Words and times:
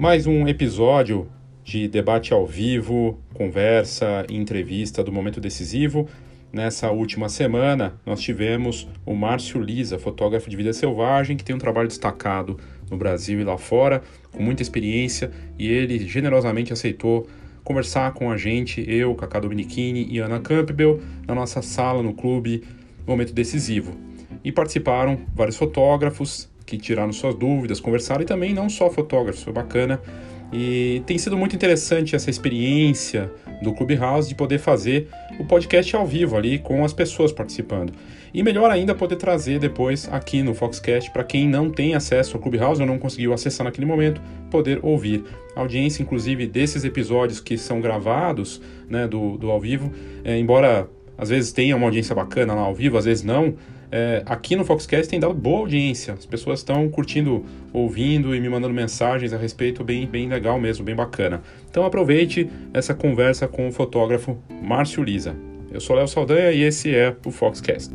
Mais 0.00 0.26
um 0.26 0.48
episódio 0.48 1.28
de 1.62 1.86
debate 1.86 2.32
ao 2.32 2.46
vivo, 2.46 3.18
conversa 3.34 4.24
entrevista 4.30 5.04
do 5.04 5.12
momento 5.12 5.38
decisivo. 5.42 6.08
Nessa 6.50 6.90
última 6.90 7.28
semana, 7.28 8.00
nós 8.06 8.18
tivemos 8.18 8.88
o 9.04 9.14
Márcio 9.14 9.60
Lisa, 9.60 9.98
fotógrafo 9.98 10.48
de 10.48 10.56
vida 10.56 10.72
selvagem, 10.72 11.36
que 11.36 11.44
tem 11.44 11.54
um 11.54 11.58
trabalho 11.58 11.86
destacado 11.86 12.58
no 12.90 12.96
Brasil 12.96 13.42
e 13.42 13.44
lá 13.44 13.58
fora, 13.58 14.02
com 14.32 14.42
muita 14.42 14.62
experiência, 14.62 15.32
e 15.58 15.68
ele 15.68 15.98
generosamente 15.98 16.72
aceitou 16.72 17.28
conversar 17.62 18.14
com 18.14 18.30
a 18.30 18.38
gente, 18.38 18.82
eu, 18.90 19.14
Cacá 19.14 19.38
Dominichini 19.38 20.06
e 20.10 20.18
Ana 20.18 20.40
Campbell, 20.40 20.98
na 21.28 21.34
nossa 21.34 21.60
sala 21.60 22.02
no 22.02 22.14
clube 22.14 22.64
Momento 23.06 23.34
Decisivo. 23.34 23.94
E 24.42 24.50
participaram 24.50 25.20
vários 25.34 25.58
fotógrafos 25.58 26.49
que 26.70 26.78
tiraram 26.78 27.12
suas 27.12 27.34
dúvidas, 27.34 27.80
conversaram, 27.80 28.22
e 28.22 28.24
também 28.24 28.54
não 28.54 28.68
só 28.68 28.88
fotógrafos, 28.90 29.42
foi 29.42 29.52
bacana. 29.52 30.00
E 30.52 31.02
tem 31.06 31.16
sido 31.16 31.36
muito 31.36 31.54
interessante 31.54 32.16
essa 32.16 32.28
experiência 32.28 33.30
do 33.62 33.72
Clubhouse 33.72 34.28
de 34.28 34.34
poder 34.34 34.58
fazer 34.58 35.08
o 35.38 35.44
podcast 35.44 35.94
ao 35.94 36.06
vivo 36.06 36.36
ali 36.36 36.58
com 36.58 36.84
as 36.84 36.92
pessoas 36.92 37.30
participando. 37.30 37.92
E 38.32 38.42
melhor 38.42 38.70
ainda 38.70 38.94
poder 38.94 39.16
trazer 39.16 39.58
depois 39.58 40.08
aqui 40.10 40.42
no 40.42 40.54
Foxcast 40.54 41.10
para 41.12 41.24
quem 41.24 41.48
não 41.48 41.70
tem 41.70 41.94
acesso 41.94 42.36
ao 42.36 42.42
Clubhouse 42.42 42.80
ou 42.80 42.86
não 42.86 42.98
conseguiu 42.98 43.32
acessar 43.32 43.64
naquele 43.64 43.86
momento, 43.86 44.20
poder 44.50 44.80
ouvir. 44.82 45.24
A 45.54 45.60
audiência, 45.60 46.02
inclusive, 46.02 46.46
desses 46.46 46.84
episódios 46.84 47.40
que 47.40 47.56
são 47.56 47.80
gravados 47.80 48.60
né, 48.88 49.06
do, 49.06 49.36
do 49.36 49.50
ao 49.50 49.60
vivo, 49.60 49.92
é, 50.24 50.38
embora 50.38 50.88
às 51.18 51.28
vezes 51.28 51.52
tenha 51.52 51.76
uma 51.76 51.86
audiência 51.86 52.14
bacana 52.14 52.54
lá 52.54 52.62
ao 52.62 52.74
vivo, 52.74 52.96
às 52.96 53.04
vezes 53.04 53.22
não, 53.22 53.54
é, 53.92 54.22
aqui 54.24 54.54
no 54.54 54.64
Foxcast 54.64 55.08
tem 55.10 55.18
dado 55.18 55.34
boa 55.34 55.60
audiência. 55.60 56.14
As 56.14 56.24
pessoas 56.24 56.60
estão 56.60 56.88
curtindo, 56.88 57.44
ouvindo 57.72 58.34
e 58.34 58.40
me 58.40 58.48
mandando 58.48 58.72
mensagens 58.72 59.32
a 59.32 59.36
respeito, 59.36 59.82
bem, 59.82 60.06
bem 60.06 60.28
legal 60.28 60.60
mesmo, 60.60 60.84
bem 60.84 60.94
bacana. 60.94 61.42
Então 61.68 61.84
aproveite 61.84 62.48
essa 62.72 62.94
conversa 62.94 63.48
com 63.48 63.68
o 63.68 63.72
fotógrafo 63.72 64.40
Márcio 64.62 65.02
Lisa. 65.02 65.36
Eu 65.72 65.80
sou 65.80 65.96
Léo 65.96 66.06
Saldanha 66.06 66.52
e 66.52 66.62
esse 66.62 66.94
é 66.94 67.16
o 67.24 67.30
Foxcast. 67.30 67.92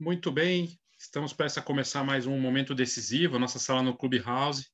Muito 0.00 0.32
bem, 0.32 0.70
estamos 0.98 1.34
prestes 1.34 1.58
a 1.58 1.62
começar 1.62 2.02
mais 2.02 2.26
um 2.26 2.38
momento 2.40 2.74
decisivo, 2.74 3.38
nossa 3.38 3.58
sala 3.58 3.82
no 3.82 3.94
Clubhouse, 3.94 4.66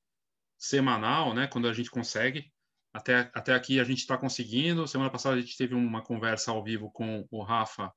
semanal, 0.57 1.35
né, 1.35 1.49
quando 1.49 1.67
a 1.67 1.73
gente 1.73 1.91
consegue. 1.91 2.54
Até, 2.95 3.29
até 3.35 3.53
aqui 3.53 3.81
a 3.81 3.85
gente 3.85 3.99
está 3.99 4.17
conseguindo. 4.17 4.87
Semana 4.87 5.11
passada 5.11 5.35
a 5.35 5.41
gente 5.41 5.57
teve 5.57 5.75
uma 5.75 6.01
conversa 6.01 6.53
ao 6.53 6.63
vivo 6.63 6.93
com 6.93 7.27
o 7.29 7.43
Rafa 7.43 7.93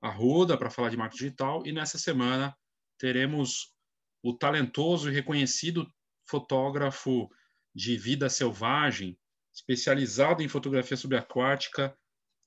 Arruda 0.00 0.56
para 0.56 0.70
falar 0.70 0.88
de 0.88 0.96
marketing 0.96 1.24
digital 1.24 1.66
e 1.66 1.72
nessa 1.72 1.98
semana 1.98 2.56
teremos 2.96 3.74
o 4.22 4.32
talentoso 4.32 5.10
e 5.10 5.14
reconhecido 5.14 5.92
fotógrafo 6.28 7.28
de 7.74 7.96
vida 7.96 8.28
selvagem, 8.28 9.18
especializado 9.52 10.42
em 10.42 10.48
fotografia 10.48 10.96
subaquática, 10.96 11.96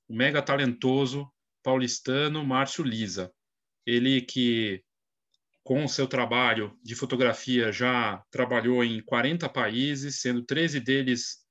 o 0.07 0.15
mega 0.15 0.41
talentoso 0.41 1.29
paulistano 1.61 2.45
Márcio 2.45 2.83
Lisa. 2.83 3.31
Ele 3.85 4.21
que 4.21 4.83
com 5.63 5.83
o 5.83 5.89
seu 5.89 6.07
trabalho 6.07 6.77
de 6.81 6.95
fotografia 6.95 7.71
já 7.71 8.23
trabalhou 8.31 8.83
em 8.83 9.01
40 9.03 9.49
países, 9.49 10.21
sendo 10.21 10.43
13 10.43 10.79
deles 10.79 11.48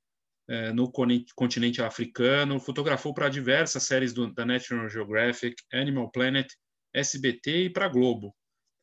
é, 0.48 0.72
no 0.72 0.90
continente 1.34 1.82
africano, 1.82 2.58
fotografou 2.58 3.12
para 3.12 3.28
diversas 3.28 3.82
séries 3.82 4.12
do, 4.12 4.32
da 4.32 4.46
National 4.46 4.88
Geographic, 4.88 5.62
Animal 5.72 6.10
Planet, 6.10 6.48
SBT 6.94 7.64
e 7.64 7.70
para 7.70 7.88
Globo. 7.88 8.34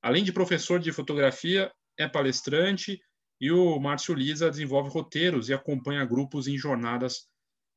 Além 0.02 0.24
de 0.24 0.32
professor 0.32 0.80
de 0.80 0.92
fotografia, 0.92 1.72
é 1.98 2.08
palestrante 2.08 3.00
e 3.42 3.52
o 3.52 3.80
Márcio 3.80 4.14
Lisa 4.14 4.50
desenvolve 4.50 4.90
roteiros 4.90 5.50
e 5.50 5.54
acompanha 5.54 6.06
grupos 6.06 6.48
em 6.48 6.58
jornadas 6.58 7.28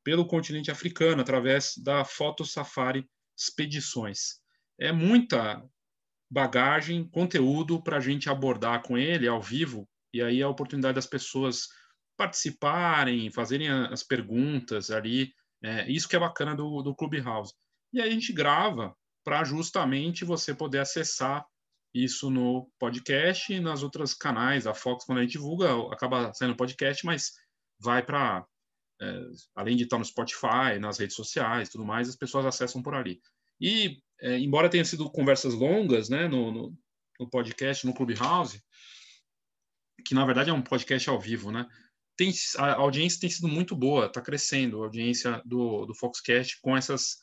pelo 0.03 0.25
continente 0.25 0.71
africano 0.71 1.21
através 1.21 1.73
da 1.77 2.05
Foto 2.05 2.45
Safari 2.45 3.05
Expedições. 3.37 4.39
É 4.79 4.91
muita 4.91 5.63
bagagem, 6.29 7.07
conteúdo 7.09 7.81
para 7.81 7.97
a 7.97 7.99
gente 7.99 8.29
abordar 8.29 8.83
com 8.83 8.97
ele 8.97 9.27
ao 9.27 9.41
vivo, 9.41 9.89
e 10.13 10.21
aí 10.21 10.41
a 10.41 10.49
oportunidade 10.49 10.95
das 10.95 11.07
pessoas 11.07 11.67
participarem, 12.19 13.31
fazerem 13.31 13.69
as 13.69 14.03
perguntas 14.03 14.91
ali. 14.91 15.33
É, 15.63 15.89
isso 15.89 16.07
que 16.07 16.17
é 16.17 16.19
bacana 16.19 16.53
do, 16.53 16.81
do 16.81 16.93
Clubhouse. 16.93 17.53
E 17.93 18.01
aí 18.01 18.09
a 18.09 18.11
gente 18.11 18.33
grava 18.33 18.93
para 19.23 19.45
justamente 19.45 20.25
você 20.25 20.53
poder 20.53 20.79
acessar 20.79 21.45
isso 21.93 22.29
no 22.29 22.69
podcast 22.77 23.53
e 23.53 23.61
nas 23.61 23.83
outras 23.83 24.13
canais. 24.13 24.67
A 24.67 24.73
Fox, 24.73 25.05
quando 25.05 25.19
a 25.19 25.21
gente 25.21 25.31
divulga, 25.31 25.71
acaba 25.93 26.33
saindo 26.33 26.57
podcast, 26.57 27.05
mas 27.05 27.31
vai 27.79 28.05
para. 28.05 28.45
É, 29.01 29.21
além 29.55 29.77
de 29.77 29.83
estar 29.83 29.97
no 29.97 30.03
Spotify, 30.03 30.77
nas 30.77 30.99
redes 30.99 31.15
sociais 31.15 31.69
tudo 31.69 31.85
mais, 31.85 32.09
as 32.09 32.17
pessoas 32.17 32.45
acessam 32.45 32.83
por 32.83 32.93
ali. 32.93 33.21
E, 33.61 33.97
é, 34.19 34.37
embora 34.37 34.69
tenha 34.69 34.83
sido 34.83 35.09
conversas 35.09 35.53
longas 35.53 36.09
né, 36.09 36.27
no, 36.27 36.51
no, 36.51 36.77
no 37.17 37.29
podcast, 37.29 37.87
no 37.87 37.93
Clubhouse, 37.93 38.61
que 40.05 40.13
na 40.13 40.25
verdade 40.25 40.49
é 40.49 40.53
um 40.53 40.61
podcast 40.61 41.09
ao 41.09 41.17
vivo, 41.17 41.49
né? 41.49 41.65
Tem, 42.19 42.33
a 42.57 42.73
audiência 42.73 43.21
tem 43.21 43.29
sido 43.29 43.47
muito 43.47 43.73
boa, 43.73 44.07
está 44.07 44.19
crescendo 44.21 44.81
a 44.81 44.85
audiência 44.85 45.41
do, 45.45 45.85
do 45.85 45.95
Foxcast 45.95 46.59
com 46.61 46.75
essas, 46.75 47.17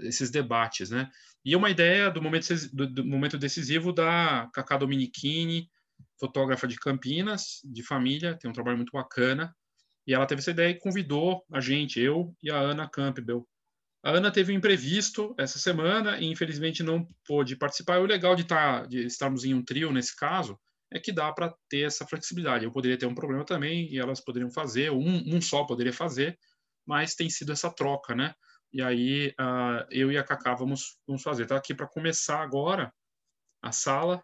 esses 0.00 0.30
debates, 0.30 0.90
né? 0.90 1.10
E 1.42 1.54
é 1.54 1.56
uma 1.56 1.70
ideia 1.70 2.10
do 2.10 2.20
momento, 2.20 2.48
do, 2.70 2.86
do 2.86 3.04
momento 3.04 3.38
decisivo 3.38 3.94
da 3.94 4.50
Cacá 4.52 4.76
Dominichini, 4.76 5.70
fotógrafa 6.20 6.68
de 6.68 6.76
Campinas, 6.76 7.62
de 7.64 7.82
família, 7.82 8.36
tem 8.36 8.50
um 8.50 8.52
trabalho 8.52 8.76
muito 8.76 8.92
bacana, 8.92 9.56
e 10.06 10.12
ela 10.12 10.26
teve 10.26 10.40
essa 10.40 10.50
ideia 10.50 10.68
e 10.68 10.78
convidou 10.78 11.42
a 11.50 11.58
gente, 11.58 11.98
eu 11.98 12.34
e 12.42 12.50
a 12.50 12.58
Ana 12.58 12.86
Campbell. 12.86 13.48
A 14.04 14.10
Ana 14.10 14.30
teve 14.30 14.52
um 14.52 14.56
imprevisto 14.56 15.34
essa 15.38 15.58
semana 15.58 16.18
e 16.20 16.26
infelizmente 16.26 16.82
não 16.82 17.08
pôde 17.26 17.56
participar. 17.56 17.96
E 17.96 18.00
o 18.00 18.06
legal 18.06 18.36
de, 18.36 18.44
tá, 18.44 18.84
de 18.84 19.06
estarmos 19.06 19.44
em 19.44 19.54
um 19.54 19.64
trio 19.64 19.90
nesse 19.92 20.14
caso 20.14 20.58
é 20.92 21.00
que 21.00 21.12
dá 21.12 21.32
para 21.32 21.54
ter 21.68 21.86
essa 21.86 22.06
flexibilidade. 22.06 22.64
Eu 22.64 22.72
poderia 22.72 22.98
ter 22.98 23.06
um 23.06 23.14
problema 23.14 23.44
também 23.44 23.92
e 23.92 23.98
elas 23.98 24.20
poderiam 24.20 24.50
fazer, 24.50 24.90
um, 24.90 25.36
um 25.36 25.40
só 25.40 25.64
poderia 25.64 25.92
fazer, 25.92 26.38
mas 26.86 27.14
tem 27.14 27.28
sido 27.28 27.52
essa 27.52 27.70
troca, 27.70 28.14
né? 28.14 28.34
E 28.72 28.82
aí 28.82 29.28
uh, 29.40 29.86
eu 29.90 30.12
e 30.12 30.18
a 30.18 30.24
Cacá 30.24 30.54
vamos, 30.54 30.98
vamos 31.06 31.22
fazer. 31.22 31.44
Está 31.44 31.56
aqui 31.56 31.74
para 31.74 31.86
começar 31.86 32.40
agora 32.40 32.92
a 33.62 33.72
sala. 33.72 34.22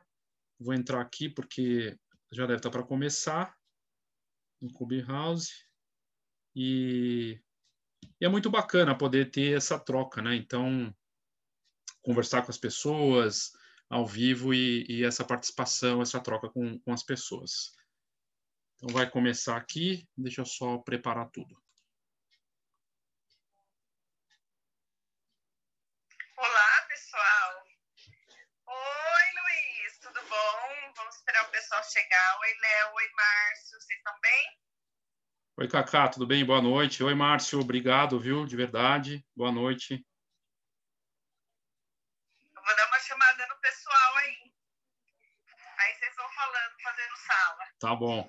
Vou 0.59 0.75
entrar 0.75 1.01
aqui 1.01 1.29
porque 1.29 1.97
já 2.31 2.47
deve 2.47 2.59
estar 2.59 2.71
tá 2.71 2.79
para 2.79 2.87
começar 2.87 3.57
no 4.61 4.73
Clubhouse. 4.73 5.51
E, 6.55 7.41
e 8.21 8.25
é 8.25 8.29
muito 8.29 8.51
bacana 8.51 8.97
poder 8.97 9.31
ter 9.31 9.57
essa 9.57 9.79
troca, 9.79 10.23
né? 10.23 10.37
Então, 10.37 10.95
conversar 12.03 12.43
com 12.43 12.51
as 12.51 12.59
pessoas, 12.59 13.53
ao 13.93 14.07
vivo 14.07 14.55
e, 14.55 14.87
e 14.89 15.05
essa 15.05 15.23
participação, 15.23 16.01
essa 16.01 16.19
troca 16.19 16.49
com, 16.49 16.79
com 16.79 16.93
as 16.95 17.03
pessoas. 17.03 17.77
Então, 18.77 18.89
vai 18.89 19.09
começar 19.09 19.55
aqui, 19.55 20.09
deixa 20.17 20.41
eu 20.41 20.47
só 20.47 20.79
preparar 20.79 21.29
tudo. 21.29 21.55
Olá, 26.39 26.87
pessoal. 26.89 27.65
Oi, 28.67 29.27
Luiz, 29.37 29.99
tudo 30.01 30.21
bom? 30.27 30.93
Vamos 30.97 31.17
esperar 31.17 31.47
o 31.47 31.51
pessoal 31.51 31.85
chegar. 31.85 32.39
Oi, 32.41 32.49
Léo. 32.49 32.95
Oi, 32.95 33.11
Márcio. 33.15 33.79
Vocês 33.79 33.99
estão 33.99 34.15
bem? 34.23 34.59
Oi, 35.59 35.69
Cacá, 35.69 36.09
tudo 36.09 36.27
bem? 36.27 36.47
Boa 36.47 36.63
noite. 36.63 37.05
Oi, 37.05 37.15
Márcio, 37.15 37.61
obrigado, 37.61 38.19
viu? 38.19 38.47
De 38.47 38.57
verdade. 38.57 39.23
Boa 39.37 39.53
noite. 39.53 40.03
Eu 42.63 42.67
vou 42.67 42.77
dar 42.77 42.87
uma 42.87 43.01
chamada 43.01 43.47
no 43.49 43.57
pessoal 43.57 44.17
aí. 44.19 44.53
Aí 45.79 45.95
vocês 45.95 46.15
vão 46.15 46.29
falando, 46.29 46.73
fazendo 46.81 47.17
sala. 47.17 47.65
Tá 47.81 47.97
bom. 47.97 48.29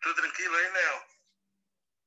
Tudo 0.00 0.14
tranquilo 0.14 0.56
aí, 0.56 0.70
Léo? 0.70 1.02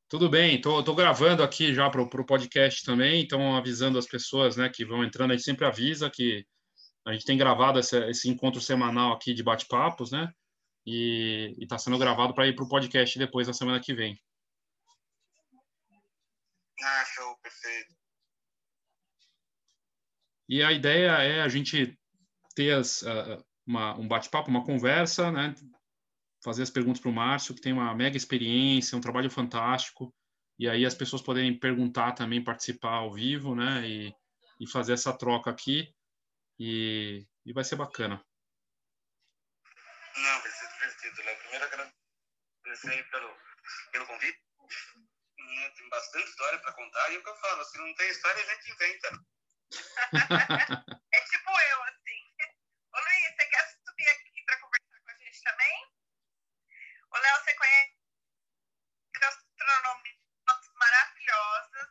Tudo 0.10 0.28
bem, 0.28 0.60
tô, 0.60 0.84
tô 0.84 0.96
gravando 0.96 1.44
aqui 1.44 1.74
já 1.74 1.88
para 1.88 2.02
o 2.02 2.26
podcast 2.26 2.84
também, 2.84 3.22
então 3.22 3.56
avisando 3.56 4.00
as 4.00 4.08
pessoas 4.08 4.58
né, 4.58 4.70
que 4.70 4.84
vão 4.84 5.04
entrando, 5.04 5.32
a 5.32 5.36
gente 5.36 5.46
sempre 5.46 5.66
avisa 5.66 6.10
que 6.10 6.48
a 7.06 7.14
gente 7.14 7.26
tem 7.26 7.38
gravado 7.38 7.80
esse, 7.80 7.96
esse 8.10 8.30
encontro 8.30 8.60
semanal 8.60 9.14
aqui 9.14 9.36
de 9.36 9.44
bate-papos, 9.44 10.12
né? 10.12 10.34
E 10.84 11.56
está 11.60 11.78
sendo 11.78 12.00
gravado 12.00 12.34
para 12.34 12.48
ir 12.48 12.56
para 12.56 12.64
o 12.64 12.70
podcast 12.70 13.20
depois 13.20 13.48
na 13.48 13.54
semana 13.54 13.80
que 13.80 13.94
vem. 13.94 14.20
Ah, 16.84 17.06
show, 17.06 17.38
perfeito. 17.38 18.03
E 20.54 20.62
a 20.62 20.72
ideia 20.72 21.10
é 21.24 21.42
a 21.42 21.48
gente 21.48 21.98
ter 22.54 22.74
as, 22.74 23.02
uh, 23.02 23.44
uma, 23.66 23.98
um 23.98 24.08
bate-papo, 24.08 24.52
uma 24.52 24.64
conversa, 24.64 25.32
né? 25.32 25.56
fazer 26.44 26.62
as 26.62 26.70
perguntas 26.70 27.02
para 27.02 27.10
o 27.10 27.12
Márcio, 27.14 27.56
que 27.56 27.62
tem 27.62 27.74
uma 27.74 27.96
mega 27.96 28.16
experiência, 28.16 28.96
um 28.96 29.02
trabalho 29.02 29.32
fantástico, 29.32 30.14
e 30.60 30.70
aí 30.70 30.86
as 30.86 30.94
pessoas 30.94 31.24
poderem 31.24 31.58
perguntar 31.58 32.12
também, 32.12 32.44
participar 32.44 32.98
ao 32.98 33.12
vivo, 33.12 33.56
né? 33.56 33.82
E, 33.88 34.16
e 34.60 34.70
fazer 34.70 34.94
essa 34.94 35.18
troca 35.18 35.50
aqui 35.50 35.92
e, 36.60 37.26
e 37.44 37.52
vai 37.52 37.64
ser 37.64 37.76
bacana. 37.76 38.24
Não, 40.16 40.40
vai 40.40 40.52
ser 40.52 40.68
divertido, 40.72 41.24
Léo. 41.24 41.38
Primeiro 41.40 41.66
agradecer 41.66 43.10
pelo, 43.10 43.36
pelo 43.92 44.06
convite. 44.06 44.40
Tem 45.76 45.90
bastante 45.90 46.30
história 46.30 46.60
para 46.60 46.74
contar 46.74 47.12
e 47.12 47.16
é 47.16 47.18
o 47.18 47.24
que 47.24 47.30
eu 47.30 47.36
falo, 47.38 47.64
se 47.64 47.78
não 47.80 47.96
tem 47.96 48.08
história 48.12 48.40
a 48.40 48.54
gente 48.54 48.72
inventa. 48.72 49.33
É 51.14 51.22
tipo 51.22 51.50
eu, 51.50 51.84
assim. 51.84 52.20
Ô 52.94 53.00
Luiz, 53.00 53.36
você 53.36 53.46
quer 53.48 53.68
subir 53.86 54.08
aqui 54.10 54.44
para 54.46 54.60
conversar 54.60 55.00
com 55.04 55.12
a 55.12 55.16
gente 55.16 55.44
também? 55.44 55.92
Ô 57.12 57.18
Léo, 57.18 57.44
você 57.44 57.54
conhece 57.56 57.94
gastronomia 59.20 60.24
maravilhosas 60.76 61.90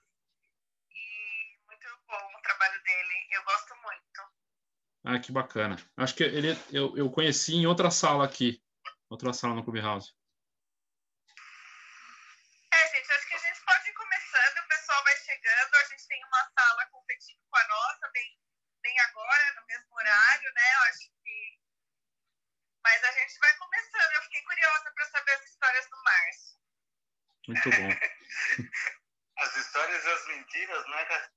e 0.90 1.58
muito 1.67 1.88
bom 2.06 2.34
o 2.37 2.43
trabalho 2.43 2.82
dele. 2.82 3.29
Eu 3.31 3.44
gosto 3.44 3.75
muito. 3.76 4.20
Ah, 5.05 5.19
que 5.19 5.32
bacana. 5.32 5.76
Acho 5.96 6.14
que 6.14 6.23
ele 6.23 6.50
eu, 6.70 6.96
eu 6.96 7.11
conheci 7.11 7.55
em 7.55 7.67
outra 7.67 7.90
sala 7.90 8.25
aqui, 8.25 8.62
outra 9.11 9.32
sala 9.32 9.55
no 9.55 9.64
Clubhouse. 9.64 10.14
É, 12.73 12.88
gente, 12.88 13.12
acho 13.12 13.29
que 13.29 13.34
a 13.34 13.38
gente 13.38 13.64
pode 13.64 13.88
ir 13.88 13.94
começando, 13.94 14.58
o 14.58 14.69
pessoal 14.69 15.05
vai 15.05 15.17
chegando, 15.17 15.75
a 15.75 15.84
gente 15.84 16.06
tem 16.06 16.25
uma 16.25 16.50
sala 16.56 16.87
competindo 16.87 17.40
com 17.50 17.56
a 17.56 17.69
nossa, 17.69 18.11
bem, 18.12 18.38
bem 18.82 19.00
agora, 19.00 19.55
no 19.61 19.67
mesmo 19.67 19.94
horário, 19.94 20.52
né? 20.55 20.75
Eu 20.75 20.81
acho 20.82 21.11
que. 21.22 21.61
Mas 22.84 23.05
a 23.05 23.12
gente 23.12 23.38
vai 23.38 23.56
começando, 23.56 24.12
eu 24.12 24.22
fiquei 24.22 24.43
curiosa 24.43 24.93
para 24.94 25.06
saber 25.06 25.32
as 25.32 25.44
histórias 25.44 25.88
do 25.88 26.02
Márcio. 26.02 26.62
Muito 27.49 27.70
bom. 27.70 27.88
as 29.38 29.56
histórias 29.56 30.05
e 30.05 30.11
as 30.11 30.26
mentiras, 30.29 30.88
né, 30.88 31.05
cara? 31.06 31.32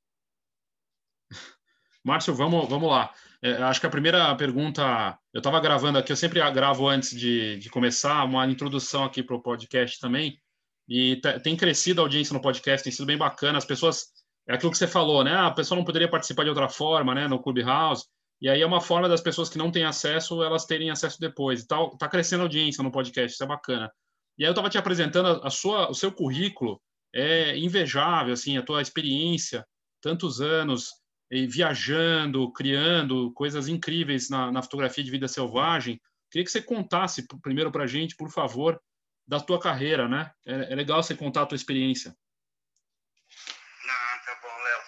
Márcio, 2.25 2.33
vamos, 2.33 2.67
vamos 2.67 2.89
lá. 2.89 3.13
É, 3.41 3.51
acho 3.63 3.79
que 3.79 3.85
a 3.85 3.89
primeira 3.89 4.33
pergunta, 4.35 5.17
eu 5.31 5.37
estava 5.37 5.59
gravando 5.59 5.99
aqui, 5.99 6.11
eu 6.11 6.15
sempre 6.15 6.39
gravo 6.51 6.87
antes 6.87 7.15
de, 7.15 7.57
de 7.57 7.69
começar, 7.69 8.23
uma 8.23 8.47
introdução 8.47 9.03
aqui 9.03 9.21
para 9.21 9.35
o 9.35 9.41
podcast 9.41 9.99
também, 9.99 10.39
e 10.87 11.21
tem 11.43 11.55
crescido 11.55 12.01
a 12.01 12.03
audiência 12.03 12.33
no 12.33 12.41
podcast, 12.41 12.83
tem 12.83 12.91
sido 12.91 13.05
bem 13.05 13.17
bacana, 13.17 13.59
as 13.59 13.65
pessoas, 13.65 14.07
é 14.47 14.55
aquilo 14.55 14.71
que 14.71 14.77
você 14.77 14.87
falou, 14.87 15.23
né, 15.23 15.35
a 15.35 15.51
pessoa 15.51 15.77
não 15.77 15.85
poderia 15.85 16.09
participar 16.09 16.43
de 16.43 16.49
outra 16.49 16.67
forma, 16.67 17.13
né, 17.13 17.27
no 17.27 17.39
Clubhouse, 17.39 18.05
e 18.41 18.49
aí 18.49 18.61
é 18.61 18.65
uma 18.65 18.81
forma 18.81 19.07
das 19.07 19.21
pessoas 19.21 19.49
que 19.49 19.57
não 19.57 19.71
têm 19.71 19.83
acesso, 19.83 20.41
elas 20.41 20.65
terem 20.65 20.89
acesso 20.89 21.19
depois, 21.19 21.59
está 21.59 21.77
tá 21.99 22.07
crescendo 22.07 22.41
a 22.41 22.45
audiência 22.45 22.83
no 22.83 22.91
podcast, 22.91 23.35
isso 23.35 23.43
é 23.43 23.47
bacana. 23.47 23.91
E 24.37 24.43
aí 24.43 24.47
eu 24.47 24.53
estava 24.53 24.69
te 24.69 24.77
apresentando 24.77 25.41
a 25.43 25.49
sua, 25.51 25.89
o 25.89 25.93
seu 25.93 26.11
currículo, 26.11 26.81
é 27.13 27.55
invejável, 27.57 28.33
assim, 28.33 28.57
a 28.57 28.63
tua 28.63 28.81
experiência, 28.81 29.65
tantos 30.01 30.41
anos, 30.41 30.89
viajando, 31.47 32.51
criando 32.53 33.31
coisas 33.33 33.67
incríveis 33.67 34.29
na, 34.29 34.51
na, 34.51 34.61
fotografia 34.61 35.03
de 35.03 35.11
vida 35.11 35.27
selvagem. 35.27 35.99
Queria 36.31 36.45
que 36.45 36.51
você 36.51 36.61
contasse 36.61 37.27
primeiro 37.41 37.71
para 37.71 37.83
a 37.83 37.87
gente, 37.87 38.15
por 38.15 38.29
favor, 38.29 38.81
da 39.27 39.39
tua 39.39 39.59
carreira, 39.59 40.07
né? 40.07 40.31
É, 40.45 40.71
é, 40.71 40.75
legal 40.75 41.03
você 41.03 41.15
contar 41.15 41.41
a 41.41 41.45
tua 41.45 41.55
experiência. 41.55 42.15
Ah, 43.89 44.21
tá 44.25 44.39
bom, 44.41 44.63
Léo. 44.63 44.81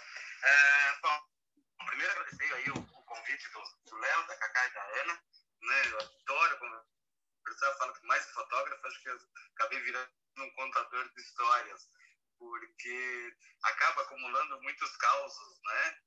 É, 0.44 1.00
bom, 1.02 1.86
primeiro 1.88 2.12
agradecer 2.14 2.54
aí 2.54 2.70
o, 2.70 2.80
o 2.80 3.04
convite 3.04 3.46
do 3.52 3.98
Léo, 3.98 4.28
da 4.28 4.38
Cacá 4.38 4.68
e 4.68 4.74
da 4.74 5.02
Ana. 5.02 5.14
Né? 5.14 5.92
Eu 5.92 5.98
adoro 5.98 6.60
conversar, 6.60 7.78
falo 7.78 7.94
que 7.94 8.08
mais 8.08 8.26
fotógrafo, 8.32 8.88
acho 8.88 9.02
que 9.02 9.10
eu 9.10 9.18
acabei 9.56 9.80
virando 9.82 10.10
um 10.38 10.52
contador 10.52 11.10
de 11.14 11.22
histórias, 11.22 11.90
porque 12.38 13.34
acaba 13.64 14.02
acumulando 14.04 14.62
muitos 14.62 14.96
causos, 14.98 15.60
né? 15.66 15.98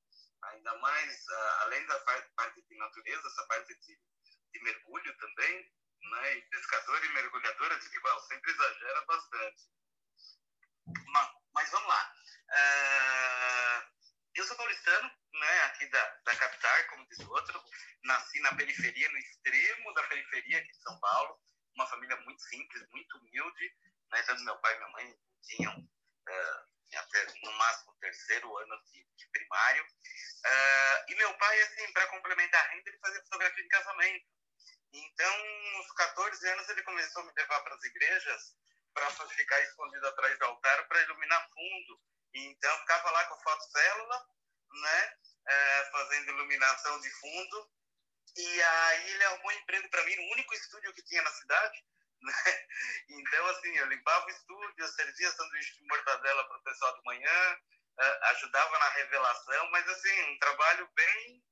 Ainda 0.43 0.77
mais, 0.79 1.27
uh, 1.29 1.51
além 1.61 1.87
da 1.87 2.01
parte 2.01 2.63
de 2.63 2.77
natureza, 2.77 3.27
essa 3.27 3.47
parte 3.47 3.75
de, 3.75 4.01
de 4.53 4.63
mergulho 4.63 5.17
também, 5.19 5.73
né? 6.03 6.37
E 6.37 6.43
pescador 6.43 7.05
e 7.05 7.09
mergulhador, 7.11 7.73
eu 7.73 7.79
digo 7.79 7.97
igual, 7.97 8.21
sempre 8.21 8.51
exagera 8.51 9.05
bastante. 9.07 9.69
Mas, 11.07 11.31
mas 11.53 11.71
vamos 11.71 11.89
lá. 11.89 12.15
Uh, 12.51 13.91
eu 14.35 14.45
sou 14.45 14.57
paulistano, 14.57 15.11
né? 15.35 15.63
Aqui 15.65 15.87
da, 15.87 16.07
da 16.25 16.37
capital, 16.37 16.85
como 16.89 17.07
diz 17.09 17.19
o 17.21 17.31
outro. 17.31 17.63
Nasci 18.05 18.41
na 18.41 18.55
periferia, 18.55 19.11
no 19.11 19.19
extremo 19.19 19.95
da 19.95 20.03
periferia 20.05 20.59
aqui 20.59 20.73
de 20.73 20.83
São 20.83 20.99
Paulo. 21.01 21.39
Uma 21.75 21.87
família 21.87 22.17
muito 22.23 22.43
simples, 22.43 22.89
muito 22.91 23.19
humilde. 23.19 23.77
Né? 24.11 24.23
Tanto 24.23 24.43
meu 24.43 24.57
pai 24.59 24.75
e 24.75 24.79
minha 24.79 24.89
mãe 24.91 25.19
tinham 25.43 25.79
uh, 25.79 26.99
até 26.99 27.27
no 27.43 27.53
máximo 27.53 27.95
terceiro 28.01 28.57
ano 28.59 28.83
de, 28.85 29.05
de 29.17 29.27
primário. 29.29 29.85
Uh, 29.85 31.11
e 31.11 31.15
meu 31.17 31.33
pai, 31.39 31.61
assim, 31.63 31.93
para 31.93 32.07
complementar 32.09 32.65
a 32.65 32.69
renda, 32.71 32.89
ele 32.89 32.99
fazia 32.99 33.23
fotografia 33.23 33.63
de 33.63 33.69
casamento. 33.69 34.27
Então, 34.93 35.35
aos 35.77 35.93
14 35.93 36.49
anos, 36.49 36.69
ele 36.69 36.83
começou 36.83 37.23
a 37.23 37.27
me 37.27 37.33
levar 37.37 37.61
para 37.61 37.75
as 37.75 37.85
igrejas 37.85 38.57
para 38.93 39.11
ficar 39.11 39.61
escondido 39.61 40.07
atrás 40.07 40.39
do 40.39 40.45
altar 40.47 40.89
para 40.89 41.03
iluminar 41.03 41.49
fundo. 41.51 42.01
Então, 42.35 42.79
ficava 42.79 43.11
lá 43.11 43.25
com 43.27 43.35
a 43.35 43.43
foto 43.43 43.63
célula, 43.71 44.27
né, 44.83 45.17
uh, 45.49 45.93
fazendo 45.93 46.31
iluminação 46.31 47.01
de 47.01 47.11
fundo. 47.11 47.71
E 48.37 48.63
aí 48.63 49.11
ele 49.11 49.25
arrumou 49.25 49.49
um 49.49 49.55
emprego 49.55 49.89
para 49.91 50.05
mim 50.05 50.17
no 50.17 50.33
único 50.33 50.55
estúdio 50.55 50.93
que 50.95 51.03
tinha 51.03 51.23
na 51.23 51.31
cidade, 51.33 51.85
né? 52.23 52.33
Então, 53.11 53.47
assim, 53.47 53.77
eu 53.77 53.87
limpava 53.87 54.27
o 54.27 54.31
estúdio, 54.31 54.75
eu 54.79 54.89
servia 54.89 55.31
sanduíche 55.33 55.75
de 55.77 55.87
mortadela 55.89 56.47
para 56.47 56.59
o 56.59 56.63
pessoal 56.63 56.97
de 56.97 57.05
manhã, 57.05 57.59
ajudava 58.41 58.79
na 58.79 58.89
revelação, 58.91 59.71
mas, 59.71 59.89
assim, 59.89 60.23
um 60.23 60.39
trabalho 60.39 60.89
bem 60.95 61.45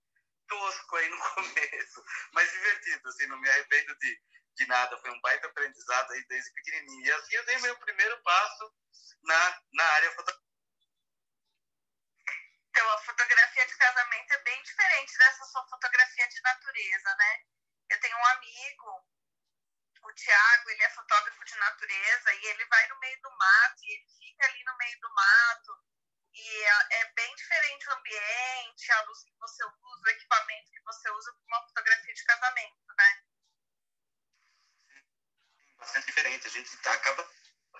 tosco 0.47 0.97
aí 0.97 1.09
no 1.09 1.19
começo, 1.35 2.05
mas 2.33 2.51
divertido, 2.51 3.09
assim, 3.09 3.27
não 3.27 3.39
me 3.39 3.51
arrependo 3.51 3.95
de, 3.99 4.23
de 4.57 4.67
nada, 4.67 4.99
foi 4.99 5.11
um 5.11 5.21
baita 5.21 5.47
aprendizado 5.47 6.11
aí 6.13 6.25
desde 6.27 6.53
pequenininho. 6.53 7.07
E 7.07 7.13
assim 7.13 7.35
eu 7.35 7.45
dei 7.45 7.59
meu 7.59 7.79
primeiro 7.79 8.21
passo 8.23 8.75
na, 9.23 9.63
na 9.73 9.85
área 9.85 10.11
fotográfica. 10.13 10.49
Então, 12.71 12.91
a 12.91 12.99
fotografia 12.99 13.67
de 13.67 13.77
casamento 13.77 14.33
é 14.33 14.43
bem 14.45 14.63
diferente 14.63 15.19
dessa 15.19 15.45
sua 15.47 15.67
fotografia 15.69 16.29
de 16.29 16.41
natureza, 16.43 17.15
né? 17.17 17.43
Eu 17.91 18.01
tenho 18.01 18.17
um 18.17 18.27
amigo 18.27 19.09
o 20.01 20.13
Tiago, 20.15 20.71
ele 20.71 20.85
é 20.85 20.91
fotógrafo 20.91 21.45
de 21.45 21.57
natureza 21.57 22.35
e 22.35 22.47
ele 22.47 22.65
vai 22.67 22.87
no 22.89 22.99
meio 23.01 23.21
do 23.21 23.31
mato 23.31 23.83
e 23.83 23.93
ele 23.95 24.07
fica 24.17 24.47
ali 24.47 24.65
no 24.65 24.77
meio 24.77 25.01
do 25.01 25.13
mato 25.13 25.89
e 26.39 26.65
é, 26.65 27.01
é 27.01 27.13
bem 27.15 27.35
diferente 27.35 27.89
o 27.89 27.93
ambiente, 27.93 28.93
a 28.93 29.03
luz 29.03 29.25
que 29.25 29.37
você 29.39 29.65
usa, 29.65 30.03
o 30.05 30.09
equipamento 30.09 30.71
que 30.71 30.83
você 30.83 31.11
usa 31.11 31.33
para 31.33 31.47
uma 31.47 31.67
fotografia 31.67 32.15
de 32.15 32.25
casamento, 32.25 32.95
né? 32.97 33.23
Bastante 35.79 36.07
diferente. 36.07 36.47
A 36.47 36.51
gente 36.51 36.77
tá, 36.79 36.93
acaba 36.93 37.29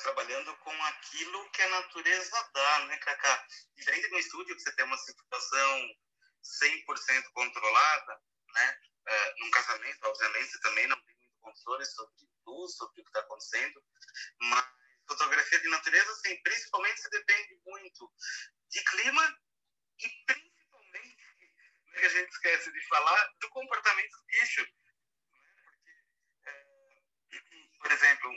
trabalhando 0.01 0.57
com 0.59 0.85
aquilo 0.85 1.51
que 1.51 1.63
a 1.63 1.69
natureza 1.69 2.51
dá, 2.53 2.79
né, 2.87 2.97
Cacá? 2.99 3.47
Diferente 3.77 4.09
no 4.09 4.19
estúdio, 4.19 4.57
que 4.57 4.63
você 4.63 4.75
tem 4.75 4.85
uma 4.85 4.99
situação 4.99 5.97
100% 6.43 7.33
controlada, 7.33 8.23
né? 8.55 8.81
É, 9.07 9.35
num 9.39 9.51
casamento, 9.51 10.05
obviamente, 10.05 10.51
você 10.51 10.61
também 10.61 10.87
não 10.89 11.01
tem 11.05 11.17
controle 11.41 11.85
sobre 11.87 12.29
luz, 12.45 12.77
sobre 12.77 13.01
o 13.01 13.05
que 13.05 13.11
está 13.11 13.21
acontecendo, 13.21 13.85
mas 14.41 14.79
fotografia 15.09 15.59
de 15.61 15.69
natureza, 15.69 16.13
assim, 16.13 16.37
principalmente 16.43 17.01
se 17.01 17.11
depende 17.11 17.61
muito 17.67 18.13
de 18.69 18.85
clima 18.85 19.41
e 19.99 20.09
principalmente, 20.27 21.17
né, 21.87 21.99
que 21.99 22.07
a 22.07 22.09
gente 22.11 22.28
esquece 22.39 22.73
de 22.73 22.89
falar, 22.89 23.35
do 23.41 23.49
comportamento 23.51 24.11
do 24.11 24.25
bicho. 24.27 24.63
Né? 24.63 24.69
É, 26.47 26.65
por 27.83 27.93
exemplo, 27.93 28.33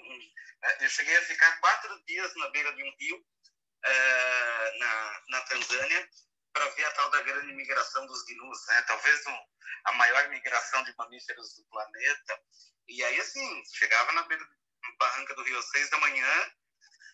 é, 0.64 0.86
eu 0.86 0.90
cheguei 0.90 1.16
a 1.18 1.26
ficar 1.26 1.60
quatro 1.60 2.04
dias 2.06 2.36
na 2.36 2.50
beira 2.50 2.74
de 2.74 2.84
um 2.84 2.96
rio, 3.00 3.26
é, 3.84 4.78
na, 4.78 5.22
na 5.30 5.42
Tanzânia, 5.42 6.10
para 6.54 6.70
ver 6.70 6.84
a 6.86 6.92
tal 6.92 7.10
da 7.12 7.22
grande 7.22 7.54
migração 7.54 8.06
dos 8.08 8.26
gnus, 8.26 8.68
né? 8.68 8.82
talvez 8.84 9.26
um, 9.28 9.38
a 9.86 9.94
maior 9.94 10.30
migração 10.30 10.84
de 10.84 10.96
mamíferos 10.98 11.56
do 11.56 11.64
planeta. 11.66 12.42
E 12.88 13.04
aí, 13.04 13.20
assim, 13.22 13.64
chegava 13.74 14.12
na 14.12 14.24
beira 14.24 14.46
barranca 15.00 15.34
do 15.36 15.44
Rio 15.44 15.58
às 15.58 15.70
seis 15.70 15.90
da 15.90 15.98
manhã, 16.00 16.52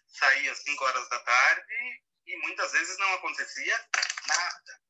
saía 0.07 0.51
às 0.51 0.59
cinco 0.59 0.83
horas 0.83 1.07
da 1.09 1.19
tarde 1.19 2.03
e 2.25 2.35
muitas 2.37 2.71
vezes 2.71 2.97
não 2.97 3.13
acontecia 3.13 3.89
nada. 4.27 4.86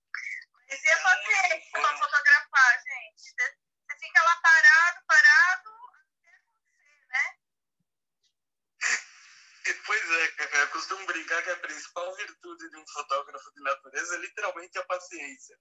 Ia 0.69 0.97
fazer 0.97 1.57
isso 1.59 1.71
para 1.71 1.97
fotografar, 1.97 2.83
gente? 2.83 3.21
Você 3.21 4.00
fica 4.00 4.21
lá 4.21 4.36
parado, 4.41 5.05
parado, 5.07 5.69
até 7.09 7.19
né? 7.19 7.38
Pois 9.86 10.12
é, 10.12 10.62
eu 10.62 10.69
costumo 10.69 11.05
brincar 11.05 11.41
que 11.43 11.50
a 11.50 11.57
principal 11.57 12.15
virtude 12.15 12.69
de 12.69 12.77
um 12.77 12.88
fotógrafo 12.88 13.53
de 13.53 13.62
natureza 13.62 14.15
é 14.15 14.19
literalmente 14.19 14.77
a 14.77 14.86
paciência. 14.86 15.57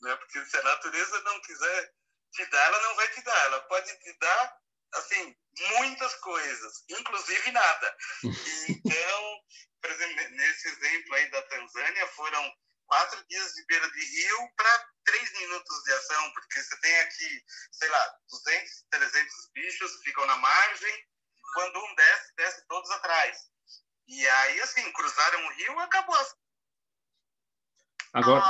Né? 0.00 0.16
Porque 0.16 0.44
se 0.44 0.56
a 0.56 0.62
natureza 0.62 1.20
não 1.22 1.40
quiser 1.42 1.92
te 2.32 2.44
dar, 2.46 2.66
ela 2.66 2.82
não 2.82 2.96
vai 2.96 3.08
te 3.08 3.22
dar. 3.22 3.44
Ela 3.46 3.60
pode 3.62 3.98
te 3.98 4.18
dar, 4.18 4.60
assim, 4.94 5.36
muitas 5.78 6.14
coisas, 6.16 6.84
inclusive 6.88 7.52
nada. 7.52 7.96
Então, 8.68 9.44
por 9.80 9.90
exemplo, 9.90 10.28
nesse 10.30 10.68
exemplo 10.68 11.14
aí 11.14 11.30
da 11.30 11.42
Tanzânia, 11.42 12.06
foram 12.08 12.56
quatro 12.86 13.24
dias 13.28 13.52
de 13.52 13.66
beira 13.66 13.90
de 13.90 14.04
rio 14.04 14.38
para 14.56 14.88
três 15.04 15.32
minutos 15.38 15.82
de 15.84 15.92
ação, 15.92 16.32
porque 16.32 16.62
você 16.62 16.80
tem 16.80 17.00
aqui, 17.00 17.44
sei 17.72 17.88
lá, 17.88 18.14
200, 18.30 18.84
300 18.90 19.50
bichos 19.54 20.02
ficam 20.02 20.26
na 20.26 20.36
margem, 20.36 21.06
quando 21.54 21.78
um 21.78 21.94
desce, 21.94 22.34
desce 22.36 22.66
todos 22.66 22.90
atrás. 22.90 23.38
E 24.08 24.28
aí, 24.28 24.60
assim, 24.60 24.92
cruzaram 24.92 25.46
o 25.46 25.52
rio, 25.54 25.78
acabou. 25.80 26.16
Agora, 28.12 28.44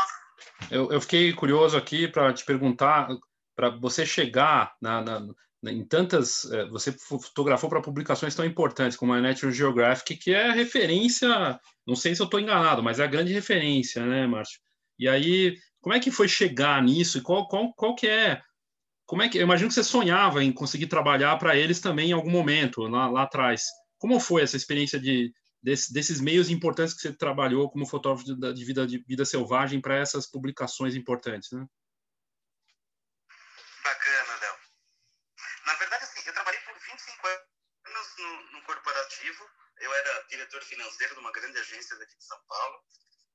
eu, 0.70 0.92
eu 0.92 1.00
fiquei 1.00 1.32
curioso 1.32 1.76
aqui 1.76 2.08
para 2.08 2.32
te 2.32 2.44
perguntar, 2.44 3.08
para 3.54 3.70
você 3.70 4.04
chegar 4.04 4.76
na, 4.80 5.00
na, 5.00 5.20
em 5.68 5.84
tantas, 5.84 6.44
eh, 6.50 6.66
você 6.66 6.92
fotografou 6.92 7.68
para 7.68 7.82
publicações 7.82 8.34
tão 8.34 8.44
importantes 8.44 8.96
como 8.96 9.12
a 9.12 9.20
National 9.20 9.54
Geographic, 9.54 10.16
que 10.16 10.32
é 10.32 10.50
referência, 10.52 11.58
não 11.86 11.94
sei 11.94 12.14
se 12.14 12.22
eu 12.22 12.24
estou 12.24 12.40
enganado, 12.40 12.82
mas 12.82 12.98
é 12.98 13.04
a 13.04 13.08
grande 13.08 13.32
referência, 13.32 14.04
né, 14.04 14.26
Márcio? 14.26 14.60
E 14.98 15.08
aí, 15.08 15.56
como 15.80 15.94
é 15.94 16.00
que 16.00 16.10
foi 16.10 16.28
chegar 16.28 16.82
nisso? 16.82 17.18
E 17.18 17.20
qual, 17.20 17.46
qual, 17.48 17.72
qual 17.74 17.94
que 17.94 18.06
é, 18.06 18.40
como 19.06 19.22
é 19.22 19.28
que, 19.28 19.38
eu 19.38 19.42
imagino 19.42 19.68
que 19.68 19.74
você 19.74 19.84
sonhava 19.84 20.42
em 20.42 20.52
conseguir 20.52 20.88
trabalhar 20.88 21.36
para 21.38 21.56
eles 21.56 21.80
também 21.80 22.10
em 22.10 22.12
algum 22.12 22.30
momento, 22.30 22.82
lá, 22.82 23.08
lá 23.08 23.22
atrás. 23.22 23.62
Como 23.98 24.18
foi 24.18 24.42
essa 24.42 24.56
experiência 24.56 24.98
de, 24.98 25.32
desse, 25.62 25.92
desses 25.92 26.20
meios 26.20 26.50
importantes 26.50 26.94
que 26.94 27.02
você 27.02 27.12
trabalhou 27.12 27.70
como 27.70 27.86
fotógrafo 27.86 28.24
de, 28.24 28.54
de 28.54 28.64
vida, 28.64 28.86
de 28.86 28.98
vida 28.98 29.24
selvagem 29.24 29.80
para 29.80 29.96
essas 29.96 30.28
publicações 30.28 30.94
importantes, 30.94 31.50
né? 31.52 31.66
Bacana, 33.84 34.40
Léo. 34.40 34.54
Na 35.66 35.74
verdade, 35.74 36.04
assim, 36.04 36.22
eu 36.24 36.32
trabalhei 36.32 36.60
por 36.60 36.78
25 36.78 37.26
anos 37.26 38.16
no, 38.18 38.42
no 38.52 38.62
corporativo. 38.62 39.50
Eu 39.78 39.92
era 39.92 40.22
diretor 40.28 40.62
financeiro 40.62 41.14
de 41.14 41.20
uma 41.20 41.32
grande 41.32 41.58
agência 41.58 41.96
daqui 41.98 42.16
de 42.16 42.24
São 42.24 42.40
Paulo. 42.46 42.84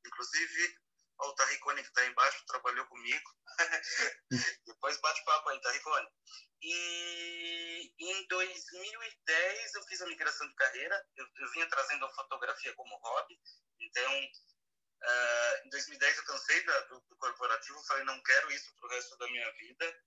Inclusive, 0.05 0.77
o 1.19 1.33
Tarricone 1.33 1.81
que 1.83 1.89
está 1.89 2.05
embaixo 2.05 2.45
trabalhou 2.47 2.85
comigo. 2.88 3.29
Depois 4.65 4.97
bate 5.01 5.23
papo 5.25 5.50
aí, 5.50 5.61
Tarricone. 5.61 6.07
E 6.63 7.93
em 8.00 8.27
2010 8.27 9.73
eu 9.75 9.83
fiz 9.83 10.01
a 10.01 10.07
migração 10.07 10.47
de 10.47 10.55
carreira. 10.55 11.05
Eu, 11.17 11.27
eu 11.35 11.51
vinha 11.51 11.67
trazendo 11.67 12.05
a 12.05 12.13
fotografia 12.13 12.73
como 12.75 12.97
hobby. 12.97 13.38
Então, 13.81 14.23
uh, 15.03 15.65
em 15.65 15.69
2010 15.69 16.17
eu 16.17 16.23
cansei 16.23 16.63
da, 16.63 16.79
do, 16.81 17.01
do, 17.01 17.17
corporativo. 17.17 17.83
Falei, 17.88 18.05
não 18.05 18.23
quero 18.23 18.51
isso 18.51 18.73
para 18.75 18.88
o 18.88 18.91
resto 18.91 19.17
da 19.17 19.27
minha 19.27 19.51
vida. 19.51 20.00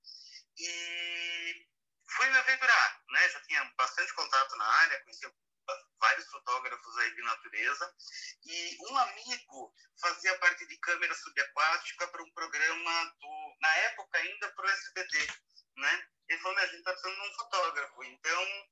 E 0.56 1.73
fui 2.08 2.28
me 2.28 2.38
aventurar, 2.38 3.02
né? 3.10 3.28
Já 3.28 3.40
tinha 3.42 3.64
bastante 3.76 4.12
contato 4.14 4.56
na 4.56 4.66
área, 4.66 5.00
conhecia 5.02 5.32
vários 5.98 6.26
fotógrafos 6.26 6.98
aí 6.98 7.14
de 7.14 7.22
natureza 7.22 7.94
e 8.44 8.76
um 8.90 8.98
amigo 8.98 9.74
fazia 9.98 10.38
parte 10.38 10.66
de 10.66 10.76
câmera 10.78 11.14
subaquática 11.14 12.08
para 12.08 12.22
um 12.22 12.30
programa 12.32 13.04
do 13.20 13.56
na 13.60 13.74
época 13.76 14.18
ainda 14.18 14.52
para 14.52 14.66
o 14.66 14.70
SBT, 14.70 15.26
né? 15.76 16.08
Ele 16.28 16.40
falou, 16.40 16.58
a 16.58 16.66
gente 16.66 16.78
está 16.78 16.92
precisando 16.92 17.22
de 17.22 17.28
um 17.28 17.34
fotógrafo, 17.34 18.04
então 18.04 18.68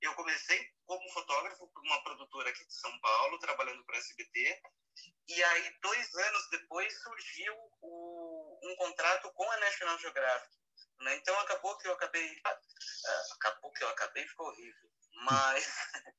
eu 0.00 0.14
comecei 0.14 0.72
como 0.86 1.12
fotógrafo 1.12 1.68
por 1.68 1.82
uma 1.82 2.02
produtora 2.02 2.50
aqui 2.50 2.64
de 2.64 2.74
São 2.74 2.98
Paulo, 3.00 3.38
trabalhando 3.38 3.84
para 3.84 3.96
o 3.96 3.98
SBT, 3.98 4.62
e 5.28 5.44
aí 5.44 5.78
dois 5.80 6.14
anos 6.14 6.50
depois 6.50 7.02
surgiu 7.02 7.54
o, 7.80 8.60
um 8.62 8.76
contrato 8.76 9.32
com 9.32 9.50
a 9.50 9.56
National 9.58 9.98
Geographic, 9.98 10.59
né? 11.00 11.16
Então 11.16 11.38
acabou 11.40 11.76
que 11.78 11.88
eu 11.88 11.92
acabei, 11.92 12.40
ah, 12.46 12.60
acabou 13.32 13.72
que 13.72 13.84
eu 13.84 13.88
acabei 13.88 14.26
ficou 14.26 14.46
horrível 14.46 14.90
mas 15.22 15.64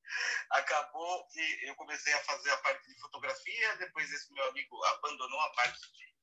acabou 0.51 1.27
que 1.27 1.65
eu 1.65 1.75
comecei 1.75 2.13
a 2.13 2.23
fazer 2.23 2.51
a 2.51 2.57
parte 2.57 2.87
de 2.87 2.99
fotografia, 2.99 3.77
depois 3.77 4.11
esse 4.11 4.31
meu 4.33 4.43
amigo 4.49 4.83
abandonou 4.85 5.39
a 5.39 5.53
parte 5.53 5.79
de, 5.79 6.15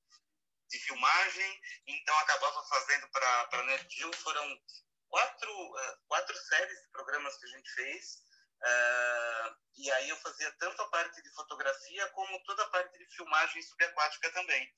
de 0.68 0.78
filmagem, 0.80 1.60
então 1.86 2.18
acabava 2.18 2.64
fazendo 2.66 3.08
para 3.10 3.48
a 3.52 3.62
NetGeo, 3.64 4.12
foram 4.16 4.62
quatro, 5.08 5.50
uh, 5.50 5.98
quatro 6.06 6.36
séries 6.36 6.80
de 6.82 6.88
programas 6.90 7.36
que 7.38 7.46
a 7.46 7.48
gente 7.48 7.70
fez, 7.70 8.22
uh, 8.62 9.56
e 9.76 9.90
aí 9.92 10.08
eu 10.08 10.16
fazia 10.18 10.52
tanto 10.58 10.80
a 10.82 10.90
parte 10.90 11.22
de 11.22 11.34
fotografia 11.34 12.08
como 12.10 12.42
toda 12.44 12.62
a 12.62 12.70
parte 12.70 12.98
de 12.98 13.06
filmagem 13.14 13.62
subaquática 13.62 14.30
também. 14.32 14.72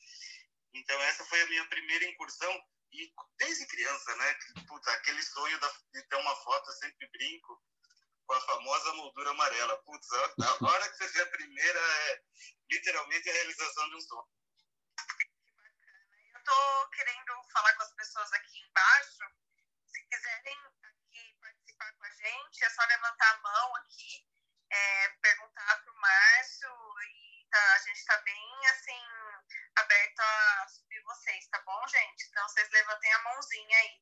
Então 0.73 1.01
essa 1.03 1.25
foi 1.25 1.43
a 1.43 1.47
minha 1.47 1.67
primeira 1.69 2.05
incursão, 2.05 2.65
e 2.92 3.12
desde 3.38 3.66
criança, 3.66 4.16
né, 4.16 4.38
puta, 4.66 4.92
aquele 4.92 5.23
sonho 5.23 5.59
de 5.92 6.02
ter 6.02 6.16
uma 6.16 6.37
foto, 6.37 6.70
eu 6.70 6.75
sempre 6.75 7.09
brinco, 7.09 7.62
com 8.26 8.35
a 8.35 8.40
famosa 8.42 8.92
moldura 8.94 9.30
amarela. 9.30 9.82
Putz, 9.82 10.09
a 10.12 10.64
hora 10.64 10.88
que 10.88 10.97
você 10.97 11.09
vê 11.09 11.23
a 11.23 11.30
primeira 11.30 11.80
é 11.80 12.23
literalmente 12.70 13.28
a 13.28 13.32
realização 13.32 13.88
de 13.90 13.97
um 13.97 14.00
sonho. 14.00 14.28
Eu 16.35 16.38
estou 16.38 16.88
querendo 16.90 17.42
falar 17.52 17.73
com 17.75 17.82
as 17.82 17.94
pessoas 17.94 18.32
aqui 18.32 18.61
embaixo. 18.61 19.25
Se 19.87 20.02
quiserem 20.06 20.56
aqui 20.85 21.38
participar 21.40 21.92
com 21.92 22.04
a 22.04 22.11
gente, 22.11 22.64
é 22.64 22.70
só 22.70 22.85
levantar 22.85 23.35
a 23.35 23.40
mão 23.40 23.76
aqui, 23.76 24.25
é, 24.70 25.09
perguntar 25.09 25.82
para 25.82 25.92
o 25.92 26.00
Márcio 26.00 26.70
e 27.02 27.47
tá, 27.50 27.75
a 27.75 27.78
gente 27.78 27.99
está 27.99 28.16
bem 28.18 28.66
assim 28.66 29.02
aberto 29.76 30.20
a 30.20 30.68
subir 30.68 31.02
vocês, 31.02 31.49
tá 31.49 31.61
bom, 31.62 31.88
gente? 31.88 32.28
Então 32.28 32.49
vocês 32.49 32.70
levantem 32.70 33.12
a 33.12 33.23
mãozinha 33.25 33.78
aí. 33.78 34.00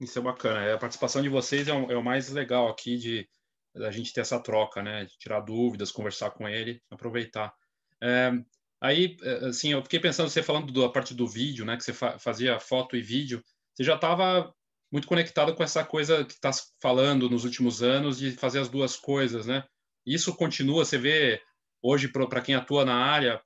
Isso 0.00 0.18
é 0.18 0.22
bacana. 0.22 0.62
É, 0.62 0.74
a 0.74 0.78
participação 0.78 1.22
de 1.22 1.28
vocês 1.28 1.68
é 1.68 1.72
o, 1.72 1.90
é 1.90 1.96
o 1.96 2.04
mais 2.04 2.30
legal 2.30 2.68
aqui 2.68 2.96
de 2.96 3.28
a 3.76 3.90
gente 3.90 4.12
ter 4.12 4.20
essa 4.20 4.40
troca, 4.40 4.82
né? 4.82 5.04
De 5.04 5.16
tirar 5.18 5.40
dúvidas, 5.40 5.92
conversar 5.92 6.30
com 6.30 6.48
ele, 6.48 6.80
aproveitar. 6.90 7.54
É, 8.02 8.32
aí, 8.80 9.16
é, 9.22 9.46
assim, 9.46 9.72
eu 9.72 9.82
fiquei 9.82 10.00
pensando, 10.00 10.28
você 10.28 10.42
falando 10.42 10.72
da 10.72 10.88
parte 10.88 11.14
do 11.14 11.26
vídeo, 11.26 11.64
né? 11.64 11.76
Que 11.76 11.84
você 11.84 11.92
fa 11.92 12.18
fazia 12.18 12.60
foto 12.60 12.96
e 12.96 13.02
vídeo, 13.02 13.42
você 13.74 13.84
já 13.84 13.94
estava 13.94 14.52
muito 14.92 15.08
conectado 15.08 15.54
com 15.54 15.62
essa 15.62 15.84
coisa 15.84 16.24
que 16.24 16.32
está 16.32 16.50
falando 16.80 17.28
nos 17.28 17.44
últimos 17.44 17.82
anos 17.82 18.18
de 18.18 18.32
fazer 18.32 18.60
as 18.60 18.68
duas 18.68 18.96
coisas, 18.96 19.46
né? 19.46 19.64
Isso 20.06 20.34
continua, 20.36 20.84
você 20.84 20.96
vê 20.96 21.42
hoje 21.82 22.08
para 22.08 22.40
quem 22.40 22.54
atua 22.54 22.84
na 22.84 22.94
área, 22.94 23.40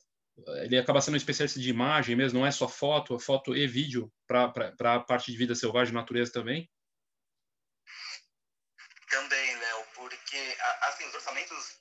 ele 0.63 0.79
acaba 0.79 1.01
sendo 1.01 1.15
um 1.15 1.17
especialista 1.17 1.61
de 1.61 1.71
imagem 1.71 2.17
mesmo, 2.17 2.39
não 2.39 2.47
é 2.47 2.51
só 2.51 2.69
foto, 2.69 3.17
é 3.17 3.21
foto 3.21 3.57
e 3.57 3.67
vídeo 3.67 4.13
para 4.27 4.53
a 4.95 5.01
parte 5.01 5.31
de 5.31 5.39
vida 5.39 5.55
selvagem 5.55 5.93
e 5.93 5.97
natureza 5.97 6.33
também? 6.33 6.71
Também, 9.11 9.57
Léo, 9.57 9.87
porque 9.95 10.57
assim, 10.83 11.07
os 11.09 11.15
orçamentos 11.15 11.81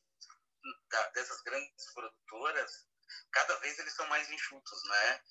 dessas 1.13 1.41
grandes 1.41 1.93
produtoras, 1.93 2.87
cada 3.31 3.55
vez 3.59 3.77
eles 3.79 3.93
são 3.93 4.07
mais 4.07 4.29
enxutos, 4.29 4.83
né? 4.85 5.21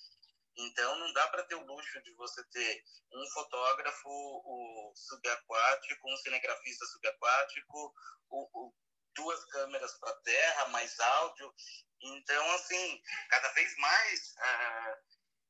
Então 0.56 0.99
não 0.99 1.12
dá 1.12 1.26
para 1.28 1.44
ter 1.44 1.54
o 1.54 1.64
luxo 1.64 2.02
de 2.02 2.12
você 2.14 2.42
ter 2.50 2.85
um 3.12 3.30
fotógrafo 3.30 4.08
o 4.08 4.92
subaquático, 4.94 6.12
um 6.12 6.16
cinegrafista 6.16 6.85
subaquático, 6.87 7.94
o, 8.28 8.66
o 8.66 8.75
duas 9.18 9.44
câmeras 9.46 9.92
para 9.98 10.14
terra, 10.22 10.68
mais 10.68 10.98
áudio. 10.98 11.52
Então, 12.00 12.52
assim, 12.52 13.02
cada 13.28 13.48
vez 13.50 13.76
mais, 13.76 14.34
uh, 14.37 14.96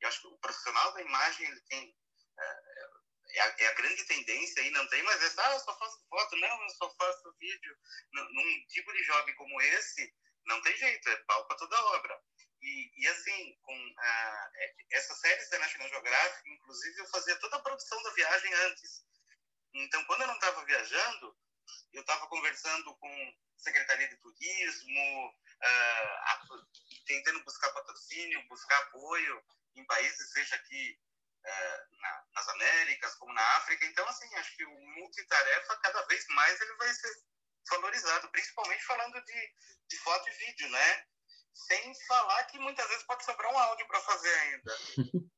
eu 0.01 0.09
acho 0.09 0.21
que 0.23 0.27
o 0.29 0.39
profissional 0.39 0.93
da 0.95 1.03
imagem 1.03 1.47
ele 1.47 1.61
tem 1.69 1.91
uh, 1.91 2.99
é, 3.31 3.41
a, 3.41 3.55
é, 3.59 3.67
a, 3.67 3.75
grande 3.75 4.05
tendência 4.05 4.63
aí, 4.63 4.71
não 4.71 4.89
tem 4.89 5.03
mais 5.03 5.23
essa, 5.23 5.47
ah, 5.47 5.53
eu 5.53 5.61
só 5.61 5.79
faço 5.79 6.03
foto, 6.09 6.37
não, 6.37 6.63
eu 6.63 6.71
só 6.71 6.91
faço 6.97 7.37
vídeo. 7.39 7.77
Num 8.13 8.67
tipo 8.69 8.91
de 8.93 9.05
jovem 9.05 9.35
como 9.35 9.61
esse, 9.61 10.15
não 10.47 10.63
tem 10.63 10.75
jeito, 10.77 11.09
é 11.11 11.17
pau 11.25 11.47
para 11.47 11.57
toda 11.59 11.85
obra. 11.97 12.19
E, 12.61 12.91
e, 12.97 13.09
assim, 13.09 13.57
com 13.63 13.77
uh, 13.77 14.79
essas 14.91 15.21
séries 15.21 15.51
da 15.51 15.59
National 15.59 15.89
Geographic, 15.91 16.51
inclusive, 16.51 16.99
eu 17.01 17.07
fazia 17.09 17.37
toda 17.37 17.57
a 17.57 17.63
produção 17.63 18.03
da 18.03 18.11
viagem 18.15 18.53
antes. 18.55 19.05
Então, 19.75 20.03
quando 20.07 20.23
eu 20.23 20.27
não 20.27 20.35
estava 20.35 20.65
viajando, 20.65 21.37
eu 21.93 22.01
estava 22.01 22.27
conversando 22.29 22.97
com 22.97 23.35
Secretaria 23.59 24.09
de 24.09 24.17
Turismo, 24.17 25.29
uh, 25.29 26.67
tentando 27.07 27.43
buscar 27.45 27.71
patrocínio, 27.71 28.47
buscar 28.49 28.79
apoio 28.83 29.45
em 29.75 29.85
países, 29.87 30.33
seja 30.33 30.55
aqui 30.55 30.99
uh, 31.45 32.01
na, 32.01 32.25
nas 32.35 32.49
Américas, 32.49 33.15
como 33.17 33.33
na 33.33 33.43
África. 33.57 33.85
Então, 33.87 34.07
assim, 34.09 34.33
acho 34.37 34.57
que 34.57 34.65
o 34.65 34.81
multitarefa, 34.81 35.77
cada 35.79 36.03
vez 36.07 36.27
mais, 36.29 36.61
ele 36.61 36.75
vai 36.75 36.93
ser 36.95 37.13
valorizado, 37.71 38.31
principalmente 38.31 38.85
falando 38.85 39.21
de, 39.25 39.55
de 39.89 39.99
foto 39.99 40.29
e 40.29 40.33
vídeo, 40.33 40.71
né? 40.71 41.07
Sem 41.55 41.95
falar 42.07 42.45
que 42.45 42.59
muitas 42.59 42.87
vezes 42.89 43.03
pode 43.05 43.25
sobrar 43.25 43.53
um 43.53 43.59
áudio 43.59 43.87
para 43.89 44.01
fazer 44.01 44.35
ainda. 44.35 44.79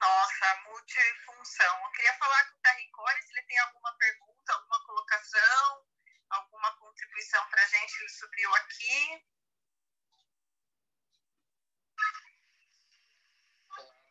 Nossa, 0.00 0.62
multifunção. 0.68 1.84
Eu 1.84 1.90
queria 1.92 2.14
falar 2.14 2.44
com 2.48 2.56
o 2.56 2.60
Terricore 2.62 3.22
se 3.22 3.32
ele 3.32 3.46
tem 3.46 3.58
alguma 3.58 3.96
pergunta, 3.98 4.52
alguma 4.52 4.86
colocação 4.86 5.86
alguma 6.30 6.72
contribuição 7.16 7.48
para 7.48 7.62
a 7.62 7.66
gente, 7.66 7.98
ele 7.98 8.08
subiu 8.10 8.54
aqui. 8.54 9.24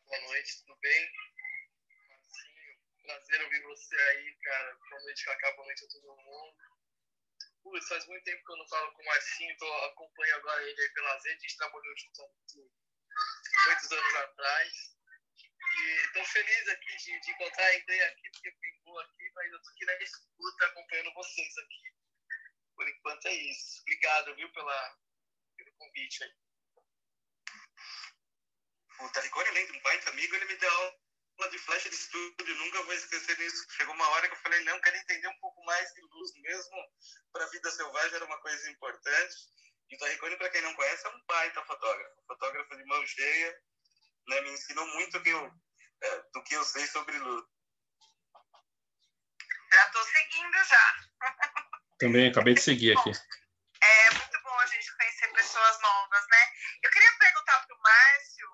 Boa 0.05 0.21
noite, 0.21 0.59
tudo 0.61 0.75
bem? 0.79 1.11
Marcinho, 2.09 2.79
prazer 3.03 3.43
ouvir 3.43 3.61
você 3.61 3.95
aí, 3.95 4.35
cara. 4.41 4.75
Boa 4.89 5.01
noite, 5.03 5.25
Cacá, 5.25 5.51
boa 5.51 5.65
noite 5.65 5.85
a 5.85 5.87
todo 5.89 6.17
mundo. 6.17 6.57
putz, 7.61 7.87
faz 7.87 8.05
muito 8.07 8.23
tempo 8.23 8.43
que 8.43 8.51
eu 8.51 8.57
não 8.57 8.67
falo 8.67 8.91
com 8.93 9.01
o 9.01 9.05
Marcinho, 9.05 9.57
tô, 9.57 9.71
acompanho 9.85 10.35
agora 10.37 10.63
ele 10.63 10.89
pelas 10.89 11.23
redes, 11.23 11.37
a 11.37 11.47
gente 11.47 11.57
trabalhou 11.57 11.97
junto 11.97 12.21
há 12.23 12.27
muitos 13.67 13.91
anos 13.91 14.15
atrás. 14.15 14.95
E 15.77 16.13
tô 16.13 16.25
feliz 16.25 16.67
aqui 16.69 16.95
de, 16.97 17.19
de 17.19 17.31
encontrar, 17.31 17.75
entrei 17.75 18.01
aqui 18.01 18.29
porque 18.31 18.51
pingou 18.51 18.99
aqui, 18.99 19.31
mas 19.35 19.51
eu 19.51 19.61
tô 19.61 19.69
aqui 19.69 19.85
na 19.85 19.93
escuta 19.95 20.65
acompanhando 20.65 21.13
vocês 21.13 21.57
aqui. 21.57 21.94
Por 22.75 22.87
enquanto 22.87 23.25
é 23.27 23.33
isso. 23.33 23.81
Obrigado, 23.81 24.35
viu, 24.35 24.51
pela, 24.51 24.97
pelo 25.57 25.71
convite 25.73 26.23
aí. 26.23 26.33
O 28.99 29.09
Taricone, 29.09 29.49
além 29.49 29.65
de 29.65 29.77
um 29.77 29.81
baita 29.81 30.09
amigo, 30.09 30.35
ele 30.35 30.45
me 30.45 30.55
deu 30.55 30.71
aula 30.71 31.49
de 31.51 31.59
flecha 31.59 31.89
de 31.89 31.95
estúdio, 31.95 32.55
nunca 32.55 32.83
vou 32.83 32.93
esquecer 32.93 33.35
disso. 33.35 33.65
Chegou 33.71 33.93
uma 33.93 34.07
hora 34.09 34.27
que 34.27 34.33
eu 34.33 34.39
falei, 34.39 34.63
não, 34.63 34.79
quero 34.79 34.95
entender 34.95 35.27
um 35.27 35.39
pouco 35.39 35.63
mais 35.65 35.93
de 35.93 36.01
luz 36.01 36.33
mesmo, 36.35 36.77
para 37.33 37.43
a 37.43 37.49
vida 37.49 37.71
selvagem 37.71 38.15
era 38.15 38.25
uma 38.25 38.39
coisa 38.41 38.69
importante. 38.69 39.35
E 39.89 39.95
o 39.95 39.99
Taricone, 39.99 40.37
para 40.37 40.49
quem 40.49 40.61
não 40.61 40.73
conhece, 40.75 41.05
é 41.05 41.09
um 41.09 41.25
baita 41.25 41.65
fotógrafo, 41.65 42.23
fotógrafo 42.27 42.77
de 42.77 42.85
mão 42.85 43.05
cheia, 43.05 43.61
né, 44.27 44.41
me 44.41 44.51
ensinou 44.51 44.87
muito 44.87 45.21
que 45.21 45.29
eu, 45.29 45.51
é, 46.01 46.21
do 46.33 46.43
que 46.43 46.55
eu 46.55 46.63
sei 46.63 46.87
sobre 46.87 47.17
luz. 47.19 47.45
Já 49.71 49.85
estou 49.87 50.03
seguindo 50.03 50.63
já. 50.63 50.95
Também 51.97 52.29
acabei 52.29 52.53
de 52.53 52.61
seguir 52.61 52.97
aqui. 52.97 53.11
É 53.11 54.11
muito 54.11 54.41
bom 54.43 54.59
a 54.59 54.65
gente 54.67 54.95
conhecer 54.97 55.27
pessoas 55.33 55.81
novas, 55.81 56.27
né? 56.27 56.51
Eu 56.83 56.91
queria 56.91 57.17
perguntar 57.17 57.65
para 57.65 57.75
o 57.75 57.81
Márcio 57.81 58.47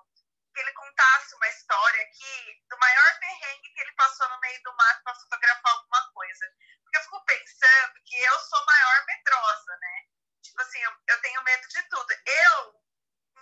que 0.54 0.60
ele 0.60 0.72
contasse 0.72 1.34
uma 1.34 1.48
história 1.48 2.02
aqui 2.02 2.62
do 2.68 2.78
maior 2.78 3.18
perrengue 3.18 3.72
que 3.74 3.80
ele 3.80 3.92
passou 3.92 4.28
no 4.28 4.40
meio 4.40 4.62
do 4.62 4.76
mato 4.76 5.02
para 5.02 5.14
fotografar 5.14 5.72
alguma 5.72 6.12
coisa. 6.12 6.46
Porque 6.84 6.98
eu 6.98 7.02
fico 7.02 7.24
pensando 7.24 8.02
que 8.04 8.16
eu 8.16 8.38
sou 8.38 8.66
maior 8.66 9.06
medrosa, 9.06 9.76
né? 9.80 10.04
Tipo 10.42 10.60
assim, 10.62 10.82
eu, 10.82 10.92
eu 11.08 11.20
tenho 11.20 11.42
medo 11.42 11.68
de 11.68 11.82
tudo. 11.88 12.12
Eu 12.26 12.84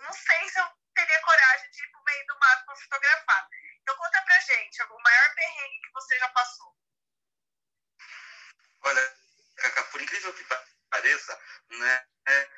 não 0.01 0.13
sei 0.13 0.49
se 0.49 0.59
eu 0.59 0.65
teria 0.95 1.21
coragem 1.21 1.69
de 1.69 1.83
ir 1.83 1.91
pro 1.91 2.03
meio 2.03 2.25
do 2.27 2.39
mato 2.39 2.65
para 2.65 2.75
fotografar. 2.75 3.49
Então 3.81 3.95
conta 3.97 4.21
pra 4.23 4.39
gente, 4.39 4.83
o 4.83 4.99
maior 4.99 5.35
perrengue 5.35 5.81
que 5.81 5.91
você 5.93 6.17
já 6.19 6.29
passou. 6.29 6.75
Olha, 8.83 9.20
Cacá, 9.61 9.83
por 9.85 10.01
incrível 10.01 10.33
que 10.33 10.45
pareça, 10.89 11.39
né, 11.69 12.05
é, 12.27 12.49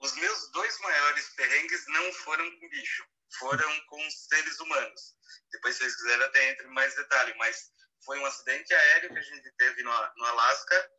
os 0.00 0.14
meus 0.14 0.50
dois 0.50 0.78
maiores 0.80 1.28
perrengues 1.30 1.86
não 1.88 2.12
foram 2.12 2.50
com 2.58 2.68
bicho, 2.68 3.06
foram 3.38 3.80
com 3.86 4.10
seres 4.10 4.60
humanos. 4.60 5.14
Depois, 5.50 5.74
se 5.74 5.80
vocês 5.80 5.96
quiserem, 5.96 6.24
até 6.24 6.50
entre 6.50 6.66
mais 6.68 6.94
detalhe, 6.94 7.34
mas 7.38 7.72
foi 8.04 8.18
um 8.18 8.26
acidente 8.26 8.74
aéreo 8.74 9.12
que 9.12 9.18
a 9.18 9.22
gente 9.22 9.50
teve 9.56 9.82
no, 9.82 9.90
no 10.16 10.24
Alasca 10.26 10.90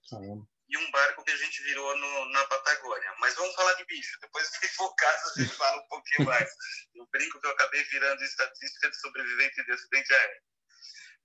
e 0.67 0.77
um 0.77 0.91
barco 0.91 1.23
que 1.23 1.31
a 1.31 1.37
gente 1.37 1.61
virou 1.63 1.95
no, 1.97 2.25
na 2.31 2.45
Patagônia. 2.47 3.13
Mas 3.19 3.35
vamos 3.35 3.53
falar 3.55 3.73
de 3.75 3.85
bicho, 3.85 4.19
depois, 4.21 4.47
se 4.59 4.67
for 4.69 4.93
caso, 4.95 5.33
a 5.35 5.41
gente 5.43 5.55
fala 5.55 5.81
um 5.81 5.87
pouquinho 5.87 6.25
mais. 6.29 6.49
Eu 6.95 7.05
brinco 7.07 7.39
que 7.39 7.47
eu 7.47 7.51
acabei 7.51 7.83
virando 7.83 8.23
estatística 8.23 8.89
de 8.89 8.99
sobrevivente 8.99 9.63
de 9.63 9.71
acidente 9.71 10.13
aéreo. 10.13 10.41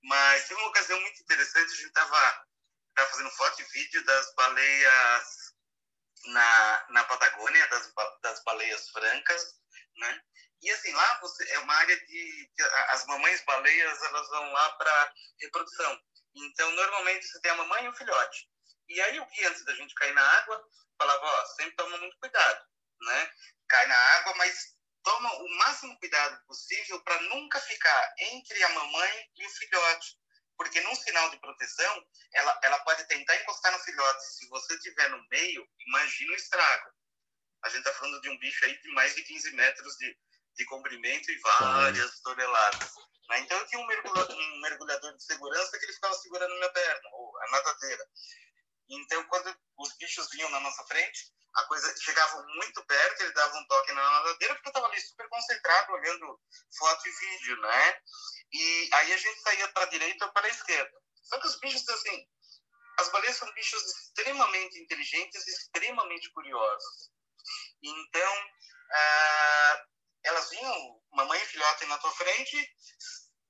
Mas 0.03 0.49
teve 0.49 0.61
uma 0.61 0.71
ocasião 0.71 1.01
muito 1.01 1.23
interessante, 1.23 1.73
a 1.73 1.77
gente 1.77 1.87
estava 1.87 2.45
tava 2.95 3.11
fazendo 3.11 3.31
foto 3.31 3.61
e 3.61 3.65
vídeo 3.65 4.05
das 4.05 4.35
baleias 4.35 5.55
na, 6.27 6.87
na 6.91 7.05
Patagônia, 7.05 7.67
das, 7.69 7.93
das 8.23 8.45
baleias 8.45 8.89
francas, 8.91 9.61
né? 9.97 10.23
E 10.63 10.71
assim, 10.73 10.93
lá 10.93 11.19
você, 11.21 11.51
é 11.53 11.59
uma 11.61 11.75
área 11.75 11.99
de, 12.07 12.51
de 12.55 12.63
as 12.89 13.07
mamães 13.07 13.43
baleias, 13.45 14.03
elas 14.03 14.29
vão 14.29 14.53
lá 14.53 14.71
para 14.73 15.15
reprodução. 15.41 16.01
Então, 16.35 16.71
normalmente 16.73 17.27
você 17.27 17.41
tem 17.41 17.51
a 17.51 17.57
mamãe 17.57 17.85
e 17.85 17.89
o 17.89 17.95
filhote. 17.95 18.49
E 18.89 19.01
aí 19.01 19.19
o 19.21 19.27
guia, 19.27 19.49
antes 19.49 19.65
da 19.65 19.75
gente 19.75 19.95
cair 19.95 20.13
na 20.13 20.23
água, 20.23 20.69
falava, 20.99 21.25
ó, 21.25 21.47
sempre 21.47 21.77
toma 21.77 21.97
muito 21.99 22.19
cuidado, 22.19 22.65
né? 23.01 23.33
Cai 23.69 23.87
na 23.87 23.97
água, 23.97 24.35
mas 24.35 24.77
toma 25.03 25.33
o 25.35 25.49
máximo 25.59 25.99
cuidado 25.99 26.45
possível 26.47 27.01
para 27.03 27.21
nunca 27.23 27.59
ficar 27.61 28.15
entre 28.19 28.63
a 28.63 28.69
mamãe 28.69 29.31
e 29.37 29.47
o 29.47 29.51
filhote. 29.51 30.19
Porque 30.61 30.79
num 30.83 30.95
sinal 30.95 31.31
de 31.31 31.39
proteção, 31.39 32.07
ela, 32.35 32.61
ela 32.63 32.79
pode 32.81 33.03
tentar 33.09 33.35
encostar 33.37 33.73
no 33.73 33.79
filhote. 33.79 34.25
Se 34.27 34.47
você 34.51 34.75
estiver 34.75 35.09
no 35.09 35.27
meio, 35.31 35.67
imagina 35.87 36.33
o 36.33 36.37
estrago. 36.37 36.91
A 37.65 37.71
gente 37.71 37.79
está 37.79 37.93
falando 37.95 38.21
de 38.21 38.29
um 38.29 38.39
bicho 38.39 38.63
aí 38.67 38.79
de 38.79 38.93
mais 38.93 39.15
de 39.15 39.23
15 39.23 39.53
metros 39.53 39.97
de, 39.97 40.15
de 40.57 40.65
comprimento 40.67 41.31
e 41.31 41.39
várias 41.39 42.21
toneladas. 42.21 42.93
Né? 43.31 43.41
Então 43.41 43.57
eu 43.57 43.67
tinha 43.69 43.81
um 43.81 43.87
mergulhador, 43.87 44.37
um 44.37 44.61
mergulhador 44.61 45.17
de 45.17 45.25
segurança 45.25 45.79
que 45.79 45.85
ele 45.87 45.95
ficava 45.95 46.13
segurando 46.17 46.55
minha 46.55 46.73
perna, 46.73 47.09
ou 47.15 47.39
a 47.39 47.51
nadadeira. 47.53 48.07
Então 48.91 49.25
quando 49.25 49.57
os 49.79 49.97
bichos 49.97 50.29
vinham 50.31 50.51
na 50.51 50.61
nossa 50.61 50.85
frente, 50.85 51.33
a 51.55 51.65
coisa 51.65 51.95
chegava 52.01 52.43
muito 52.55 52.85
perto, 52.87 53.23
ele 53.23 53.33
dava 53.33 53.57
um 53.57 53.67
toque 53.67 53.93
na 53.93 54.03
nadadeira, 54.03 54.55
porque 54.55 54.69
eu 54.69 54.71
estava 54.71 54.87
ali 54.87 55.01
super 55.01 55.29
concentrado, 55.29 55.93
olhando 55.93 56.41
foto 56.77 57.09
e 57.09 57.13
vídeo, 57.13 57.61
né? 57.61 58.01
E 58.53 58.91
aí 58.93 59.13
a 59.13 59.17
gente 59.17 59.43
saía 59.43 59.69
para 59.73 59.85
a 59.85 59.89
direita 59.89 60.27
ou 60.27 60.33
para 60.33 60.47
a 60.47 60.51
esquerda. 60.51 61.01
Só 61.23 61.39
que 61.41 61.47
os 61.47 61.59
bichos, 61.61 61.89
assim, 61.89 62.27
as 62.99 63.09
baleias 63.11 63.37
são 63.37 63.53
bichos 63.53 63.83
extremamente 63.83 64.79
inteligentes 64.79 65.47
extremamente 65.47 66.31
curiosos. 66.33 67.11
Então, 67.83 68.51
ah, 68.93 69.85
elas 70.25 70.51
vinham, 70.51 71.03
mamãe 71.13 71.41
e 71.41 71.47
filhote 71.47 71.87
na 71.87 71.99
tua 71.99 72.13
frente, 72.13 72.77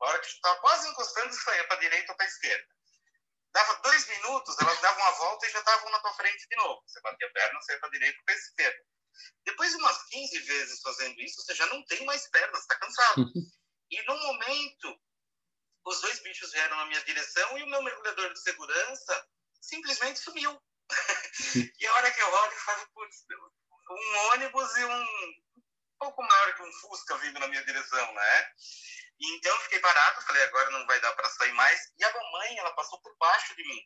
a 0.00 0.07
hora 0.07 0.18
que 0.20 0.29
tu 0.29 0.35
estava 0.35 0.61
quase 0.61 0.88
encostando, 0.88 1.35
saía 1.35 1.66
para 1.66 1.76
a 1.76 1.81
direita 1.81 2.12
ou 2.12 2.16
para 2.16 2.26
a 2.26 2.29
esquerda. 2.29 2.80
Dava 3.53 3.75
dois 3.83 4.09
minutos, 4.09 4.57
elas 4.61 4.81
davam 4.81 5.03
uma 5.03 5.13
volta 5.13 5.47
e 5.47 5.51
já 5.51 5.59
estavam 5.59 5.91
na 5.91 5.99
tua 6.01 6.15
frente 6.15 6.47
de 6.49 6.57
novo. 6.57 6.83
Você 6.87 7.01
batia 7.01 7.27
a 7.27 7.33
perna, 7.33 7.61
saía 7.63 7.81
para 7.81 7.89
a 7.89 7.93
direita 7.93 8.23
para 8.25 8.35
a 8.35 8.39
esquerda. 8.39 8.85
Depois 9.45 9.71
de 9.71 9.77
umas 9.77 10.03
15 10.09 10.39
vezes 10.41 10.81
fazendo 10.81 11.21
isso, 11.21 11.43
você 11.43 11.55
já 11.55 11.67
não 11.67 11.85
tem 11.87 12.05
mais 12.05 12.29
pernas, 12.31 12.61
está 12.61 12.77
cansado. 12.77 13.25
E 13.93 14.01
no 14.05 14.17
momento, 14.17 15.01
os 15.85 16.01
dois 16.01 16.21
bichos 16.23 16.53
vieram 16.53 16.77
na 16.77 16.87
minha 16.87 17.03
direção 17.03 17.59
e 17.59 17.65
o 17.65 17.67
meu 17.67 17.83
mergulhador 17.83 18.33
de 18.33 18.41
segurança 18.41 19.29
simplesmente 19.61 20.21
sumiu. 20.21 20.63
e 21.81 21.87
a 21.89 21.95
hora 21.95 22.13
que 22.13 22.23
eu 22.23 22.33
olho, 22.33 22.53
eu 22.53 22.59
falo, 22.61 22.87
putz, 22.95 23.25
um 23.91 24.19
ônibus 24.33 24.77
e 24.77 24.85
um, 24.85 25.07
pouco 25.99 26.23
maior 26.23 26.55
que 26.55 26.63
um 26.63 26.73
Fusca 26.75 27.19
vindo 27.19 27.39
na 27.39 27.49
minha 27.49 27.65
direção, 27.65 28.15
né? 28.15 28.53
Então 29.20 29.54
eu 29.54 29.61
fiquei 29.62 29.80
parado, 29.80 30.22
falei, 30.22 30.42
agora 30.44 30.70
não 30.70 30.87
vai 30.87 30.98
dar 31.00 31.12
para 31.12 31.28
sair 31.28 31.52
mais. 31.52 31.92
E 31.98 32.04
a 32.04 32.12
mamãe, 32.12 32.59
ela 32.59 32.74
passou 32.74 33.00
por 33.02 33.14
baixo 33.18 33.54
de 33.54 33.62
mim. 33.62 33.80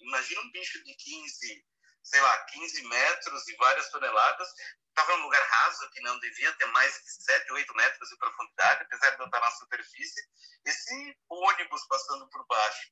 Imagina 0.00 0.40
um 0.40 0.50
bicho 0.50 0.82
de 0.82 0.94
15, 0.94 1.64
sei 2.02 2.20
lá, 2.20 2.44
15 2.46 2.82
metros 2.82 3.48
e 3.48 3.56
várias 3.56 3.88
toneladas. 3.90 4.48
Estava 4.88 5.16
num 5.16 5.24
lugar 5.24 5.42
raso, 5.42 5.90
que 5.90 6.00
não 6.00 6.18
devia 6.18 6.52
ter 6.54 6.66
mais 6.66 6.98
que 6.98 7.10
7, 7.10 7.52
8 7.52 7.74
metros 7.74 8.08
de 8.08 8.16
profundidade, 8.16 8.82
apesar 8.82 9.10
de 9.10 9.20
eu 9.20 9.26
estar 9.26 9.40
na 9.40 9.50
superfície. 9.52 10.22
Esse 10.64 11.16
ônibus 11.28 11.86
passando 11.86 12.28
por 12.30 12.44
baixo. 12.46 12.90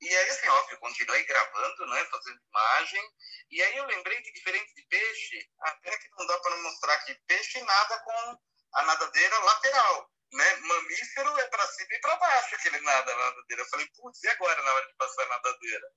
E 0.00 0.08
aí, 0.08 0.30
assim, 0.30 0.48
óbvio, 0.48 0.80
continuei 0.80 1.24
gravando, 1.24 1.86
né, 1.86 2.04
fazendo 2.06 2.40
imagem. 2.50 3.02
E 3.50 3.62
aí 3.62 3.76
eu 3.76 3.86
lembrei 3.86 4.20
que, 4.20 4.32
diferente 4.32 4.74
de 4.74 4.82
peixe, 4.88 5.48
até 5.60 5.96
que 5.96 6.08
não 6.18 6.26
dá 6.26 6.38
para 6.40 6.56
mostrar 6.56 6.98
que 7.04 7.14
peixe 7.26 7.62
nada 7.62 8.00
com 8.00 8.38
a 8.74 8.82
nadadeira 8.82 9.38
lateral. 9.38 10.11
Né? 10.32 10.56
Mamífero 10.56 11.38
é 11.38 11.48
para 11.48 11.66
cima 11.66 11.88
e 11.92 12.00
para 12.00 12.16
baixo 12.16 12.56
que 12.58 12.68
ele 12.68 12.80
nada 12.80 13.14
na 13.14 13.24
nadadeira. 13.24 13.62
Eu 13.62 13.68
falei, 13.68 13.88
putz, 13.96 14.22
e 14.22 14.28
agora 14.28 14.62
na 14.62 14.72
hora 14.72 14.86
de 14.86 14.94
passar 14.94 15.22
a 15.22 15.28
nadadeira? 15.28 15.88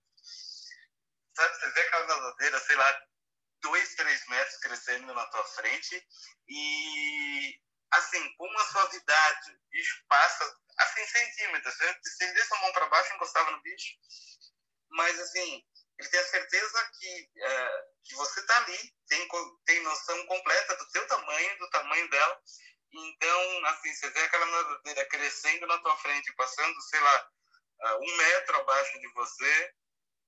Sabe, 1.36 1.56
você 1.56 1.70
vê 1.72 1.82
aquela 1.82 2.08
nadadeira, 2.08 2.60
sei 2.60 2.76
lá, 2.76 3.02
dois, 3.62 3.96
três 3.96 4.28
metros 4.28 4.58
crescendo 4.58 5.14
na 5.14 5.26
tua 5.28 5.46
frente 5.46 6.06
e, 6.48 7.60
assim, 7.92 8.36
com 8.36 8.46
uma 8.46 8.66
suavidade, 8.66 9.52
o 9.52 9.70
bicho 9.70 10.04
passa 10.08 10.56
assim, 10.78 11.06
centímetros. 11.08 11.74
Se 11.74 12.24
ele 12.24 12.34
desse 12.34 12.54
a 12.54 12.60
mão 12.60 12.72
para 12.74 12.90
baixo, 12.90 13.14
encostava 13.16 13.52
no 13.52 13.62
bicho. 13.62 13.94
Mas, 14.90 15.20
assim, 15.20 15.64
ele 16.00 16.10
tem 16.10 16.20
a 16.20 16.26
certeza 16.26 16.92
que, 17.00 17.30
é, 17.38 17.84
que 18.04 18.16
você 18.16 18.40
está 18.40 18.58
ali, 18.58 18.94
tem, 19.08 19.28
tem 19.66 19.84
noção 19.84 20.26
completa 20.28 20.76
do 20.76 20.90
teu 20.92 21.08
tamanho, 21.08 21.58
do 21.58 21.70
tamanho 21.70 22.10
dela. 22.10 22.42
Então, 22.98 23.66
assim, 23.66 23.94
você 23.94 24.10
vê 24.10 24.22
aquela 24.22 24.46
nadadeira 24.46 25.06
crescendo 25.06 25.68
na 25.68 25.78
tua 25.80 25.96
frente, 25.98 26.34
passando, 26.36 26.82
sei 26.82 27.00
lá, 27.00 27.30
uh, 27.84 27.98
um 28.02 28.18
metro 28.18 28.58
abaixo 28.58 29.00
de 29.00 29.08
você. 29.14 29.74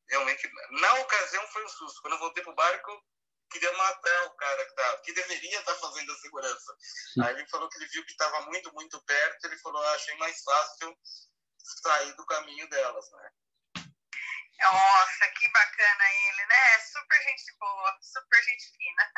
Realmente, 0.10 0.49
na 0.71 0.93
ocasião 0.95 1.47
foi 1.47 1.65
um 1.65 1.69
susto. 1.69 2.01
Quando 2.01 2.13
eu 2.13 2.19
voltei 2.19 2.43
pro 2.43 2.56
barco, 2.56 3.03
queria 3.49 3.71
matar 3.73 4.25
o 4.25 4.36
cara 4.36 4.65
que, 4.65 4.75
tá, 4.75 4.97
que 4.99 5.13
deveria 5.13 5.60
estar 5.60 5.73
tá 5.73 5.80
fazendo 5.80 6.12
a 6.12 6.15
segurança. 6.15 6.77
Aí 7.23 7.36
ele 7.36 7.47
falou 7.47 7.69
que 7.69 7.77
ele 7.77 7.88
viu 7.88 8.06
que 8.06 8.12
estava 8.12 8.41
muito, 8.41 8.73
muito 8.73 9.01
perto, 9.03 9.45
ele 9.45 9.58
falou, 9.60 9.82
ah, 9.82 9.93
achei 9.93 10.15
mais 10.17 10.41
fácil 10.43 10.97
sair 11.84 12.13
do 12.15 12.25
caminho 12.25 12.69
delas, 12.69 13.12
né? 13.12 13.32
Nossa, 14.60 15.28
que 15.30 15.48
bacana 15.50 16.13
ele, 16.13 16.46
né? 16.48 16.74
É 16.74 16.80
super 16.80 17.22
gente 17.24 17.58
boa, 17.60 17.98
super 18.02 18.43
gente 18.43 18.65
fina. 18.76 19.12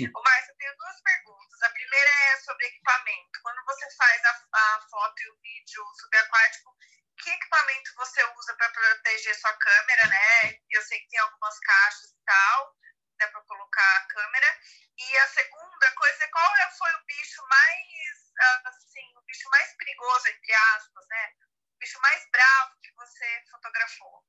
Hum. 0.00 0.12
o 0.14 0.22
Márcio, 0.22 0.52
eu 0.52 0.56
tenho 0.56 0.76
duas 0.76 1.00
perguntas. 1.00 1.62
A 1.62 1.70
primeira 1.70 2.10
é 2.10 2.36
sobre 2.38 2.66
equipamento. 2.66 3.40
Quando 3.42 3.64
você 3.64 3.90
faz 3.96 4.24
a, 4.24 4.46
a 4.52 4.80
foto 4.90 5.22
e 5.22 5.30
o 5.30 5.40
vídeo 5.40 5.84
subaquático, 6.00 6.76
que 7.18 7.30
equipamento 7.30 7.94
você 7.96 8.24
usa 8.24 8.54
para 8.56 8.68
proteger 8.70 9.34
sua 9.36 9.52
câmera, 9.54 10.06
né? 10.08 10.58
Eu 10.70 10.82
sei 10.82 11.00
que 11.00 11.08
tem 11.08 11.18
algumas 11.20 11.58
caixas 11.60 12.10
e 12.10 12.24
tal, 12.24 12.76
né, 12.82 12.92
dá 13.18 13.28
para 13.28 13.42
colocar 13.42 13.96
a 13.96 14.06
câmera. 14.06 14.58
E 14.98 15.18
a 15.18 15.28
segunda 15.28 15.90
coisa 15.92 16.24
é 16.24 16.28
qual 16.28 16.56
é, 16.56 16.70
foi 16.70 16.94
o 16.94 17.04
bicho 17.04 17.42
mais, 17.48 18.66
assim, 18.66 19.16
o 19.16 19.22
bicho 19.22 19.48
mais 19.50 19.74
perigoso, 19.76 20.28
entre 20.28 20.54
aspas, 20.54 21.06
né? 21.08 21.32
O 21.74 21.78
bicho 21.78 22.00
mais 22.00 22.28
bravo 22.30 22.76
que 22.82 22.92
você 22.92 23.44
fotografou. 23.50 24.24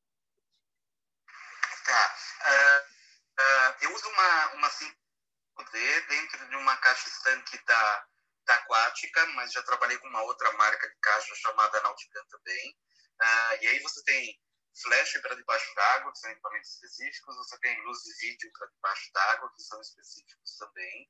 Tá. 1.86 2.16
Uh, 2.42 3.42
uh, 3.42 3.76
eu 3.82 3.94
uso 3.94 4.10
uma, 4.10 4.54
uma 4.54 4.70
5D 4.70 6.08
dentro 6.08 6.50
de 6.50 6.56
uma 6.56 6.76
caixa 6.78 7.08
estanque 7.08 7.64
da, 7.66 8.08
da 8.46 8.56
Aquática, 8.56 9.26
mas 9.28 9.52
já 9.52 9.62
trabalhei 9.64 9.98
com 10.00 10.08
uma 10.08 10.24
outra 10.24 10.52
marca 10.54 10.90
de 10.90 10.96
caixa 11.00 11.36
chamada 11.36 11.82
Nautican 11.82 12.26
também. 12.28 12.78
Uh, 13.22 13.64
e 13.64 13.68
aí 13.68 13.80
você 13.82 14.04
tem 14.04 14.40
flash 14.82 15.22
para 15.22 15.36
debaixo 15.36 15.74
d'água, 15.76 16.12
que 16.12 16.20
são 16.20 16.32
equipamentos 16.32 16.74
específicos, 16.74 17.38
você 17.38 17.60
tem 17.60 17.82
luz 17.84 18.00
de 18.00 18.14
vídeo 18.28 18.52
para 18.52 18.68
debaixo 18.68 19.12
d'água, 19.14 19.54
que 19.56 19.64
são 19.64 19.80
específicos 19.80 20.58
também. 20.58 21.10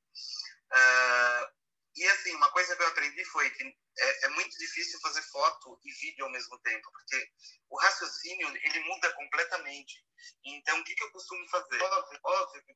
Uh, 0.71 1.53
e 1.95 2.07
assim, 2.09 2.35
uma 2.35 2.51
coisa 2.51 2.75
que 2.75 2.83
eu 2.83 2.87
aprendi 2.87 3.23
foi 3.25 3.49
que 3.51 3.75
é, 3.97 4.25
é, 4.25 4.29
muito 4.29 4.57
difícil 4.57 4.99
fazer 4.99 5.21
foto 5.23 5.79
e 5.83 5.91
vídeo 5.91 6.25
ao 6.25 6.31
mesmo 6.31 6.59
tempo, 6.59 6.91
porque 6.91 7.31
o 7.69 7.79
raciocínio 7.79 8.47
ele 8.63 8.79
muda 8.81 9.13
completamente. 9.13 10.05
Então, 10.43 10.79
o 10.79 10.83
que, 10.83 10.95
que 10.95 11.03
eu 11.03 11.11
costumo 11.11 11.47
fazer? 11.49 11.81
Óbvio, 11.81 12.19
óbvio 12.23 12.63
que 12.65 12.73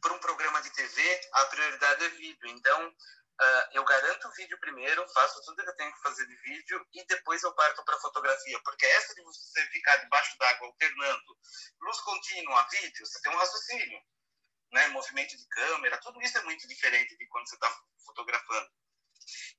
para 0.00 0.12
um, 0.12 0.16
um 0.16 0.20
programa 0.20 0.60
de 0.62 0.70
TV, 0.70 1.20
a 1.32 1.44
prioridade 1.46 2.04
é 2.04 2.08
vídeo. 2.10 2.48
Então, 2.48 2.88
uh, 2.88 3.68
eu 3.72 3.84
garanto 3.84 4.28
o 4.28 4.32
vídeo 4.32 4.58
primeiro, 4.60 5.08
faço 5.08 5.42
tudo 5.44 5.62
que 5.62 5.70
eu 5.70 5.76
tenho 5.76 5.94
que 5.94 6.02
fazer 6.02 6.26
de 6.26 6.36
vídeo 6.36 6.86
e 6.92 7.04
depois 7.06 7.42
eu 7.42 7.54
parto 7.54 7.84
para 7.84 8.00
fotografia. 8.00 8.60
Porque 8.64 8.86
essa 8.86 9.14
de 9.14 9.22
você 9.22 9.66
ficar 9.68 9.96
debaixo 9.96 10.36
d'água 10.38 10.66
alternando 10.68 11.38
luz 11.80 12.00
contínua, 12.00 12.68
vídeo, 12.70 13.06
você 13.06 13.20
tem 13.22 13.32
um 13.32 13.38
raciocínio 13.38 14.02
né, 14.72 14.88
movimento 14.88 15.36
de 15.36 15.46
câmera, 15.48 15.98
tudo 15.98 16.20
isso 16.22 16.38
é 16.38 16.42
muito 16.42 16.66
diferente 16.68 17.16
de 17.16 17.26
quando 17.28 17.48
você 17.48 17.54
está 17.54 17.82
fotografando. 18.04 18.70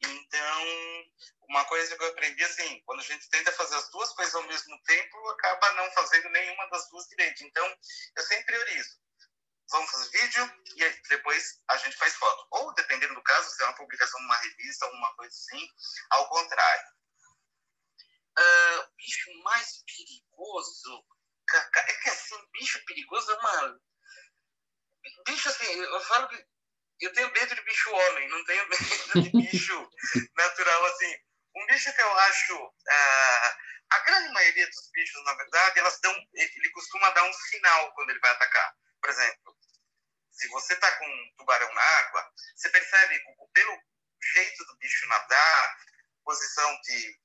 Então, 0.02 0.66
uma 1.50 1.64
coisa 1.66 1.96
que 1.96 2.04
eu 2.04 2.10
aprendi 2.10 2.44
assim, 2.44 2.82
quando 2.86 3.00
a 3.00 3.04
gente 3.04 3.30
tenta 3.30 3.52
fazer 3.52 3.76
as 3.76 3.90
duas 3.92 4.12
coisas 4.14 4.34
ao 4.36 4.44
mesmo 4.44 4.82
tempo, 4.84 5.30
acaba 5.30 5.74
não 5.74 5.92
fazendo 5.92 6.30
nenhuma 6.30 6.70
das 6.70 6.90
duas 6.90 7.06
direito. 7.08 7.44
Então, 7.44 7.66
eu 8.18 8.24
sempre 8.24 8.46
priorizo. 8.46 9.00
Vamos 9.70 9.90
fazer 9.90 10.10
vídeo 10.20 10.64
e 10.76 11.08
depois 11.08 11.62
a 11.70 11.78
gente 11.78 11.96
faz 11.96 12.14
foto. 12.16 12.48
Ou, 12.52 12.74
dependendo 12.74 13.16
do 13.16 13.24
caso, 13.24 13.50
se 13.50 13.64
é 13.64 13.66
uma 13.66 13.76
publicação 13.76 14.20
numa 14.22 14.38
revista, 14.38 14.86
alguma 14.86 15.16
coisa 15.16 15.34
assim, 15.34 15.68
ao 16.10 16.28
contrário. 16.30 16.88
Uh, 18.38 18.96
bicho 18.98 19.32
mais 19.44 19.84
perigoso. 19.86 21.06
É 21.54 21.94
que 22.02 22.10
assim, 22.10 22.48
bicho 22.54 22.84
perigoso 22.86 23.32
é 23.32 23.36
uma 23.36 23.80
bicho, 25.26 25.50
assim, 25.50 25.80
eu 25.80 26.00
falo 26.02 26.28
que 26.28 26.46
eu 27.02 27.14
tenho 27.14 27.32
medo 27.32 27.56
de 27.56 27.62
bicho 27.62 27.92
homem, 27.92 28.30
não 28.30 28.46
tenho 28.46 28.68
medo 28.70 29.22
de 29.24 29.30
bicho 29.30 29.90
natural, 30.36 30.86
assim. 30.86 31.16
Um 31.56 31.66
bicho 31.68 31.94
que 31.94 32.02
eu 32.02 32.18
acho. 32.18 32.56
Uh, 32.56 33.72
a 33.92 34.00
grande 34.06 34.34
maioria 34.34 34.68
dos 34.68 34.90
bichos, 34.92 35.24
na 35.26 35.34
verdade, 35.34 35.80
elas 35.80 36.00
dão, 36.00 36.16
ele 36.34 36.70
costuma 36.72 37.10
dar 37.10 37.24
um 37.24 37.34
sinal 37.34 37.94
quando 37.94 38.12
ele 38.12 38.20
vai 38.20 38.32
atacar. 38.32 38.74
Por 39.02 39.10
exemplo, 39.10 39.58
se 40.32 40.48
você 40.48 40.74
está 40.74 40.90
com 40.98 41.06
um 41.06 41.34
tubarão 41.38 41.74
na 41.74 41.82
água, 41.82 42.32
você 42.56 42.70
percebe 42.70 43.22
pelo 43.54 43.82
jeito 44.34 44.66
do 44.66 44.78
bicho 44.78 45.08
nadar, 45.08 45.78
posição 46.24 46.82
de, 46.84 47.20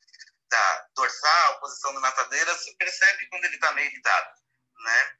da 0.50 0.86
dorsal, 0.94 1.60
posição 1.60 1.94
da 1.94 2.00
natadeira, 2.00 2.52
você 2.54 2.74
percebe 2.74 3.28
quando 3.28 3.44
ele 3.44 3.54
está 3.54 3.72
meio 3.72 3.88
irritado, 3.88 4.30
né? 4.80 5.16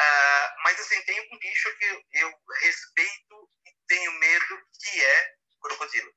Uh, 0.00 0.62
mas 0.64 0.78
assim, 0.80 1.00
tem 1.02 1.20
um 1.32 1.38
bicho 1.38 1.78
que 1.78 2.04
eu 2.12 2.34
respeito 2.60 3.50
e 3.66 3.72
tenho 3.86 4.12
medo, 4.12 4.68
que 4.80 5.04
é 5.04 5.34
crocodilo, 5.60 6.12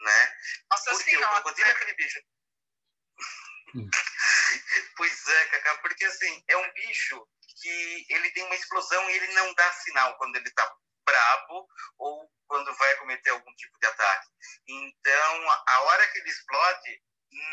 né? 0.00 0.36
Nossa 0.70 0.90
porque 0.90 1.10
senhora, 1.10 1.26
o 1.26 1.30
crocodilo 1.42 1.68
é 1.68 1.72
aquele 1.72 1.94
bicho. 1.94 2.20
Pois 4.96 5.28
é, 5.28 5.44
Cacá, 5.46 5.78
porque 5.78 6.04
assim, 6.04 6.44
é 6.48 6.56
um 6.56 6.72
bicho 6.72 7.28
que 7.60 8.06
ele 8.08 8.30
tem 8.30 8.44
uma 8.44 8.54
explosão 8.54 9.10
e 9.10 9.14
ele 9.14 9.32
não 9.34 9.54
dá 9.54 9.72
sinal 9.72 10.16
quando 10.16 10.36
ele 10.36 10.50
tá 10.50 10.76
brabo 11.04 11.68
ou 11.98 12.30
quando 12.46 12.74
vai 12.76 12.96
cometer 12.96 13.30
algum 13.30 13.54
tipo 13.56 13.78
de 13.78 13.86
ataque. 13.86 14.26
Então, 14.66 15.50
a 15.66 15.80
hora 15.82 16.06
que 16.08 16.18
ele 16.18 16.30
explode, 16.30 17.02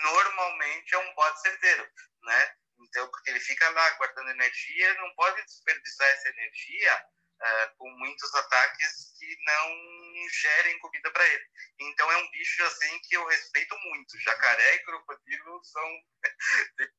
normalmente 0.04 0.96
é 0.96 0.98
um 0.98 1.16
bote 1.16 1.42
certeiro, 1.42 1.88
né? 2.24 2.56
Então, 2.86 3.08
porque 3.10 3.32
ele 3.32 3.40
fica 3.40 3.68
lá 3.70 3.90
guardando 3.92 4.30
energia, 4.30 4.94
não 4.96 5.14
pode 5.16 5.44
desperdiçar 5.44 6.08
essa 6.08 6.30
energia 6.30 7.06
uh, 7.42 7.76
com 7.78 7.90
muitos 7.98 8.34
ataques 8.36 9.14
que 9.18 9.38
não 9.46 10.30
gerem 10.30 10.80
comida 10.80 11.12
para 11.12 11.26
ele. 11.26 11.46
Então, 11.80 12.12
é 12.12 12.18
um 12.18 12.32
bicho 12.32 12.64
assim 12.64 13.00
que 13.02 13.16
eu 13.16 13.26
respeito 13.26 13.76
muito. 13.80 14.20
Jacaré 14.22 14.76
e 14.76 14.84
crocodilo 14.84 15.64
são. 15.64 15.90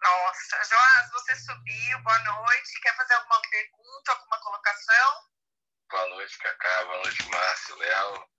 Nossa, 0.00 0.64
Joás, 0.64 1.10
você 1.10 1.36
subiu, 1.36 1.98
boa 2.02 2.18
noite. 2.18 2.80
Quer 2.82 2.94
fazer 2.96 3.14
alguma 3.14 3.40
pergunta, 3.50 4.12
alguma 4.12 4.38
colocação? 4.40 5.30
Boa 5.90 6.08
noite, 6.08 6.38
Cacá. 6.38 6.84
Boa 6.84 7.02
noite, 7.02 7.28
Márcio, 7.28 7.76
Léo. 7.76 8.35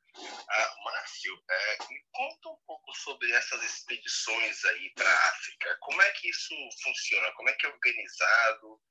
Ah, 0.50 0.76
Márcio, 0.84 1.44
é, 1.50 1.78
me 1.90 2.04
conta 2.12 2.50
um 2.50 2.58
pouco 2.66 2.94
sobre 2.96 3.32
essas 3.34 3.64
expedições 3.64 4.66
aí 4.66 4.90
para 4.96 5.10
a 5.10 5.30
África. 5.30 5.78
Como 5.82 6.02
é 6.02 6.12
que 6.14 6.30
isso 6.30 6.56
funciona? 6.84 7.32
Como 7.34 7.50
é 7.50 7.54
que 7.54 7.66
é 7.66 7.70
organizado? 7.70 8.82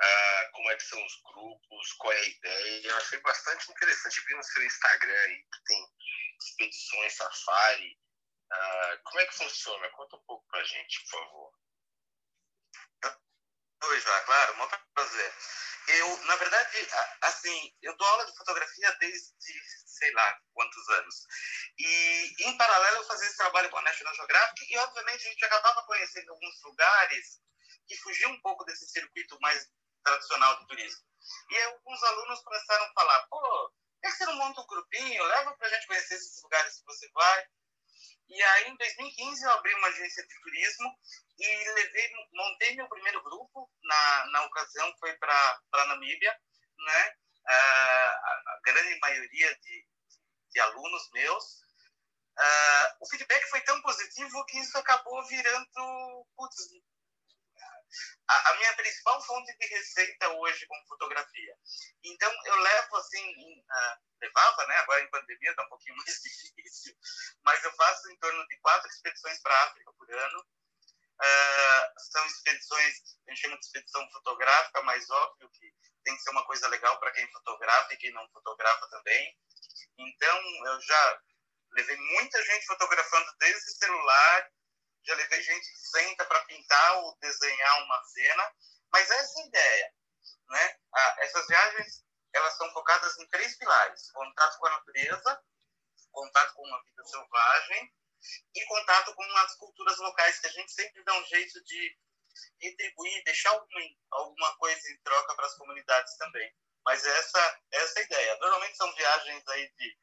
Ah, 0.00 0.50
como 0.52 0.70
é 0.70 0.76
que 0.76 0.84
são 0.84 1.04
os 1.04 1.22
grupos? 1.22 1.92
Qual 1.94 2.12
é 2.12 2.18
a 2.18 2.28
ideia? 2.28 2.88
Eu 2.88 2.96
achei 2.96 3.20
bastante 3.20 3.70
interessante. 3.70 4.20
Vi 4.26 4.34
no 4.34 4.42
seu 4.42 4.64
Instagram 4.64 5.20
aí 5.20 5.42
que 5.42 5.64
tem 5.64 5.86
expedições 6.40 7.14
safari. 7.14 7.98
Ah, 8.50 9.00
como 9.04 9.20
é 9.20 9.26
que 9.26 9.34
funciona? 9.34 9.88
Conta 9.90 10.16
um 10.16 10.24
pouco 10.26 10.46
para 10.48 10.60
a 10.60 10.64
gente, 10.64 11.00
por 11.02 11.10
favor. 11.10 11.52
Oi, 13.84 14.00
já, 14.00 14.20
claro, 14.20 14.56
muito 14.58 14.78
prazer. 14.94 15.34
Eu, 15.88 16.16
na 16.24 16.36
verdade, 16.36 16.88
assim, 17.22 17.74
eu 17.82 17.96
dou 17.96 18.06
aula 18.06 18.26
de 18.26 18.36
fotografia 18.36 18.90
desde 19.00 19.32
sei 20.02 20.12
lá 20.12 20.40
quantos 20.52 20.88
anos. 20.88 21.26
E, 21.78 22.34
em 22.40 22.56
paralelo, 22.56 22.98
eu 22.98 23.06
fazia 23.06 23.26
esse 23.26 23.36
trabalho 23.36 23.70
com 23.70 23.78
a 23.78 23.82
National 23.82 24.14
Geographic 24.14 24.72
e, 24.72 24.78
obviamente, 24.78 25.26
a 25.26 25.30
gente 25.30 25.44
acabava 25.44 25.84
conhecendo 25.84 26.30
alguns 26.30 26.62
lugares 26.62 27.40
que 27.86 27.96
fugiam 27.98 28.32
um 28.32 28.40
pouco 28.40 28.64
desse 28.64 28.86
circuito 28.86 29.38
mais 29.40 29.68
tradicional 30.02 30.58
do 30.58 30.66
turismo. 30.66 31.02
E 31.50 31.56
aí, 31.56 31.64
alguns 31.64 32.02
alunos 32.02 32.40
começaram 32.42 32.84
a 32.84 32.92
falar, 32.92 33.26
pô, 33.28 33.40
por 33.40 34.10
que 34.10 34.10
você 34.10 34.26
não 34.26 34.34
monta 34.34 34.60
um 34.60 34.66
grupinho? 34.66 35.24
Leva 35.24 35.56
para 35.56 35.66
a 35.68 35.70
gente 35.70 35.86
conhecer 35.86 36.14
esses 36.14 36.42
lugares 36.42 36.78
que 36.78 36.84
você 36.84 37.08
vai. 37.12 37.46
E 38.34 38.42
aí, 38.42 38.70
em 38.70 38.76
2015, 38.76 39.44
eu 39.44 39.50
abri 39.50 39.74
uma 39.74 39.88
agência 39.88 40.26
de 40.26 40.40
turismo 40.40 40.88
e 41.38 41.68
levei, 41.74 42.10
montei 42.32 42.74
meu 42.76 42.88
primeiro 42.88 43.22
grupo. 43.22 43.70
Na, 43.82 44.26
na 44.30 44.46
ocasião, 44.46 44.90
foi 44.98 45.12
para 45.18 45.60
a 45.74 45.86
Namíbia, 45.88 46.34
né? 46.78 47.14
Uh, 47.44 48.12
a, 48.24 48.60
grande 48.64 48.98
maioria 49.00 49.54
de, 49.58 49.86
de 50.50 50.60
alunos 50.60 51.10
meus. 51.12 51.44
Uh, 52.38 52.96
o 53.02 53.10
feedback 53.10 53.44
foi 53.50 53.60
tão 53.60 53.82
positivo 53.82 54.46
que 54.46 54.60
isso 54.60 54.78
acabou 54.78 55.22
virando 55.26 56.26
putz, 56.34 56.56
a, 58.28 58.50
a, 58.50 58.56
minha 58.56 58.74
principal 58.74 59.22
fonte 59.22 59.56
de 59.58 59.66
receita 59.66 60.28
hoje 60.28 60.66
com 60.66 60.86
fotografia. 60.88 61.56
Então, 62.04 62.32
eu 62.46 62.56
levo 62.56 62.96
assim, 62.96 63.60
uh, 63.60 63.96
levava, 64.20 64.66
né? 64.66 64.76
Agora 64.76 65.02
em 65.02 65.10
pandemia 65.10 65.50
está 65.50 65.64
um 65.64 65.68
pouquinho 65.68 65.96
mais 65.96 66.14
difícil, 66.22 66.94
mas 67.44 67.62
eu 67.64 67.72
faço 67.74 68.10
em 68.10 68.18
torno 68.18 68.46
de 68.48 68.58
quatro 68.60 68.88
expedições 68.88 69.40
para 69.42 69.54
a 69.54 69.64
África 69.64 69.92
por 69.92 70.10
ano. 70.12 70.40
Uh, 71.22 72.00
são 72.10 72.26
expedições, 72.26 72.94
a 73.26 73.30
gente 73.30 73.40
chama 73.40 73.58
de 73.58 73.66
expedição 73.66 74.10
fotográfica, 74.10 74.82
mas 74.82 75.08
óbvio 75.08 75.50
que 75.50 75.72
tem 76.04 76.16
que 76.16 76.22
ser 76.22 76.30
uma 76.30 76.44
coisa 76.46 76.66
legal 76.68 76.98
para 76.98 77.12
quem 77.12 77.30
fotografa 77.30 77.94
e 77.94 77.96
quem 77.98 78.12
não 78.12 78.28
fotografa 78.30 78.88
também. 78.88 79.36
Então, 79.98 80.42
eu 80.66 80.80
já 80.80 81.20
levei 81.72 81.96
muita 81.96 82.42
gente 82.44 82.66
fotografando 82.66 83.36
desde 83.38 83.78
celular 83.78 84.50
já 85.04 85.14
levei 85.14 85.42
gente 85.42 85.70
que 85.70 85.78
senta 85.78 86.24
para 86.24 86.44
pintar 86.44 86.98
ou 86.98 87.16
desenhar 87.18 87.82
uma 87.84 88.04
cena, 88.04 88.54
mas 88.92 89.10
essa 89.10 89.40
é 89.40 89.42
a 89.42 89.46
ideia, 89.46 89.94
né? 90.48 90.78
Ah, 90.94 91.16
essas 91.20 91.46
viagens, 91.46 92.04
elas 92.32 92.56
são 92.56 92.70
focadas 92.72 93.18
em 93.18 93.28
três 93.28 93.56
pilares: 93.56 94.10
contato 94.12 94.58
com 94.58 94.66
a 94.66 94.70
natureza, 94.70 95.42
contato 96.10 96.54
com 96.54 96.62
uma 96.62 96.82
vida 96.84 97.04
selvagem 97.04 97.92
e 98.54 98.64
contato 98.66 99.14
com 99.14 99.22
as 99.22 99.54
culturas 99.56 99.98
locais, 99.98 100.38
que 100.38 100.46
a 100.46 100.52
gente 100.52 100.72
sempre 100.72 101.02
dá 101.04 101.14
um 101.14 101.24
jeito 101.26 101.62
de 101.64 101.98
retribuir, 102.60 103.24
deixar 103.24 103.50
alguma, 103.50 103.80
alguma 104.12 104.56
coisa 104.58 104.80
em 104.90 104.98
troca 105.02 105.34
para 105.34 105.46
as 105.46 105.54
comunidades 105.56 106.16
também. 106.16 106.54
Mas 106.84 107.04
essa, 107.04 107.60
essa 107.72 107.98
é 107.98 108.02
a 108.02 108.06
ideia. 108.06 108.38
Normalmente 108.38 108.76
são 108.76 108.92
viagens 108.94 109.48
aí 109.48 109.72
de 109.78 109.98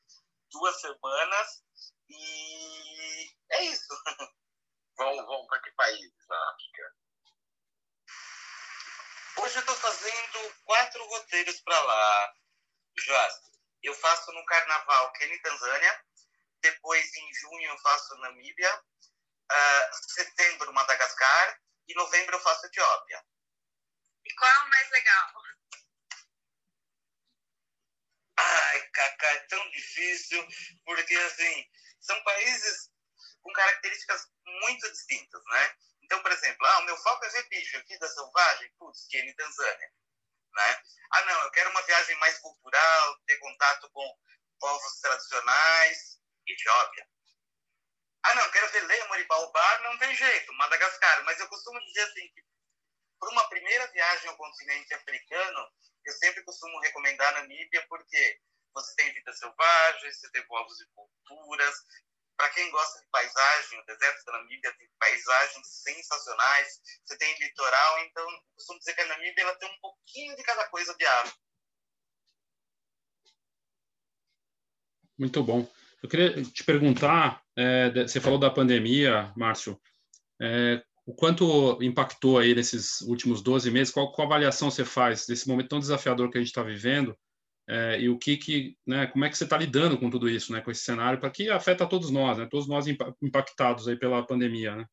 duas 0.52 0.80
semanas 0.80 1.64
e 2.10 3.32
é 3.52 3.64
isso. 3.66 3.88
Vão, 5.00 5.26
vão 5.26 5.48
para 5.48 5.62
que 5.62 5.72
países 5.72 6.28
na 6.28 6.52
África? 6.52 6.96
Hoje 9.38 9.56
eu 9.56 9.62
estou 9.62 9.76
fazendo 9.78 10.56
quatro 10.66 11.08
roteiros 11.08 11.62
para 11.62 11.82
lá, 11.84 12.36
Joás. 12.98 13.34
eu 13.82 13.96
faço 13.96 14.30
no 14.34 14.46
Carnaval 14.46 15.14
Quênia 15.14 15.42
Tanzânia, 15.42 16.06
depois 16.62 17.16
em 17.16 17.34
junho 17.36 17.70
eu 17.70 17.78
faço 17.78 18.18
Namíbia, 18.18 18.78
uh, 18.78 20.14
setembro 20.16 20.74
Madagascar 20.74 21.62
e 21.88 21.96
novembro 21.96 22.36
eu 22.36 22.42
faço 22.42 22.66
Etiópia. 22.66 23.26
E 24.26 24.36
qual 24.36 24.52
é 24.52 24.66
o 24.66 24.70
mais 24.70 24.92
legal? 24.92 25.34
Ai, 28.38 28.90
Cacá, 28.90 29.28
é 29.28 29.40
tão 29.48 29.72
difícil, 29.72 30.46
porque 30.84 31.16
assim, 31.16 31.66
são 32.02 32.22
países 32.26 32.92
com 33.50 33.54
características 33.54 34.28
muito 34.46 34.92
distintas, 34.92 35.44
né? 35.46 35.76
Então, 36.04 36.22
por 36.22 36.32
exemplo, 36.32 36.66
ah, 36.66 36.80
o 36.80 36.86
meu 36.86 36.98
foco 36.98 37.26
é 37.26 37.30
ver 37.30 37.50
bicho 37.50 37.78
aqui 37.78 37.98
da 37.98 38.08
selvagem, 38.08 38.72
putz, 38.78 39.08
Quênia 39.08 39.32
e 39.32 39.36
Tanzânia. 39.36 39.92
Né? 40.54 40.84
Ah, 41.12 41.26
não, 41.26 41.44
eu 41.44 41.52
quero 41.52 41.70
uma 41.72 41.82
viagem 41.84 42.16
mais 42.18 42.38
cultural, 42.40 43.20
ter 43.26 43.38
contato 43.38 43.90
com 43.92 44.18
povos 44.60 45.00
tradicionais, 45.02 46.20
Etiópia. 46.48 47.08
Ah, 48.24 48.36
não, 48.36 48.52
quero 48.52 48.70
ver 48.70 48.86
lêmur 48.86 49.20
e 49.20 49.26
baobá, 49.26 49.80
não 49.80 49.98
tem 49.98 50.16
jeito, 50.16 50.54
Madagascar. 50.54 51.24
Mas 51.24 51.40
eu 51.40 51.48
costumo 51.48 51.80
dizer 51.86 52.04
assim, 52.04 52.28
que 52.34 52.44
para 53.20 53.30
uma 53.30 53.50
primeira 53.50 53.88
viagem 53.88 54.30
ao 54.30 54.38
continente 54.38 54.94
africano, 54.94 55.72
eu 56.06 56.14
sempre 56.14 56.44
costumo 56.44 56.80
recomendar 56.80 57.30
a 57.30 57.42
Namíbia, 57.42 57.86
porque 57.88 58.40
você 58.74 58.96
tem 58.96 59.14
vida 59.14 59.34
selvagem, 59.34 60.12
você 60.12 60.32
tem 60.32 60.46
povos 60.48 60.80
e 60.82 60.88
culturas, 60.88 61.76
para 62.40 62.50
quem 62.52 62.72
gosta 62.72 63.02
de 63.02 63.08
paisagem, 63.12 63.82
o 63.82 63.86
deserto 63.86 64.24
da 64.24 64.32
Namíbia 64.32 64.74
tem 64.78 64.88
paisagens 64.98 65.68
sensacionais. 65.68 66.80
Você 67.04 67.18
tem 67.18 67.38
litoral, 67.38 68.00
então 68.06 68.26
costumo 68.56 68.80
dizer 68.80 68.94
que 68.94 69.02
a 69.02 69.08
Namíbia 69.08 69.44
ela 69.44 69.56
tem 69.56 69.70
um 69.70 69.80
pouquinho 69.82 70.38
de 70.38 70.44
cada 70.44 70.66
coisa 70.70 70.96
de 70.96 71.06
árvore. 71.06 71.36
Muito 75.18 75.44
bom. 75.44 75.70
Eu 76.02 76.08
queria 76.08 76.42
te 76.42 76.64
perguntar, 76.64 77.44
é, 77.58 77.92
você 78.08 78.22
falou 78.22 78.40
da 78.40 78.50
pandemia, 78.50 79.34
Márcio, 79.36 79.78
é, 80.42 80.82
o 81.06 81.14
quanto 81.14 81.78
impactou 81.84 82.40
aí 82.40 82.56
nesses 82.56 83.02
últimos 83.02 83.42
12 83.42 83.70
meses, 83.70 83.94
qual, 83.94 84.14
qual 84.14 84.28
avaliação 84.28 84.72
você 84.72 84.86
faz 84.86 85.26
desse 85.26 85.46
momento 85.46 85.68
tão 85.68 85.80
desafiador 85.80 86.32
que 86.32 86.38
a 86.38 86.42
gente 86.42 86.52
está 86.52 86.64
vivendo 86.64 87.20
é, 87.70 88.00
e 88.00 88.10
o 88.10 88.18
que, 88.18 88.36
que 88.36 88.76
né, 88.84 89.06
como 89.06 89.24
é 89.26 89.30
que 89.30 89.38
você 89.38 89.44
está 89.44 89.56
lidando 89.56 89.96
com 90.00 90.10
tudo 90.10 90.28
isso, 90.28 90.52
né, 90.52 90.60
com 90.60 90.72
esse 90.72 90.82
cenário, 90.82 91.20
para 91.20 91.30
que 91.30 91.52
afeta 91.52 91.88
todos 91.88 92.10
nós, 92.10 92.36
né, 92.40 92.48
todos 92.50 92.68
nós 92.68 92.88
impactados 93.22 93.88
aí 93.88 93.96
pela 93.96 94.26
pandemia, 94.26 94.76
né? 94.76 94.86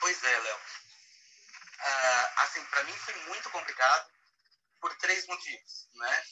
Pois 0.00 0.22
é, 0.22 0.38
Léo. 0.38 0.56
Uh, 0.56 2.42
assim, 2.42 2.64
para 2.66 2.84
mim 2.84 2.92
foi 2.92 3.14
muito 3.26 3.50
complicado 3.50 4.08
por 4.80 4.96
três 4.98 5.26
motivos, 5.26 5.88
né? 5.94 6.22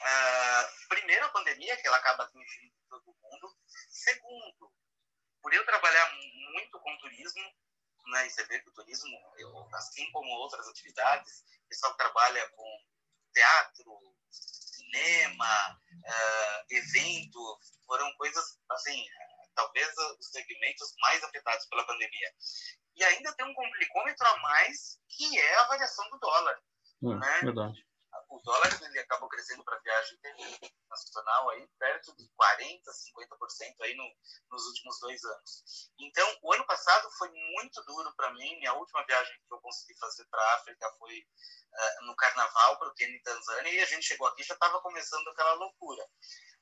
Uh, 0.00 0.88
primeiro, 0.88 1.24
a 1.24 1.28
pandemia, 1.28 1.76
que 1.76 1.86
ela 1.86 1.98
acaba 1.98 2.24
atingindo 2.24 2.74
todo 2.90 3.16
mundo. 3.22 3.56
Segundo, 3.88 4.72
por 5.40 5.54
eu 5.54 5.64
trabalhar 5.64 6.12
muito 6.54 6.80
com 6.80 6.98
turismo, 6.98 7.54
né, 8.06 8.26
e 8.26 8.30
você 8.30 8.44
vê 8.46 8.60
que 8.60 8.68
o 8.68 8.72
turismo, 8.72 9.16
eu, 9.38 9.68
assim 9.74 10.10
como 10.12 10.28
outras 10.28 10.66
atividades, 10.68 11.44
o 11.64 11.68
pessoal 11.68 11.94
trabalha 11.94 12.48
com 12.50 12.86
teatro, 13.32 14.16
cinema, 14.30 15.80
uh, 15.92 16.64
evento, 16.70 17.58
foram 17.86 18.12
coisas, 18.16 18.58
assim, 18.70 19.06
talvez 19.54 19.88
os 20.18 20.28
segmentos 20.28 20.94
mais 21.00 21.22
afetados 21.24 21.66
pela 21.66 21.86
pandemia. 21.86 22.34
E 22.94 23.04
ainda 23.04 23.32
tem 23.34 23.46
um 23.46 23.54
complicômetro 23.54 24.26
a 24.26 24.38
mais, 24.38 25.00
que 25.08 25.38
é 25.38 25.54
a 25.56 25.68
variação 25.68 26.08
do 26.10 26.18
dólar. 26.18 26.62
É, 27.02 27.06
né? 27.06 27.40
Verdade 27.42 27.92
o 28.32 28.40
dólar 28.40 28.82
ele 28.82 28.98
acabou 28.98 29.28
crescendo 29.28 29.64
para 29.64 29.76
a 29.76 29.80
viagem 29.80 30.18
internacional 31.32 31.50
aí 31.50 31.66
perto 31.78 32.14
de 32.16 32.28
40, 32.36 32.90
50% 32.90 33.74
aí 33.82 33.94
no, 33.96 34.04
nos 34.50 34.66
últimos 34.66 35.00
dois 35.00 35.24
anos. 35.24 35.90
Então, 35.98 36.38
o 36.42 36.52
ano 36.52 36.66
passado 36.66 37.10
foi 37.12 37.30
muito 37.30 37.82
duro 37.84 38.12
para 38.16 38.32
mim. 38.34 38.58
Minha 38.58 38.74
última 38.74 39.04
viagem 39.06 39.34
que 39.46 39.54
eu 39.54 39.60
consegui 39.60 39.98
fazer 39.98 40.24
para 40.26 40.42
a 40.42 40.54
África 40.56 40.90
foi 40.98 41.18
uh, 41.18 42.04
no 42.06 42.14
Carnaval 42.16 42.78
para 42.78 42.88
o 42.88 42.94
Quênia 42.94 43.16
e 43.16 43.22
Tanzânia 43.22 43.70
e 43.72 43.80
a 43.80 43.86
gente 43.86 44.04
chegou 44.04 44.26
aqui 44.26 44.42
já 44.42 44.54
estava 44.54 44.80
começando 44.80 45.26
aquela 45.28 45.54
loucura. 45.54 46.06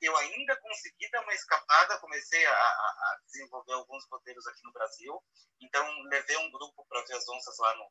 Eu 0.00 0.16
ainda 0.16 0.56
consegui 0.56 1.10
dar 1.10 1.22
uma 1.22 1.34
escapada, 1.34 1.98
comecei 1.98 2.44
a, 2.46 2.52
a 2.52 3.20
desenvolver 3.26 3.74
alguns 3.74 4.06
roteiros 4.10 4.46
aqui 4.46 4.62
no 4.64 4.72
Brasil. 4.72 5.22
Então, 5.60 5.86
levei 6.04 6.36
um 6.38 6.50
grupo 6.50 6.86
para 6.88 7.04
ver 7.04 7.16
as 7.16 7.28
onças 7.28 7.58
lá 7.58 7.74
no 7.76 7.90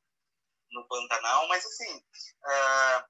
no 0.71 0.87
Pantanal, 0.87 1.47
mas 1.47 1.65
assim, 1.65 1.97
uh, 1.97 3.03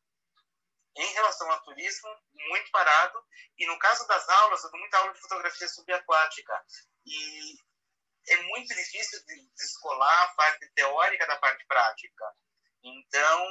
em 1.00 1.14
relação 1.14 1.50
ao 1.50 1.62
turismo, 1.64 2.10
muito 2.34 2.70
parado. 2.72 3.18
E 3.58 3.66
no 3.66 3.80
caso 3.80 4.06
das 4.08 4.28
aulas, 4.28 4.64
eu 4.64 4.72
dou 4.72 4.80
muita 4.80 4.98
aula 4.98 5.14
de 5.14 5.22
fotografia 5.22 5.68
subaquática. 5.68 6.54
E 7.06 7.56
é 8.28 8.44
muito 8.44 8.68
difícil 8.68 9.26
de 9.26 9.50
descolar 9.58 10.24
a 10.24 10.34
parte 10.36 10.70
teórica 10.76 11.26
da 11.26 11.38
parte 11.38 11.66
prática. 11.68 12.26
Então, 12.84 13.48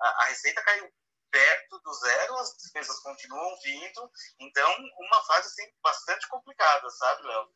a, 0.00 0.08
a 0.22 0.24
receita 0.26 0.62
caiu 0.62 0.92
perto 1.30 1.80
do 1.82 1.94
zero, 1.94 2.36
as 2.36 2.54
despesas 2.58 3.00
continuam 3.00 3.58
vindo. 3.64 4.10
Então, 4.38 4.76
uma 4.98 5.22
fase 5.24 5.48
assim, 5.48 5.72
bastante 5.82 6.28
complicada, 6.28 6.90
sabe, 6.90 7.22
Léo? 7.22 7.48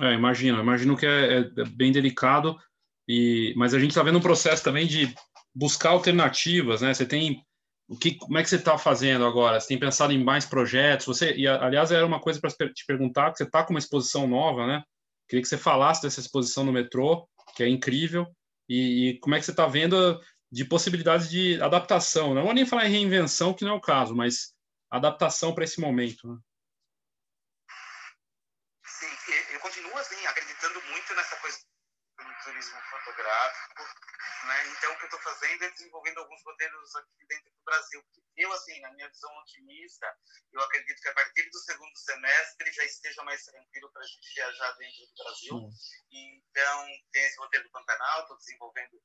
É, 0.00 0.14
imagino. 0.14 0.60
Imagino 0.60 0.96
que 0.96 1.06
é, 1.06 1.40
é 1.40 1.64
bem 1.76 1.92
delicado. 1.92 2.58
E, 3.06 3.52
mas 3.54 3.74
a 3.74 3.78
gente 3.78 3.90
está 3.90 4.02
vendo 4.02 4.18
um 4.18 4.22
processo 4.22 4.64
também 4.64 4.86
de 4.86 5.14
buscar 5.54 5.90
alternativas, 5.90 6.80
né? 6.80 6.92
Você 6.92 7.06
tem 7.06 7.44
o 7.86 7.96
que, 7.98 8.16
como 8.16 8.38
é 8.38 8.42
que 8.42 8.48
você 8.48 8.56
está 8.56 8.78
fazendo 8.78 9.26
agora? 9.26 9.60
Você 9.60 9.68
tem 9.68 9.78
pensado 9.78 10.12
em 10.12 10.22
mais 10.22 10.46
projetos? 10.46 11.06
Você, 11.06 11.34
e 11.34 11.46
aliás, 11.46 11.92
era 11.92 12.06
uma 12.06 12.20
coisa 12.20 12.40
para 12.40 12.50
te 12.50 12.84
perguntar, 12.86 13.30
que 13.30 13.38
você 13.38 13.44
está 13.44 13.62
com 13.62 13.74
uma 13.74 13.78
exposição 13.78 14.26
nova, 14.26 14.66
né? 14.66 14.82
Queria 15.28 15.42
que 15.42 15.48
você 15.48 15.58
falasse 15.58 16.02
dessa 16.02 16.20
exposição 16.20 16.64
no 16.64 16.72
metrô, 16.72 17.28
que 17.54 17.62
é 17.62 17.68
incrível, 17.68 18.26
e, 18.68 19.10
e 19.10 19.18
como 19.20 19.34
é 19.34 19.38
que 19.38 19.44
você 19.44 19.50
está 19.50 19.66
vendo 19.66 20.18
de 20.50 20.64
possibilidades 20.64 21.28
de 21.28 21.60
adaptação. 21.60 22.34
Não 22.34 22.44
vou 22.44 22.54
nem 22.54 22.66
falar 22.66 22.86
em 22.86 22.92
reinvenção, 22.92 23.52
que 23.52 23.64
não 23.64 23.72
é 23.72 23.76
o 23.76 23.80
caso, 23.80 24.14
mas 24.14 24.54
adaptação 24.90 25.54
para 25.54 25.64
esse 25.64 25.80
momento. 25.80 26.28
Né? 26.28 26.38
Sim, 28.86 29.32
eu 29.52 29.60
continuo 29.60 29.96
assim, 29.98 30.24
acreditando 30.26 30.80
muito 30.90 31.14
nessa 31.14 31.36
coisa 31.36 31.58
turismo 32.44 32.80
fotográfico 32.90 33.84
né? 34.44 34.66
Então, 34.68 34.92
o 34.92 34.96
que 34.96 35.04
eu 35.04 35.06
estou 35.06 35.20
fazendo 35.20 35.64
é 35.64 35.70
desenvolvendo 35.70 36.18
alguns 36.18 36.42
roteiros 36.44 36.94
aqui 36.96 37.26
dentro 37.26 37.50
do 37.50 37.64
Brasil. 37.64 38.04
Eu, 38.36 38.52
assim, 38.52 38.80
na 38.80 38.92
minha 38.92 39.08
visão 39.08 39.34
otimista, 39.38 40.06
eu 40.52 40.60
acredito 40.60 41.00
que 41.00 41.08
a 41.08 41.14
partir 41.14 41.48
do 41.50 41.58
segundo 41.58 41.96
semestre 41.96 42.72
já 42.72 42.84
esteja 42.84 43.22
mais 43.22 43.44
tranquilo 43.44 43.90
para 43.92 44.02
a 44.02 44.06
gente 44.06 44.34
viajar 44.34 44.72
dentro 44.72 45.06
do 45.06 45.24
Brasil. 45.24 45.70
Então, 46.10 46.86
tem 47.12 47.24
esse 47.24 47.38
roteiro 47.38 47.64
do 47.64 47.72
Pantanal, 47.72 48.22
estou 48.22 48.36
desenvolvendo 48.36 49.02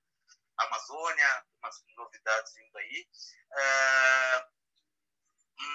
a 0.58 0.66
Amazônia, 0.66 1.46
umas 1.60 1.76
novidades 1.96 2.54
vindo 2.54 2.78
aí. 2.78 3.08
Uh, 3.52 4.60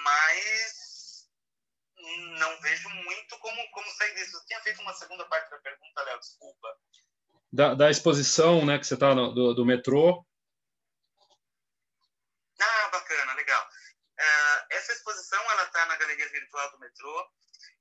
mas 0.03 1.29
não 2.39 2.61
vejo 2.61 2.89
muito 2.89 3.39
como, 3.39 3.71
como 3.71 3.91
sair 3.91 4.13
disso. 4.15 4.37
Eu 4.37 4.45
tinha 4.45 4.61
feito 4.61 4.81
uma 4.81 4.93
segunda 4.93 5.25
parte 5.27 5.49
da 5.49 5.59
pergunta, 5.59 6.03
Léo, 6.03 6.19
desculpa 6.19 6.77
da, 7.55 7.73
da 7.73 7.89
exposição, 7.89 8.65
né, 8.65 8.77
que 8.77 8.85
você 8.85 8.95
está 8.95 9.13
do, 9.13 9.53
do 9.53 9.65
metrô. 9.65 10.25
Ah, 12.59 12.89
bacana, 12.89 13.33
legal. 13.33 13.63
Uh, 13.65 14.65
essa 14.71 14.91
exposição 14.91 15.41
ela 15.51 15.63
está 15.63 15.85
na 15.85 15.95
galeria 15.95 16.29
virtual 16.29 16.71
do 16.71 16.79
metrô 16.79 17.31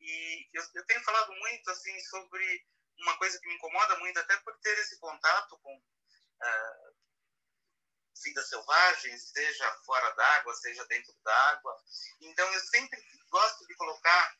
e 0.00 0.48
eu, 0.52 0.62
eu, 0.74 0.86
tenho 0.86 1.02
falado 1.02 1.32
muito 1.32 1.70
assim 1.70 1.98
sobre 2.00 2.64
uma 2.98 3.16
coisa 3.18 3.38
que 3.40 3.48
me 3.48 3.54
incomoda 3.54 3.98
muito, 3.98 4.18
até 4.18 4.36
por 4.38 4.56
ter 4.60 4.78
esse 4.78 4.98
contato 4.98 5.58
com 5.58 5.76
uh, 5.76 6.94
vida 8.22 8.42
selvagem, 8.42 9.16
seja 9.18 9.72
fora 9.84 10.10
d'água, 10.12 10.54
seja 10.54 10.84
dentro 10.86 11.12
d'água. 11.24 11.76
Então 12.20 12.52
eu 12.52 12.60
sempre 12.60 13.00
gosto 13.28 13.66
de 13.66 13.74
colocar 13.74 14.36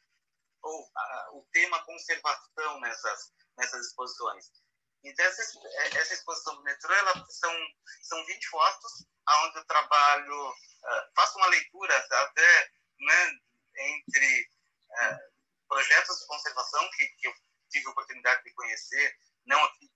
o, 0.63 0.83
uh, 0.83 1.39
o 1.39 1.49
tema 1.53 1.85
conservação 1.85 2.81
nessas 2.81 3.33
nessas 3.57 3.87
exposições. 3.87 4.64
Então, 5.05 5.27
essa, 5.27 6.15
exposição 6.15 6.57
do 6.57 6.63
metrô, 6.63 6.93
ela, 6.95 7.27
são, 7.29 7.55
são 8.03 8.25
20 8.25 8.49
fotos, 8.49 9.07
onde 9.45 9.59
eu 9.59 9.65
trabalho, 9.67 10.51
uh, 10.51 11.15
faço 11.15 11.37
uma 11.37 11.47
leitura 11.49 11.95
até 11.97 12.73
né, 12.99 13.31
entre 13.77 14.49
uh, 14.91 15.19
projetos 15.69 16.19
de 16.19 16.27
conservação 16.27 16.91
que, 16.97 17.07
que 17.07 17.29
eu 17.29 17.35
tive 17.71 17.87
a 17.87 17.91
oportunidade 17.91 18.43
de 18.45 18.55
conhecer, 18.55 19.19
não 19.47 19.63
aqui 19.65 19.93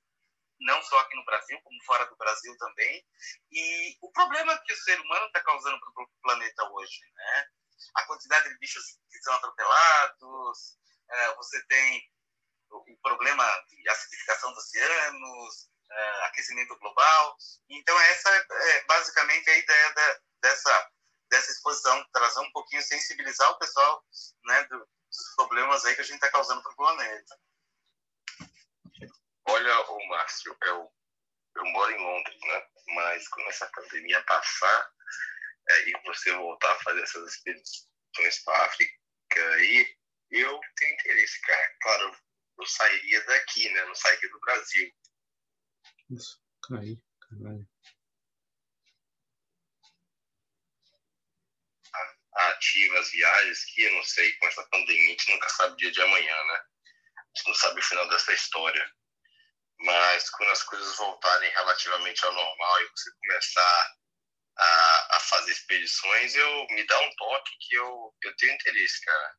não 0.61 0.83
só 0.83 0.99
aqui 0.99 1.15
no 1.15 1.25
Brasil, 1.25 1.61
como 1.63 1.85
fora 1.85 2.05
do 2.07 2.17
Brasil 2.17 2.57
também. 2.59 3.07
E 3.53 3.97
o 4.03 4.11
problema 4.11 4.59
que 4.67 4.73
o 4.73 4.77
ser 4.77 5.01
humano 5.01 5.27
está 5.27 5.41
causando 5.41 5.79
para 5.79 6.03
o 6.03 6.09
planeta 6.21 6.65
hoje, 6.71 7.01
né? 7.15 7.47
A 7.95 8.03
quantidade 8.07 8.49
de 8.49 8.59
bichos 8.59 8.99
que 9.09 9.23
são 9.23 9.35
atropelados, 9.35 10.77
você 11.37 11.65
tem 11.67 12.11
o 12.71 12.97
problema 13.03 13.45
de 13.69 13.89
acidificação 13.89 14.53
dos 14.53 14.65
oceanos, 14.65 15.71
uh, 15.91 16.25
aquecimento 16.25 16.77
global. 16.79 17.37
Então, 17.69 17.99
essa 18.01 18.31
é 18.31 18.85
basicamente 18.85 19.51
a 19.51 19.59
ideia 19.59 19.95
da, 19.95 20.19
disposição, 21.69 22.05
trazer 22.13 22.41
um 22.41 22.53
pouquinho, 22.53 22.83
sensibilizar 22.83 23.51
o 23.51 23.59
pessoal 23.59 24.05
né, 24.45 24.65
do, 24.65 24.79
dos 24.79 25.35
problemas 25.37 25.85
aí 25.85 25.95
que 25.95 26.01
a 26.01 26.05
gente 26.05 26.17
está 26.17 26.31
causando 26.31 26.63
para 26.63 26.73
o 26.73 26.77
planeta. 26.77 27.39
Olha, 29.47 29.81
o 29.81 30.09
Márcio, 30.09 30.57
eu, 30.63 30.93
eu 31.57 31.65
moro 31.67 31.91
em 31.91 31.99
Londres, 31.99 32.39
né? 32.41 32.67
Mas 32.95 33.29
quando 33.29 33.49
essa 33.49 33.67
pandemia 33.67 34.23
passar 34.25 34.93
é, 35.69 35.89
e 35.89 35.93
você 36.05 36.33
voltar 36.35 36.73
a 36.73 36.79
fazer 36.81 37.03
essas 37.03 37.35
expedições 37.35 38.45
para 38.45 38.59
a 38.59 38.67
África 38.67 38.95
aí, 39.55 39.97
eu 40.31 40.61
tenho 40.77 40.95
interesse, 40.95 41.41
cara. 41.43 41.77
Claro, 41.83 42.17
eu 42.59 42.67
sairia 42.67 43.25
daqui, 43.25 43.69
né? 43.71 43.85
Não 43.85 43.95
sairia 43.95 44.29
do 44.31 44.41
Brasil. 44.41 44.93
Isso, 46.11 46.43
caí, 46.67 47.01
caralho. 47.21 47.69
Ativa 52.33 52.99
as 53.01 53.11
viagens 53.11 53.65
que 53.65 53.83
eu 53.83 53.93
não 53.95 54.03
sei, 54.05 54.33
com 54.37 54.47
essa 54.47 54.65
pandemia 54.71 55.07
a 55.07 55.11
gente 55.11 55.31
nunca 55.33 55.49
sabe 55.49 55.73
o 55.73 55.77
dia 55.77 55.91
de 55.91 56.01
amanhã, 56.01 56.45
né? 56.45 56.65
A 57.17 57.23
gente 57.37 57.49
não 57.49 57.55
sabe 57.55 57.81
o 57.81 57.85
final 57.85 58.09
dessa 58.09 58.33
história. 58.33 58.95
Mas 59.81 60.29
quando 60.31 60.51
as 60.51 60.63
coisas 60.65 60.97
voltarem 60.97 61.51
relativamente 61.51 62.25
ao 62.25 62.33
normal 62.33 62.83
e 62.83 62.89
você 62.91 63.11
começar 63.13 63.97
a, 64.57 65.17
a 65.17 65.21
fazer 65.21 65.53
expedições, 65.53 66.35
eu 66.35 66.67
me 66.71 66.85
dá 66.87 67.01
um 67.01 67.15
toque 67.17 67.57
que 67.61 67.75
eu, 67.77 68.15
eu 68.23 68.37
tenho 68.37 68.55
interesse, 68.55 69.05
cara. 69.05 69.37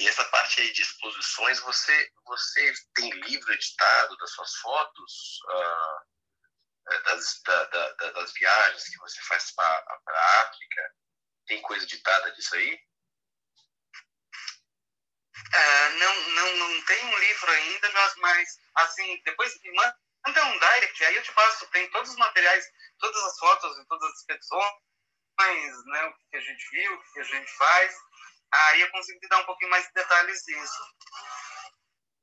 E 0.00 0.08
essa 0.08 0.24
parte 0.24 0.62
aí 0.62 0.72
de 0.72 0.80
exposições, 0.80 1.60
você, 1.60 2.12
você 2.24 2.72
tem 2.94 3.10
livro 3.10 3.52
editado 3.52 4.16
das 4.16 4.30
suas 4.30 4.56
fotos, 4.56 5.40
uh, 5.44 7.02
das, 7.04 7.42
da, 7.42 7.64
da, 7.66 8.10
das 8.12 8.32
viagens 8.32 8.88
que 8.88 8.96
você 8.96 9.20
faz 9.24 9.52
para 9.52 10.00
a 10.08 10.40
África? 10.40 10.94
Tem 11.46 11.60
coisa 11.60 11.84
editada 11.84 12.32
disso 12.32 12.54
aí? 12.54 12.80
Uh, 15.36 15.90
não, 15.98 16.28
não, 16.30 16.56
não 16.56 16.84
tem 16.86 17.04
um 17.04 17.18
livro 17.18 17.50
ainda, 17.50 17.92
mas, 17.92 18.16
mas 18.16 18.58
assim, 18.76 19.20
depois 19.26 19.60
me 19.60 19.70
manda 19.72 20.44
um 20.46 20.58
direct, 20.58 21.04
aí 21.04 21.14
eu 21.14 21.22
te 21.22 21.32
passo, 21.32 21.70
tem 21.72 21.90
todos 21.90 22.10
os 22.10 22.16
materiais, 22.16 22.64
todas 23.00 23.22
as 23.22 23.38
fotos 23.38 23.76
e 23.76 23.86
todas 23.86 24.10
as 24.10 24.18
expedições, 24.18 24.72
né, 25.88 26.04
o 26.06 26.30
que 26.30 26.36
a 26.38 26.40
gente 26.40 26.70
viu, 26.70 26.94
o 26.94 27.12
que 27.12 27.20
a 27.20 27.24
gente 27.24 27.52
faz. 27.52 28.09
Aí 28.52 28.80
eu 28.80 28.90
consigo 28.90 29.20
te 29.20 29.28
dar 29.28 29.38
um 29.38 29.46
pouquinho 29.46 29.70
mais 29.70 29.86
de 29.86 29.92
detalhes 29.92 30.42
disso. 30.44 30.82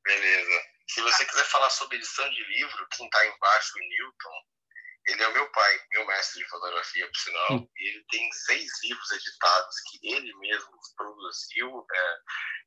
Beleza. 0.03 0.63
Se 0.89 1.01
você 1.01 1.25
quiser 1.25 1.45
falar 1.45 1.69
sobre 1.69 1.97
edição 1.97 2.29
de 2.29 2.43
livro, 2.43 2.87
quem 2.91 3.05
está 3.05 3.25
embaixo, 3.25 3.73
o 3.75 3.79
Newton, 3.79 4.43
ele 5.07 5.23
é 5.23 5.27
o 5.27 5.33
meu 5.33 5.51
pai, 5.51 5.79
meu 5.91 6.05
mestre 6.05 6.43
de 6.43 6.49
fotografia, 6.49 7.07
por 7.07 7.17
sinal. 7.17 7.53
Hum. 7.53 7.69
Ele 7.77 8.05
tem 8.09 8.31
seis 8.31 8.69
livros 8.83 9.11
editados 9.11 9.75
que 9.89 10.13
ele 10.13 10.33
mesmo 10.35 10.79
produziu, 10.95 11.85
é, 11.93 12.17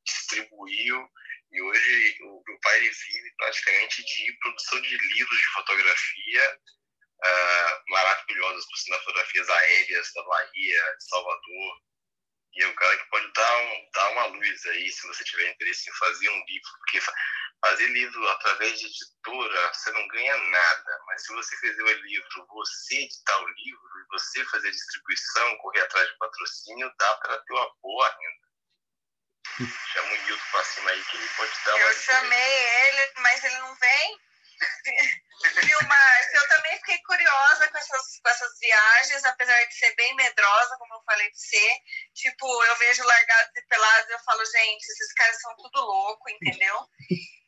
distribuiu. 0.04 1.08
E 1.52 1.62
hoje 1.62 2.18
o 2.22 2.42
meu 2.46 2.58
pai 2.60 2.80
vive 2.80 3.34
praticamente 3.36 4.02
de 4.04 4.38
produção 4.40 4.80
de 4.80 4.96
livros 4.96 5.38
de 5.38 5.46
fotografia 5.52 6.58
uh, 7.24 7.90
maravilhosas, 7.90 8.66
por 8.66 8.76
sinal, 8.76 9.00
fotografias 9.00 9.50
aéreas 9.50 10.12
da 10.14 10.22
Bahia, 10.22 10.96
de 10.96 11.08
Salvador, 11.08 11.82
e 12.54 12.62
é 12.62 12.66
um 12.66 12.74
cara 12.74 12.98
que 12.98 13.10
pode 13.10 13.32
dar, 13.32 13.58
um, 13.58 13.90
dar 13.94 14.10
uma 14.10 14.26
luz 14.26 14.66
aí, 14.66 14.90
se 14.90 15.06
você 15.06 15.24
tiver 15.24 15.50
interesse 15.50 15.88
em 15.88 15.94
fazer 15.94 16.28
um 16.28 16.44
livro. 16.46 16.70
Porque 16.78 17.00
fazer 17.60 17.86
livro 17.88 18.28
através 18.28 18.78
de 18.78 18.86
editora, 18.86 19.72
você 19.72 19.92
não 19.92 20.08
ganha 20.08 20.36
nada. 20.36 21.00
Mas 21.06 21.22
se 21.22 21.32
você 21.32 21.56
fizer 21.56 21.82
o 21.82 22.02
livro, 22.02 22.46
você 22.48 22.96
editar 22.96 23.38
o 23.38 23.48
livro, 23.48 24.00
e 24.00 24.06
você 24.10 24.44
fazer 24.46 24.68
a 24.68 24.72
distribuição, 24.72 25.56
correr 25.58 25.80
atrás 25.82 26.08
de 26.08 26.18
patrocínio, 26.18 26.92
dá 26.98 27.14
para 27.16 27.38
ter 27.38 27.52
uma 27.52 27.74
boa 27.82 28.08
renda. 28.08 28.50
Chama 29.92 30.08
o 30.08 30.22
Nilton 30.24 30.42
para 30.52 30.64
cima 30.64 30.90
aí 30.90 31.04
que 31.04 31.16
ele 31.16 31.28
pode 31.36 31.52
dar 31.64 31.74
uma. 31.74 31.84
Eu 31.84 31.94
chamei 31.94 32.88
ele, 32.88 33.12
mas 33.18 33.44
ele 33.44 33.58
não 33.58 33.74
vem. 33.74 34.20
Viu, 35.64 35.78
Márcio? 35.88 36.36
Eu 36.36 36.48
também 36.48 36.76
fiquei 36.78 36.98
curiosa 37.02 37.68
com 37.68 37.78
essas, 37.78 38.20
com 38.22 38.28
essas 38.28 38.58
viagens, 38.58 39.24
apesar 39.24 39.64
de 39.64 39.74
ser 39.74 39.94
bem 39.94 40.14
medrosa, 40.16 40.76
como 40.78 40.94
eu 40.94 41.02
falei 41.04 41.28
pra 41.28 41.38
você. 41.38 41.80
Tipo, 42.14 42.64
eu 42.64 42.76
vejo 42.76 43.04
largados 43.04 43.56
e 43.56 43.62
pelados 43.62 44.10
e 44.10 44.12
eu 44.12 44.18
falo, 44.20 44.44
gente, 44.44 44.84
esses 44.84 45.12
caras 45.14 45.40
são 45.40 45.56
tudo 45.56 45.80
louco, 45.80 46.28
entendeu? 46.30 46.88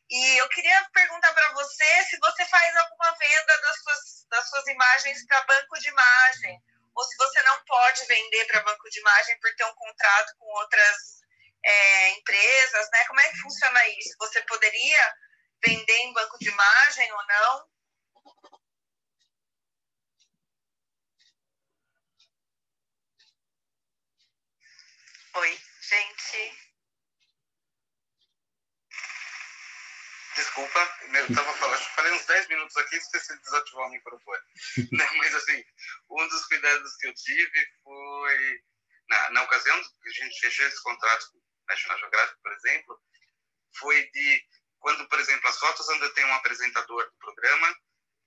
E 0.09 0.37
eu 0.37 0.49
queria 0.49 0.89
perguntar 0.93 1.33
para 1.33 1.53
você 1.53 2.03
se 2.03 2.17
você 2.19 2.45
faz 2.45 2.75
alguma 2.75 3.11
venda 3.17 3.61
das 3.61 3.77
suas, 3.81 4.25
das 4.29 4.49
suas 4.49 4.67
imagens 4.67 5.25
para 5.25 5.41
banco 5.43 5.79
de 5.79 5.89
imagem, 5.89 6.61
ou 6.95 7.03
se 7.03 7.17
você 7.17 7.41
não 7.43 7.63
pode 7.65 8.05
vender 8.05 8.45
para 8.45 8.63
banco 8.63 8.89
de 8.89 8.99
imagem 8.99 9.39
por 9.39 9.53
ter 9.55 9.65
um 9.65 9.73
contrato 9.73 10.33
com 10.37 10.45
outras 10.45 11.21
é, 11.65 12.09
empresas, 12.11 12.89
né? 12.91 13.05
Como 13.05 13.19
é 13.19 13.29
que 13.29 13.41
funciona 13.41 13.87
isso? 13.87 14.15
Você 14.19 14.41
poderia 14.43 15.15
vender 15.65 15.97
em 15.99 16.13
banco 16.13 16.37
de 16.39 16.49
imagem 16.49 17.11
ou 17.13 17.27
não? 17.27 17.73
Oi, 25.35 25.59
gente. 25.81 26.73
Desculpa, 30.35 30.79
eu 31.13 31.35
tava 31.35 31.53
falando, 31.53 31.79
falei 31.95 32.11
uns 32.11 32.25
10 32.25 32.47
minutos 32.47 32.75
aqui, 32.77 32.95
esqueci 32.95 33.33
de 33.35 33.41
desativar 33.43 33.87
o 33.87 33.91
microfone. 33.91 34.41
Não, 34.91 35.17
mas 35.17 35.35
assim, 35.35 35.63
um 36.09 36.27
dos 36.27 36.45
cuidados 36.47 36.95
que 36.97 37.07
eu 37.07 37.13
tive 37.13 37.67
foi, 37.83 38.63
na, 39.09 39.29
na 39.29 39.43
ocasião 39.43 39.79
que 40.01 40.09
a 40.09 40.11
gente 40.11 40.39
fechou 40.39 40.65
esse 40.65 40.81
contrato 40.81 41.31
com 41.31 41.39
National 41.69 41.99
Geographic, 41.99 42.41
por 42.41 42.51
exemplo, 42.51 43.01
foi 43.75 44.09
de 44.09 44.43
quando, 44.83 45.07
por 45.07 45.17
exemplo, 45.17 45.49
as 45.49 45.57
fotos 45.57 45.87
onde 45.87 46.03
eu 46.03 46.13
tenho 46.13 46.27
um 46.27 46.33
apresentador 46.33 47.05
do 47.05 47.17
programa, 47.17 47.73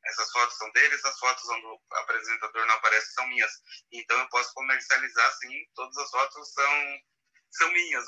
essas 0.07 0.33
fotos 0.33 0.57
são 0.57 0.71
deles, 0.73 1.05
as 1.05 1.19
fotos 1.19 1.47
onde 1.51 1.67
o 1.67 1.81
apresentador 1.97 2.65
não 2.65 2.75
aparece 2.77 3.13
são 3.13 3.27
minhas. 3.29 3.53
Então 3.93 4.19
eu 4.19 4.29
posso 4.31 4.55
comercializar, 4.55 5.33
sim, 5.35 5.67
todas 5.75 5.95
as 5.99 6.11
fotos 6.11 6.53
são, 6.55 7.01
são 7.51 7.71
minhas. 7.73 8.07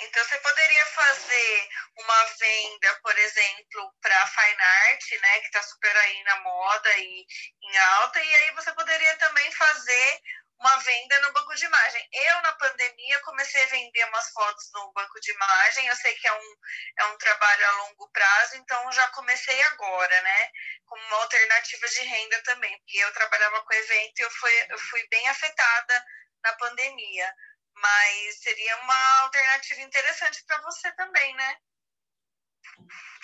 Então 0.00 0.24
você 0.24 0.38
poderia 0.38 0.86
fazer 0.86 1.68
uma 1.98 2.24
venda, 2.24 3.00
por 3.02 3.18
exemplo, 3.18 3.94
para 4.00 4.26
fine 4.28 4.62
art, 4.62 5.10
né, 5.20 5.40
que 5.40 5.46
está 5.46 5.62
super 5.62 5.94
aí 5.94 6.24
na 6.24 6.40
moda 6.40 6.96
e 6.96 7.26
em 7.62 7.76
alta, 7.76 8.22
e 8.22 8.34
aí 8.36 8.54
você 8.54 8.72
poderia 8.72 9.16
também 9.18 9.52
fazer 9.52 10.22
uma 10.60 10.76
venda 10.78 11.20
no 11.22 11.32
banco 11.32 11.54
de 11.54 11.64
imagem. 11.64 12.08
Eu, 12.12 12.42
na 12.42 12.52
pandemia, 12.52 13.18
comecei 13.20 13.64
a 13.64 13.68
vender 13.68 14.04
umas 14.08 14.30
fotos 14.30 14.70
no 14.74 14.92
banco 14.92 15.18
de 15.20 15.32
imagem. 15.32 15.86
Eu 15.86 15.96
sei 15.96 16.14
que 16.16 16.28
é 16.28 16.32
um, 16.32 16.56
é 16.98 17.04
um 17.06 17.18
trabalho 17.18 17.66
a 17.66 17.72
longo 17.82 18.10
prazo, 18.10 18.56
então 18.56 18.92
já 18.92 19.08
comecei 19.08 19.60
agora, 19.62 20.22
né? 20.22 20.50
Como 20.84 21.02
uma 21.02 21.16
alternativa 21.16 21.88
de 21.88 22.00
renda 22.02 22.42
também, 22.42 22.78
porque 22.78 22.98
eu 22.98 23.12
trabalhava 23.12 23.62
com 23.62 23.72
evento 23.72 24.18
e 24.18 24.22
eu 24.22 24.30
fui, 24.30 24.66
eu 24.68 24.78
fui 24.78 25.08
bem 25.08 25.28
afetada 25.28 26.04
na 26.44 26.52
pandemia. 26.54 27.34
Mas 27.74 28.40
seria 28.40 28.76
uma 28.82 29.20
alternativa 29.20 29.80
interessante 29.80 30.44
para 30.44 30.60
você 30.60 30.92
também, 30.92 31.34
né? 31.36 31.56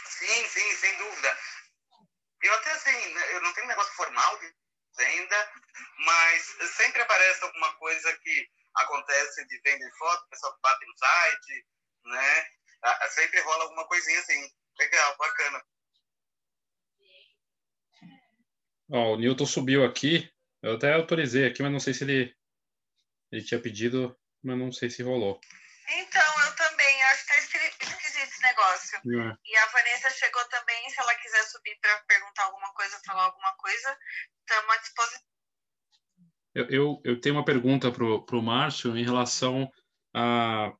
Sim, 0.07 0.49
sim, 0.49 0.77
sem 0.77 0.97
dúvida. 0.97 1.39
Eu 2.41 2.55
até 2.55 2.71
assim, 2.73 3.15
né, 3.15 3.35
eu 3.35 3.43
não 3.43 3.53
tenho 3.53 3.67
negócio 3.67 3.93
formal 3.95 4.39
de 4.39 4.55
venda, 4.97 5.53
mas 5.99 6.43
sempre 6.77 7.03
aparece 7.03 7.45
alguma 7.45 7.75
coisa 7.75 8.17
que 8.19 8.51
acontece 8.75 9.47
de 9.47 9.61
venda 9.61 9.85
de 9.85 9.99
foto, 9.99 10.25
o 10.25 10.29
pessoal 10.29 10.59
bate 10.63 10.87
no 10.87 10.99
site, 10.99 11.67
né? 12.05 12.47
Ah, 12.83 13.09
sempre 13.09 13.41
rola 13.41 13.65
alguma 13.65 13.87
coisinha 13.87 14.19
assim. 14.21 14.53
Legal, 14.79 15.17
bacana. 15.17 15.65
Ó, 18.91 19.15
o 19.15 19.17
Newton 19.17 19.47
subiu 19.47 19.85
aqui. 19.85 20.31
Eu 20.63 20.77
até 20.77 20.93
autorizei 20.93 21.47
aqui, 21.47 21.63
mas 21.63 21.73
não 21.73 21.81
sei 21.81 21.95
se 21.95 22.05
ele, 22.05 22.37
ele 23.33 23.45
tinha 23.45 23.61
pedido, 23.61 24.17
mas 24.43 24.59
não 24.59 24.71
sei 24.73 24.91
se 24.91 25.03
rolou. 25.03 25.41
Então, 25.89 26.45
eu 26.45 26.57
também 26.57 27.03
acho 27.05 27.23
que 27.23 27.29
tá 27.29 27.39
esquisito 27.39 28.19
esse 28.19 28.43
negócio. 28.57 28.99
É. 28.99 29.37
E 29.45 29.57
a 29.57 29.67
Vanessa 29.67 30.11
chegou 30.11 30.43
também, 30.49 30.89
se 30.89 31.01
ela 31.01 31.15
quiser 31.15 31.43
subir 31.45 31.77
para 31.81 31.97
perguntar 32.09 32.45
alguma 32.45 32.73
coisa, 32.73 33.01
falar 33.05 33.25
alguma 33.25 33.53
coisa, 33.59 33.99
estamos 34.41 34.75
à 34.75 34.79
disposição. 34.79 35.27
Eu, 36.55 36.65
eu, 36.71 37.01
eu, 37.05 37.21
tenho 37.21 37.35
uma 37.35 37.45
pergunta 37.45 37.93
para 37.93 38.37
o 38.37 38.43
Márcio 38.43 38.97
em 38.97 39.05
relação 39.05 39.71
a 40.15 40.73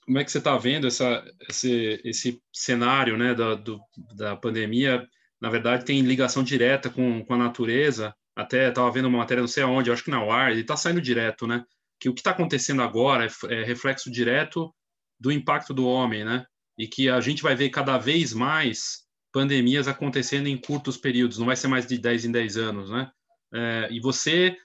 como 0.00 0.18
é 0.18 0.24
que 0.24 0.32
você 0.32 0.38
está 0.38 0.56
vendo 0.56 0.86
essa, 0.86 1.22
esse, 1.50 2.00
esse 2.02 2.42
cenário 2.50 3.18
né, 3.18 3.34
da, 3.34 3.54
do, 3.54 3.78
da 4.14 4.34
pandemia. 4.34 5.06
Na 5.38 5.50
verdade, 5.50 5.84
tem 5.84 6.00
ligação 6.00 6.42
direta 6.42 6.88
com, 6.88 7.22
com 7.22 7.34
a 7.34 7.36
natureza. 7.36 8.16
Até 8.34 8.70
estava 8.70 8.90
vendo 8.90 9.08
uma 9.08 9.18
matéria, 9.18 9.42
não 9.42 9.48
sei 9.48 9.62
aonde, 9.62 9.90
acho 9.90 10.02
que 10.02 10.10
na 10.10 10.24
UAR, 10.24 10.50
ele 10.50 10.62
está 10.62 10.78
saindo 10.78 10.98
direto, 10.98 11.46
né? 11.46 11.62
Que 12.00 12.08
o 12.08 12.14
que 12.14 12.20
está 12.20 12.30
acontecendo 12.30 12.80
agora 12.80 13.26
é, 13.26 13.54
é 13.54 13.64
reflexo 13.64 14.10
direto 14.10 14.74
do 15.18 15.32
impacto 15.32 15.72
do 15.72 15.86
homem, 15.86 16.24
né? 16.24 16.46
E 16.78 16.86
que 16.86 17.08
a 17.08 17.20
gente 17.20 17.42
vai 17.42 17.54
ver 17.54 17.70
cada 17.70 17.98
vez 17.98 18.32
mais 18.32 19.06
pandemias 19.32 19.88
acontecendo 19.88 20.46
em 20.46 20.56
curtos 20.56 20.96
períodos, 20.96 21.38
não 21.38 21.46
vai 21.46 21.56
ser 21.56 21.68
mais 21.68 21.86
de 21.86 21.98
10 21.98 22.26
em 22.26 22.32
10 22.32 22.56
anos, 22.56 22.90
né? 22.90 23.10
É, 23.52 23.88
e 23.90 24.00
você 24.00 24.56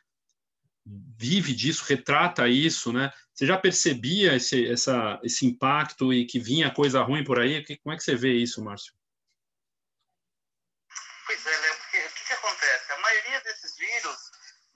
vive 0.86 1.54
disso, 1.54 1.86
retrata 1.86 2.48
isso, 2.48 2.92
né? 2.92 3.12
Você 3.34 3.46
já 3.46 3.58
percebia 3.58 4.36
esse, 4.36 4.68
essa, 4.68 5.20
esse 5.24 5.46
impacto 5.46 6.14
e 6.14 6.26
que 6.26 6.40
vinha 6.40 6.74
coisa 6.74 7.02
ruim 7.02 7.24
por 7.24 7.40
aí? 7.40 7.64
Como 7.78 7.94
é 7.94 7.98
que 7.98 8.04
você 8.04 8.16
vê 8.16 8.34
isso, 8.34 8.64
Márcio? 8.64 8.94
Pois 11.26 11.46
é, 11.46 11.62
né? 11.62 11.74
Porque, 11.74 11.98
o 11.98 12.14
que, 12.14 12.28
que 12.28 12.34
acontece? 12.34 12.92
A 12.92 13.00
maioria 13.00 13.42
desses 13.42 13.78
vírus, 13.78 14.18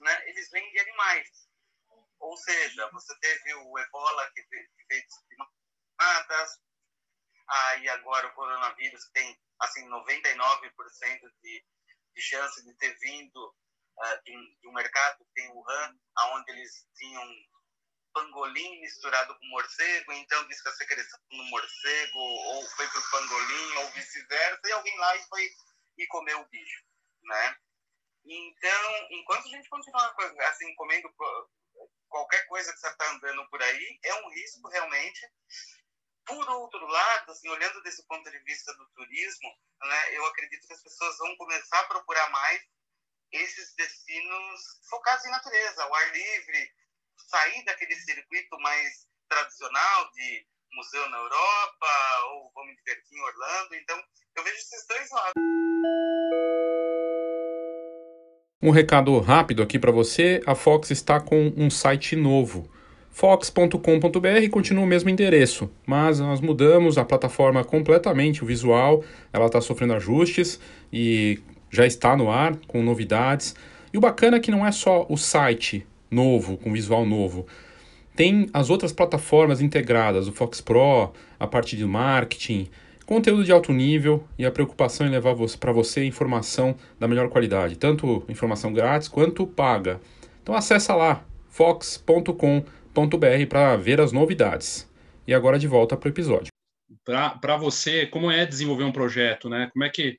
né, 0.00 0.28
eles 0.28 0.50
vêm 0.50 0.70
de 0.72 0.78
animais. 0.80 1.28
Ou 2.18 2.36
seja, 2.36 2.88
você 2.92 3.14
teve 3.20 3.54
o 3.54 3.78
ebola 3.78 4.30
que 4.34 4.42
veio 4.50 4.66
de 4.76 4.84
primatas, 5.96 6.60
aí 7.48 7.88
agora 7.88 8.26
o 8.28 8.34
coronavírus 8.34 9.08
tem 9.12 9.38
assim 9.60 9.88
99% 9.88 11.32
de, 11.42 11.64
de 12.14 12.22
chance 12.22 12.64
de 12.64 12.74
ter 12.74 12.96
vindo 12.98 13.46
uh, 13.46 14.22
de, 14.24 14.36
um, 14.36 14.56
de, 14.60 14.68
um, 14.68 14.72
mercado 14.72 15.24
que 15.24 15.32
tem 15.34 15.50
Wuhan, 15.50 15.98
aonde 16.16 16.52
eles 16.52 16.86
tinham 16.96 17.24
pangolim 18.12 18.80
misturado 18.80 19.38
com 19.38 19.46
morcego, 19.46 20.12
então 20.12 20.48
diz 20.48 20.62
que 20.62 20.68
a 20.68 20.72
secreção 20.72 21.20
no 21.30 21.44
morcego 21.44 22.18
ou 22.18 22.66
foi 22.70 22.88
pro 22.88 23.10
pangolim 23.10 23.76
ou 23.76 23.90
vice-versa, 23.90 24.60
e 24.64 24.72
alguém 24.72 24.96
lá 24.98 25.16
e 25.16 25.22
foi 25.28 25.48
e 25.98 26.06
comeu 26.08 26.40
o 26.40 26.48
bicho, 26.48 26.84
né? 27.22 27.56
Então, 28.24 29.06
enquanto 29.10 29.46
a 29.46 29.50
gente 29.50 29.68
continuar 29.68 30.14
assim 30.48 30.74
comendo 30.74 31.08
qualquer 32.08 32.46
coisa 32.48 32.72
que 32.72 32.78
você 32.78 32.88
está 32.88 33.10
andando 33.12 33.48
por 33.48 33.62
aí, 33.62 34.00
é 34.02 34.14
um 34.14 34.30
risco 34.30 34.68
realmente 34.68 35.20
por 36.26 36.48
outro 36.50 36.84
lado, 36.86 37.30
assim, 37.30 37.48
olhando 37.48 37.82
desse 37.82 38.04
ponto 38.06 38.28
de 38.30 38.38
vista 38.40 38.74
do 38.74 38.86
turismo, 38.90 39.48
né, 39.82 40.16
eu 40.16 40.26
acredito 40.26 40.66
que 40.66 40.74
as 40.74 40.82
pessoas 40.82 41.16
vão 41.18 41.36
começar 41.36 41.80
a 41.80 41.84
procurar 41.84 42.28
mais 42.30 42.60
esses 43.32 43.74
destinos 43.74 44.60
focados 44.88 45.24
em 45.24 45.30
natureza, 45.30 45.82
ao 45.82 45.94
ar 45.94 46.12
livre, 46.12 46.70
sair 47.28 47.64
daquele 47.64 47.94
circuito 47.94 48.58
mais 48.58 49.06
tradicional 49.28 50.10
de 50.12 50.46
museu 50.72 51.08
na 51.10 51.18
Europa 51.18 52.20
ou 52.54 52.66
me 52.66 52.76
divertir 52.76 53.16
em 53.16 53.22
Orlando. 53.22 53.74
Então, 53.74 54.04
eu 54.36 54.44
vejo 54.44 54.56
esses 54.56 54.86
dois 54.86 55.10
lados. 55.10 55.42
Um 58.62 58.70
recado 58.70 59.18
rápido 59.20 59.62
aqui 59.62 59.78
para 59.78 59.92
você: 59.92 60.42
a 60.46 60.54
Fox 60.54 60.90
está 60.90 61.20
com 61.20 61.52
um 61.56 61.70
site 61.70 62.16
novo 62.16 62.75
fox.com.br 63.16 64.50
continua 64.50 64.84
o 64.84 64.86
mesmo 64.86 65.08
endereço, 65.08 65.70
mas 65.86 66.20
nós 66.20 66.38
mudamos 66.38 66.98
a 66.98 67.04
plataforma 67.04 67.64
completamente, 67.64 68.44
o 68.44 68.46
visual, 68.46 69.02
ela 69.32 69.46
está 69.46 69.58
sofrendo 69.58 69.94
ajustes 69.94 70.60
e 70.92 71.40
já 71.70 71.86
está 71.86 72.14
no 72.14 72.30
ar 72.30 72.58
com 72.66 72.82
novidades. 72.82 73.56
E 73.90 73.96
o 73.96 74.02
bacana 74.02 74.36
é 74.36 74.40
que 74.40 74.50
não 74.50 74.66
é 74.66 74.70
só 74.70 75.06
o 75.08 75.16
site 75.16 75.86
novo, 76.10 76.58
com 76.58 76.70
visual 76.70 77.06
novo, 77.06 77.46
tem 78.14 78.50
as 78.52 78.68
outras 78.68 78.92
plataformas 78.92 79.62
integradas, 79.62 80.28
o 80.28 80.32
Fox 80.32 80.60
Pro, 80.60 81.10
a 81.40 81.46
parte 81.46 81.74
de 81.74 81.86
marketing, 81.86 82.68
conteúdo 83.06 83.44
de 83.44 83.50
alto 83.50 83.72
nível 83.72 84.24
e 84.38 84.44
a 84.44 84.50
preocupação 84.50 85.06
em 85.06 85.10
levar 85.10 85.34
para 85.58 85.72
você 85.72 86.04
informação 86.04 86.76
da 87.00 87.08
melhor 87.08 87.30
qualidade, 87.30 87.76
tanto 87.76 88.22
informação 88.28 88.74
grátis 88.74 89.08
quanto 89.08 89.46
paga. 89.46 90.02
Então 90.42 90.54
acessa 90.54 90.94
lá 90.94 91.24
fox.com.br 91.48 92.75
para 93.48 93.76
ver 93.76 94.00
as 94.00 94.12
novidades. 94.12 94.90
E 95.26 95.34
agora 95.34 95.58
de 95.58 95.66
volta 95.66 95.96
para 95.96 96.08
o 96.08 96.12
episódio. 96.12 96.52
Para 97.04 97.56
você, 97.56 98.06
como 98.06 98.30
é 98.30 98.46
desenvolver 98.46 98.84
um 98.84 98.92
projeto, 98.92 99.48
né? 99.48 99.68
Como 99.72 99.84
é 99.84 99.90
que, 99.90 100.18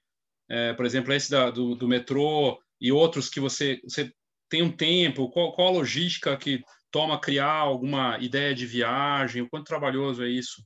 é, 0.49 0.73
por 0.73 0.85
exemplo, 0.85 1.13
esse 1.13 1.31
da, 1.31 1.49
do, 1.49 1.75
do 1.75 1.87
metrô 1.87 2.61
e 2.79 2.91
outros 2.91 3.29
que 3.29 3.39
você, 3.39 3.79
você 3.83 4.11
tem 4.49 4.61
um 4.61 4.75
tempo, 4.75 5.29
qual, 5.31 5.53
qual 5.53 5.69
a 5.69 5.71
logística 5.71 6.35
que 6.37 6.63
toma 6.91 7.19
criar 7.19 7.51
alguma 7.51 8.17
ideia 8.19 8.53
de 8.53 8.65
viagem, 8.65 9.41
o 9.41 9.49
quanto 9.49 9.67
trabalhoso 9.67 10.23
é 10.23 10.29
isso? 10.29 10.61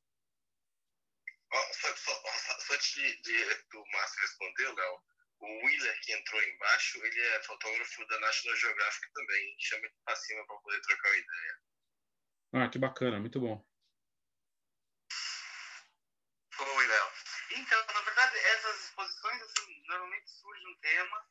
Só, 1.54 1.90
só, 1.90 1.96
só 1.96 2.74
antes 2.82 2.94
de, 2.94 3.22
de, 3.22 3.46
do 3.72 3.84
Márcio 3.94 4.22
responder, 4.22 4.74
Léo, 4.74 5.00
o 5.40 5.66
Wheeler 5.66 6.00
que 6.02 6.14
entrou 6.14 6.42
embaixo, 6.44 7.04
ele 7.04 7.20
é 7.20 7.44
fotógrafo 7.44 8.08
da 8.08 8.20
National 8.20 8.58
Geographic 8.58 9.14
também, 9.14 9.56
chama 9.60 9.86
ele 9.86 9.96
para 10.06 10.16
cima 10.16 10.46
para 10.48 10.56
poder 10.58 10.82
trocar 10.82 11.10
uma 11.10 11.18
ideia. 11.18 11.71
Ah, 12.54 12.68
que 12.68 12.78
bacana, 12.78 13.18
muito 13.18 13.40
bom. 13.40 13.64
Oi, 16.60 16.88
Léo. 16.88 17.12
Então, 17.52 17.86
na 17.94 18.02
verdade, 18.02 18.38
essas 18.38 18.86
exposições, 18.86 19.42
assim, 19.42 19.84
normalmente 19.88 20.30
surge 20.30 20.68
um 20.68 20.80
tema. 20.82 21.30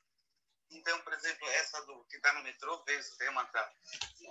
Então, 0.70 0.98
por 1.02 1.12
exemplo, 1.12 1.46
essa 1.48 1.84
do 1.84 2.06
que 2.06 2.16
está 2.16 2.32
no 2.32 2.42
metrô 2.42 2.82
veio 2.84 3.00
esse 3.00 3.18
tema 3.18 3.44
de, 3.44 3.52
de 4.16 4.26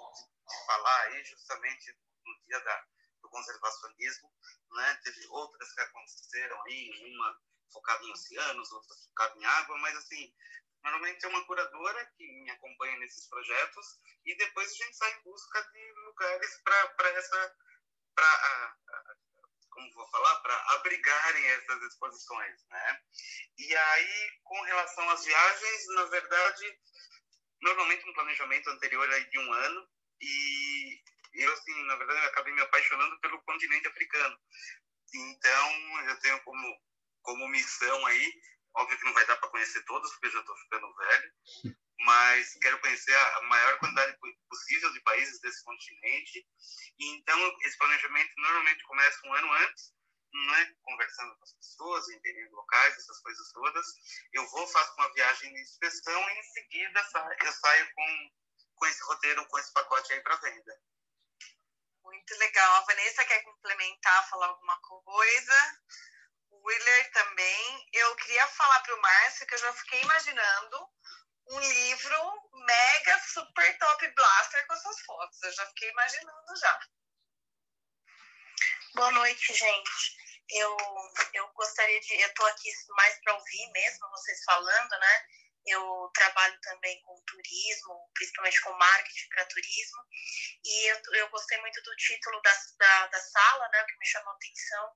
falar 0.66 1.02
aí 1.04 1.24
justamente 1.26 1.96
no 2.26 2.42
dia 2.48 2.60
da, 2.62 2.86
do 3.22 3.30
conservacionismo. 3.30 4.34
Né? 4.72 5.00
Teve 5.04 5.28
outras 5.28 5.72
que 5.72 5.82
aconteceram 5.82 6.60
aí, 6.64 7.16
uma 7.16 7.40
focada 7.72 8.04
em 8.04 8.12
oceanos, 8.12 8.72
outra 8.72 8.96
focada 8.96 9.38
em 9.38 9.46
água, 9.46 9.78
mas 9.78 9.96
assim, 9.96 10.34
Normalmente 10.84 11.26
é 11.26 11.30
uma 11.30 11.46
curadora 11.46 12.06
que 12.18 12.26
me 12.42 12.50
acompanha 12.52 12.98
nesses 13.00 13.28
projetos 13.28 14.00
e 14.26 14.36
depois 14.38 14.70
a 14.70 14.76
gente 14.76 14.96
sai 14.96 15.14
em 15.14 15.24
busca 15.24 15.62
de 15.72 15.92
lugares 16.06 16.62
para 16.64 17.10
essa, 17.10 17.56
para 18.16 18.76
como 19.70 19.94
vou 19.94 20.10
falar, 20.10 20.36
para 20.42 20.56
abrigarem 20.76 21.46
essas 21.52 21.82
exposições, 21.84 22.66
né? 22.70 23.02
E 23.58 23.76
aí, 23.76 24.32
com 24.44 24.62
relação 24.62 25.10
às 25.10 25.24
viagens, 25.24 25.88
na 25.96 26.06
verdade, 26.06 26.80
normalmente 27.62 28.10
um 28.10 28.14
planejamento 28.14 28.70
anterior 28.70 29.08
de 29.30 29.40
um 29.40 29.54
ano 29.54 29.90
e 30.22 31.02
eu 31.34 31.54
assim, 31.54 31.84
na 31.86 31.96
verdade, 31.96 32.26
acabei 32.26 32.54
me 32.54 32.62
apaixonando 32.62 33.20
pelo 33.20 33.42
continente 33.44 33.88
africano. 33.88 34.38
Então, 35.14 36.08
eu 36.08 36.20
tenho 36.20 36.40
como 36.44 36.90
como 37.22 37.48
missão 37.50 38.06
aí 38.06 38.34
Óbvio 38.80 38.98
que 38.98 39.04
não 39.04 39.14
vai 39.14 39.26
dar 39.26 39.36
para 39.36 39.50
conhecer 39.50 39.84
todos, 39.84 40.10
porque 40.12 40.28
eu 40.28 40.32
já 40.32 40.40
estou 40.40 40.56
ficando 40.56 40.96
velho, 40.96 41.34
mas 42.00 42.54
quero 42.62 42.80
conhecer 42.80 43.14
a 43.14 43.42
maior 43.42 43.78
quantidade 43.78 44.18
possível 44.50 44.94
de 44.94 45.02
países 45.02 45.42
desse 45.42 45.62
continente. 45.66 46.48
E 46.98 47.10
então, 47.18 47.58
esse 47.64 47.78
planejamento 47.78 48.32
normalmente 48.38 48.82
começa 48.86 49.28
um 49.28 49.34
ano 49.34 49.52
antes, 49.52 49.94
né? 50.34 50.76
conversando 50.82 51.36
com 51.36 51.44
as 51.44 51.54
pessoas, 51.56 52.10
entendendo 52.10 52.56
locais, 52.56 52.96
essas 52.96 53.20
coisas 53.20 53.52
todas. 53.52 53.86
Eu 54.32 54.48
vou, 54.48 54.66
faço 54.68 54.94
uma 54.94 55.14
viagem 55.14 55.54
de 55.54 55.62
inspeção 55.62 56.30
e 56.30 56.40
em 56.40 56.44
seguida 56.44 57.06
eu 57.44 57.52
saio 57.52 57.94
com, 57.94 58.32
com 58.76 58.86
esse 58.86 59.04
roteiro, 59.04 59.46
com 59.48 59.60
esse 59.60 59.74
pacote 59.74 60.14
aí 60.14 60.22
para 60.22 60.38
venda. 60.38 60.82
Muito 62.02 62.38
legal. 62.38 62.76
A 62.76 62.86
Vanessa 62.86 63.26
quer 63.26 63.44
complementar, 63.44 64.30
falar 64.30 64.48
alguma 64.48 64.80
coisa? 64.80 65.80
Wheeler 66.70 67.12
também. 67.12 67.90
Eu 67.94 68.16
queria 68.18 68.46
falar 68.48 68.80
para 68.82 68.96
o 68.96 69.02
Márcio 69.02 69.48
que 69.48 69.56
eu 69.56 69.60
já 69.60 69.74
fiquei 69.74 70.02
imaginando 70.02 70.90
um 71.48 71.60
livro 71.60 72.50
mega 72.54 73.20
super 73.22 73.78
top 73.80 74.08
blaster 74.14 74.68
com 74.68 74.74
essas 74.76 75.00
fotos. 75.02 75.42
Eu 75.42 75.52
já 75.52 75.66
fiquei 75.68 75.90
imaginando 75.90 76.58
já. 76.58 76.80
Boa 78.94 79.12
noite, 79.12 79.54
gente. 79.54 80.18
Eu, 80.52 80.78
eu 81.34 81.48
gostaria 81.54 82.00
de. 82.02 82.22
Eu 82.22 82.28
estou 82.28 82.46
aqui 82.46 82.70
mais 82.90 83.20
para 83.22 83.34
ouvir 83.34 83.72
mesmo 83.72 84.10
vocês 84.12 84.44
falando, 84.44 84.92
né? 84.92 85.26
Eu 85.66 86.12
trabalho 86.14 86.60
também 86.62 87.02
com 87.02 87.24
turismo, 87.26 88.12
principalmente 88.14 88.62
com 88.62 88.74
marketing 88.74 89.30
para 89.30 89.46
turismo. 89.46 90.04
E 90.64 90.92
eu, 90.92 91.02
eu 91.14 91.30
gostei 91.30 91.60
muito 91.62 91.82
do 91.82 91.96
título 91.96 92.40
da, 92.42 92.56
da, 92.78 93.08
da 93.08 93.20
sala, 93.20 93.70
né? 93.70 93.84
Que 93.86 93.98
me 93.98 94.06
chamou 94.06 94.34
a 94.34 94.36
atenção 94.36 94.96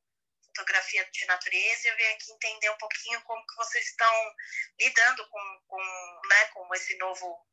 fotografia 0.55 1.09
de 1.11 1.25
natureza 1.25 1.87
e 1.87 1.91
eu 1.91 1.97
vim 1.97 2.03
aqui 2.03 2.31
entender 2.31 2.69
um 2.69 2.77
pouquinho 2.77 3.21
como 3.23 3.45
que 3.45 3.55
vocês 3.55 3.85
estão 3.87 4.35
lidando 4.79 5.27
com, 5.29 5.61
com, 5.67 6.21
né, 6.29 6.45
com 6.53 6.75
esse 6.75 6.95
novo 6.97 7.45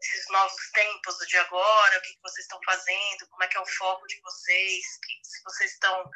esses 0.00 0.28
novos 0.30 0.70
tempos 0.72 1.16
de 1.28 1.38
agora, 1.38 1.98
o 1.98 2.02
que, 2.02 2.14
que 2.14 2.22
vocês 2.22 2.44
estão 2.44 2.58
fazendo, 2.64 3.28
como 3.28 3.44
é 3.44 3.46
que 3.46 3.56
é 3.56 3.60
o 3.60 3.66
foco 3.66 4.04
de 4.08 4.20
vocês, 4.20 4.84
se 5.22 5.42
vocês 5.44 5.72
estão 5.72 6.10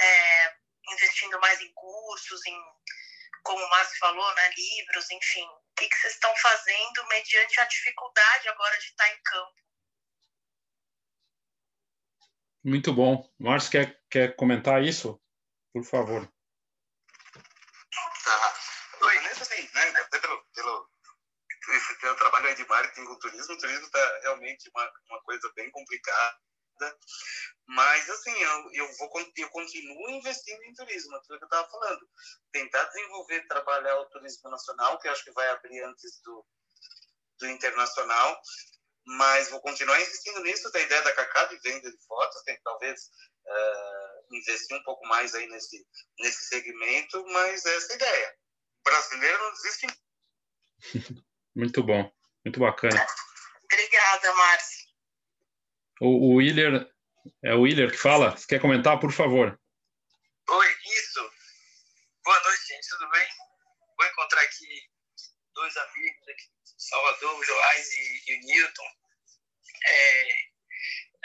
é, 0.00 0.56
investindo 0.92 1.40
mais 1.40 1.60
em 1.60 1.72
cursos, 1.72 2.46
em, 2.46 2.56
como 3.42 3.64
o 3.64 3.70
Márcio 3.70 3.98
falou, 3.98 4.34
né, 4.34 4.50
livros, 4.50 5.10
enfim, 5.10 5.44
o 5.44 5.74
que, 5.76 5.88
que 5.88 5.96
vocês 5.96 6.14
estão 6.14 6.34
fazendo 6.36 7.06
mediante 7.08 7.60
a 7.60 7.64
dificuldade 7.64 8.48
agora 8.48 8.78
de 8.78 8.86
estar 8.86 9.08
em 9.12 9.22
campo. 9.22 9.62
Muito 12.64 12.92
bom. 12.92 13.28
Márcio, 13.40 13.72
quer, 13.72 14.00
quer 14.08 14.36
comentar 14.36 14.84
isso? 14.84 15.20
Por 15.72 15.84
favor. 15.84 16.28
Tá. 18.24 18.54
Oi, 19.00 19.16
assim, 19.18 19.70
né, 19.74 19.88
até 20.00 20.20
pelo, 20.20 20.44
pelo, 20.54 20.90
pelo 22.00 22.16
trabalho 22.16 22.54
de 22.54 22.66
marketing 22.66 23.04
com 23.04 23.18
turismo, 23.18 23.54
o 23.54 23.58
turismo 23.58 23.86
está 23.86 24.20
realmente 24.22 24.70
uma, 24.74 24.92
uma 25.08 25.22
coisa 25.22 25.50
bem 25.56 25.70
complicada. 25.70 26.38
Mas, 27.66 28.10
assim, 28.10 28.32
eu, 28.32 28.72
eu, 28.72 28.96
vou, 28.96 29.10
eu 29.36 29.50
continuo 29.50 30.10
investindo 30.10 30.62
em 30.64 30.74
turismo, 30.74 31.14
aquilo 31.16 31.38
que 31.38 31.44
eu 31.44 31.46
estava 31.46 31.68
falando. 31.70 32.08
Tentar 32.50 32.84
desenvolver, 32.84 33.46
trabalhar 33.46 33.98
o 34.00 34.10
turismo 34.10 34.50
nacional, 34.50 34.98
que 34.98 35.08
eu 35.08 35.12
acho 35.12 35.24
que 35.24 35.32
vai 35.32 35.48
abrir 35.48 35.82
antes 35.84 36.20
do, 36.22 36.44
do 37.38 37.48
internacional. 37.48 38.40
mas 39.06 39.48
vou 39.50 39.60
continuar 39.60 40.00
insistindo 40.00 40.40
nisso. 40.42 40.70
Tem 40.72 40.82
a 40.82 40.86
ideia 40.86 41.02
da 41.02 41.14
Cacá 41.14 41.44
de 41.46 41.58
venda 41.58 41.90
de 41.90 42.06
fotos, 42.06 42.42
tem 42.42 42.60
talvez 42.62 43.00
uh, 43.46 44.11
investir 44.36 44.76
um 44.76 44.82
pouco 44.82 45.06
mais 45.06 45.34
aí 45.34 45.46
nesse, 45.48 45.86
nesse 46.18 46.44
segmento, 46.46 47.24
mas 47.28 47.64
essa 47.64 47.92
é 47.92 47.92
a 47.92 47.96
ideia. 47.96 48.36
O 48.80 48.82
brasileiro 48.84 49.38
não 49.38 49.52
desiste. 49.52 49.86
Muito 51.54 51.82
bom, 51.82 52.10
muito 52.46 52.58
bacana. 52.60 53.06
Obrigada, 53.64 54.32
Márcio. 54.32 54.88
O, 56.00 56.32
o 56.32 56.34
Willer, 56.36 56.90
é 57.44 57.54
o 57.54 57.60
Willer 57.60 57.90
que 57.90 57.98
fala? 57.98 58.34
Você 58.34 58.46
quer 58.46 58.58
comentar, 58.58 58.98
por 58.98 59.12
favor? 59.12 59.60
Oi, 60.48 60.76
isso. 60.86 61.30
Boa 62.24 62.42
noite, 62.42 62.66
gente, 62.68 62.88
tudo 62.88 63.10
bem? 63.10 63.28
Vou 63.98 64.06
encontrar 64.06 64.40
aqui 64.40 64.66
dois 65.52 65.76
amigos 65.76 66.28
aqui 66.28 66.52
Salvador, 66.78 67.38
o 67.38 67.44
Joás 67.44 67.92
e, 67.92 68.30
e 68.30 68.36
o 68.36 68.40
Newton. 68.46 68.88
É, 69.86 70.32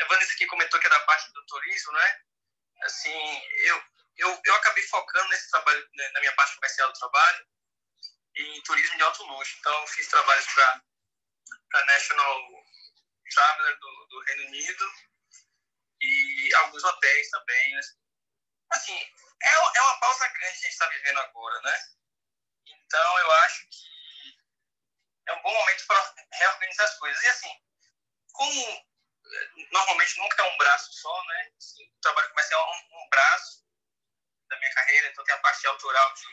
a 0.02 0.08
Vanessa 0.08 0.34
aqui 0.34 0.46
comentou 0.46 0.80
que 0.80 0.88
é 0.88 0.90
da 0.90 1.00
parte 1.02 1.32
do 1.32 1.46
turismo, 1.46 1.94
né? 1.94 2.22
Assim, 2.82 3.42
eu, 3.66 3.84
eu, 4.18 4.42
eu 4.46 4.56
acabei 4.56 4.84
focando 4.84 5.28
nesse 5.30 5.50
trabalho, 5.50 5.90
né, 5.94 6.10
na 6.10 6.20
minha 6.20 6.36
parte 6.36 6.56
comercial 6.56 6.92
do 6.92 7.00
trabalho, 7.00 7.48
em 8.36 8.62
turismo 8.64 8.98
de 8.98 9.04
alto 9.04 9.24
luxo. 9.24 9.56
Então, 9.60 9.88
fiz 9.88 10.08
trabalhos 10.08 10.46
para 10.54 10.84
a 11.74 11.86
National 11.86 12.66
Traveler 13.34 13.80
do, 13.80 14.08
do 14.10 14.20
Reino 14.22 14.48
Unido 14.48 14.92
e 16.02 16.54
alguns 16.56 16.84
hotéis 16.84 17.30
também. 17.30 17.80
Assim, 18.72 18.98
é, 19.44 19.50
é 19.50 19.82
uma 19.82 20.00
pausa 20.00 20.28
grande 20.28 20.60
que 20.60 20.66
a 20.66 20.70
gente 20.70 20.74
está 20.74 20.88
vivendo 20.90 21.20
agora, 21.20 21.62
né? 21.62 21.80
Então, 22.68 23.20
eu 23.20 23.32
acho 23.32 23.68
que 23.70 24.38
é 25.28 25.34
um 25.34 25.42
bom 25.42 25.54
momento 25.54 25.86
para 25.88 26.16
reorganizar 26.34 26.86
as 26.88 26.98
coisas. 26.98 27.22
E 27.24 27.28
assim, 27.28 27.62
como 28.34 28.87
normalmente 29.72 30.18
nunca 30.18 30.42
é 30.42 30.46
um 30.46 30.58
braço 30.58 30.94
só, 30.94 31.26
né? 31.26 31.52
Assim, 31.58 31.84
o 31.84 32.02
trabalho 32.02 32.30
comercial 32.30 32.62
é 32.62 32.76
um, 32.76 33.04
um, 33.04 33.10
braço 33.10 33.66
da 34.50 34.58
minha 34.58 34.74
carreira, 34.74 35.08
então 35.10 35.24
tem 35.24 35.36
a 35.36 35.40
parte 35.40 35.68
autoral 35.68 36.14
de 36.14 36.24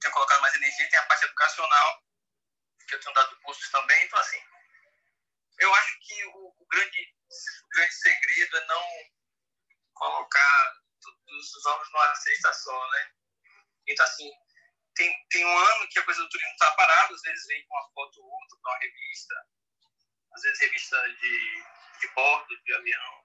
ter 0.00 0.10
colocado 0.10 0.40
mais 0.40 0.54
energia, 0.54 0.88
tem 0.88 0.98
a 0.98 1.06
parte 1.06 1.24
educacional, 1.24 2.02
que 2.88 2.94
eu 2.94 3.00
tenho 3.00 3.14
dado 3.14 3.40
cursos 3.40 3.70
também. 3.70 4.04
Então, 4.04 4.18
assim, 4.18 4.42
eu 5.58 5.74
acho 5.74 5.98
que 6.00 6.24
o, 6.26 6.54
o 6.58 6.66
grande, 6.66 7.14
o 7.64 7.68
grande 7.74 7.94
segredo 7.94 8.56
é 8.56 8.66
não 8.66 8.84
colocar 9.94 10.82
todos 11.00 11.54
os 11.54 11.66
ovos 11.66 11.90
numa 11.92 12.14
cesta 12.16 12.52
só, 12.52 12.90
né? 12.90 13.12
Então, 13.86 14.04
assim, 14.04 14.30
tem, 14.94 15.26
tem 15.30 15.44
um 15.44 15.58
ano 15.58 15.88
que 15.88 15.98
a 15.98 16.04
coisa 16.04 16.22
do 16.22 16.28
turismo 16.28 16.52
está 16.52 16.70
parada, 16.72 17.14
às 17.14 17.22
vezes 17.22 17.46
vem 17.46 17.66
com 17.66 17.74
uma 17.74 17.92
foto 17.92 18.20
ou 18.20 18.30
outra 18.30 18.58
para 18.62 18.72
uma 18.72 18.78
revista, 18.78 19.34
às 20.34 20.42
vezes 20.42 20.60
revista 20.60 21.08
de, 21.20 21.64
de 22.00 22.08
bordo, 22.14 22.62
de 22.64 22.74
avião. 22.74 23.24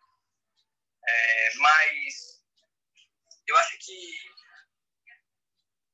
É, 1.08 1.54
mas 1.56 2.44
eu 3.48 3.58
acho 3.58 3.78
que, 3.80 4.20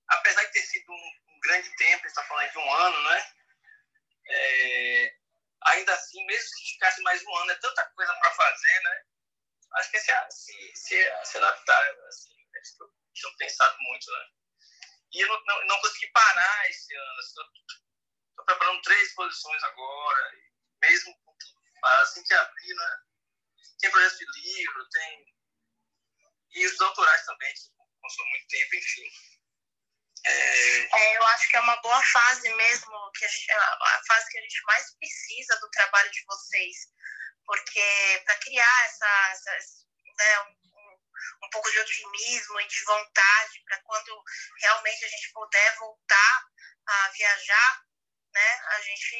apesar 0.09 0.43
de 0.45 0.51
ter 0.51 0.61
sido 0.61 0.91
um, 0.91 1.11
um 1.27 1.39
grande 1.39 1.75
tempo, 1.75 2.05
está 2.05 2.23
falando 2.23 2.51
de 2.51 2.57
um 2.57 2.73
ano, 2.73 3.09
né? 3.09 3.31
É, 4.27 5.15
ainda 5.65 5.93
assim, 5.93 6.25
mesmo 6.25 6.47
se 6.49 6.73
ficasse 6.73 7.01
mais 7.01 7.23
um 7.25 7.35
ano, 7.37 7.51
é 7.51 7.55
tanta 7.55 7.85
coisa 7.91 8.13
para 8.15 8.31
fazer, 8.31 8.79
né? 8.81 9.05
Acho 9.73 9.91
que 9.91 9.99
se, 9.99 10.11
se, 10.29 10.75
se, 10.75 11.25
se 11.25 11.37
adaptar, 11.37 11.99
assim, 12.07 12.33
eles 12.53 12.77
tinham 13.13 13.35
pensado 13.37 13.75
muito, 13.79 14.11
né? 14.11 14.29
E 15.13 15.21
eu 15.21 15.27
não, 15.27 15.43
não, 15.45 15.65
não 15.67 15.81
consegui 15.81 16.07
parar 16.11 16.69
esse 16.69 16.95
ano. 16.95 17.19
Estou 17.19 18.45
preparando 18.45 18.81
três 18.81 19.09
exposições 19.09 19.63
agora, 19.63 20.31
mesmo 20.83 21.15
assim 22.01 22.23
que 22.23 22.33
abrir, 22.33 22.73
né? 22.75 22.97
Tem 23.79 23.91
projetos 23.91 24.17
de 24.17 24.25
livro, 24.41 24.89
tem. 24.89 25.25
E 26.55 26.65
os 26.67 26.81
autorais 26.81 27.25
também, 27.25 27.53
que 27.53 27.61
consomem 28.01 28.31
muito 28.31 28.47
tempo, 28.47 28.75
enfim. 28.75 29.09
É... 30.25 30.79
É, 30.97 31.17
eu 31.17 31.27
acho 31.27 31.49
que 31.49 31.57
é 31.57 31.59
uma 31.59 31.75
boa 31.81 32.01
fase 32.03 32.53
mesmo, 32.55 33.11
que 33.11 33.25
a, 33.25 33.27
gente, 33.27 33.51
a 33.51 34.01
fase 34.07 34.29
que 34.29 34.37
a 34.37 34.41
gente 34.41 34.61
mais 34.65 34.95
precisa 34.97 35.59
do 35.59 35.69
trabalho 35.71 36.11
de 36.11 36.23
vocês, 36.25 36.77
porque 37.45 38.23
para 38.25 38.39
criar 38.39 38.85
essa, 38.85 39.29
essa 39.31 39.51
né, 40.17 40.39
um 41.43 41.49
pouco 41.51 41.69
de 41.71 41.79
otimismo 41.79 42.61
e 42.61 42.67
de 42.67 42.83
vontade 42.85 43.63
para 43.65 43.81
quando 43.83 44.23
realmente 44.61 45.05
a 45.05 45.07
gente 45.09 45.31
puder 45.33 45.77
voltar 45.77 46.45
a 46.87 47.09
viajar, 47.09 47.81
né? 48.33 48.59
A 48.67 48.81
gente, 48.81 49.15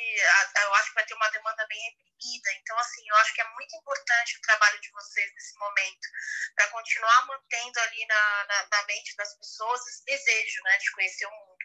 eu 0.56 0.74
acho 0.76 0.90
que 0.90 0.96
vai 0.96 1.06
ter 1.06 1.14
uma 1.14 1.30
demanda 1.30 1.66
bem 1.68 1.80
reprimida. 1.84 2.54
Então, 2.54 2.78
assim, 2.80 3.08
eu 3.08 3.16
acho 3.18 3.34
que 3.34 3.42
é 3.42 3.50
muito 3.50 3.76
importante 3.76 4.38
o 4.38 4.42
trabalho 4.42 4.80
de 4.82 4.92
vocês 4.92 5.32
nesse 5.34 5.58
momento 5.58 6.08
para 6.56 6.68
continuar 6.70 7.26
mantendo 7.28 7.80
ali 7.80 8.06
na, 8.08 8.46
na, 8.46 8.68
na, 8.68 8.84
mente 8.84 9.16
das 9.16 9.36
pessoas 9.38 9.86
esse 9.88 10.06
desejo, 10.06 10.64
né, 10.64 10.78
de 10.78 10.92
conhecer 10.92 11.26
o 11.28 11.32
mundo. 11.32 11.58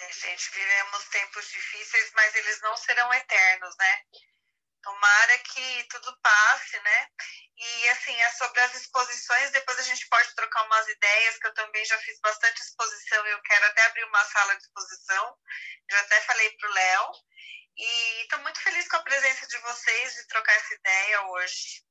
É, 0.00 0.12
gente, 0.12 0.50
vivemos 0.50 1.08
tempos 1.08 1.50
difíceis, 1.50 2.10
mas 2.14 2.34
eles 2.34 2.60
não 2.62 2.76
serão 2.76 3.12
eternos, 3.12 3.76
né? 3.76 4.04
Tomara 4.82 5.38
que 5.38 5.84
tudo 5.90 6.16
passe, 6.22 6.80
né? 6.80 7.08
E 7.56 7.88
assim, 7.90 8.14
é 8.14 8.30
sobre 8.30 8.60
as 8.60 8.74
exposições, 8.74 9.50
depois 9.50 9.78
a 9.78 9.82
gente 9.82 10.08
pode 10.08 10.34
trocar 10.34 10.64
umas 10.66 10.88
ideias, 10.88 11.38
que 11.38 11.46
eu 11.46 11.54
também 11.54 11.84
já 11.84 11.98
fiz 11.98 12.18
bastante 12.20 12.60
exposição 12.60 13.26
e 13.26 13.30
eu 13.30 13.42
quero 13.42 13.66
até 13.66 13.84
abrir 13.86 14.04
uma 14.04 14.24
sala 14.24 14.56
de 14.56 14.62
exposição. 14.62 15.36
Já 15.90 16.00
até 16.00 16.20
falei 16.22 16.50
para 16.50 16.70
o 16.70 16.72
Léo. 16.72 17.10
E 17.76 18.22
estou 18.22 18.38
muito 18.40 18.60
feliz 18.60 18.88
com 18.88 18.96
a 18.96 19.02
presença 19.02 19.46
de 19.46 19.58
vocês, 19.58 20.14
de 20.14 20.26
trocar 20.28 20.52
essa 20.52 20.74
ideia 20.74 21.22
hoje. 21.26 21.82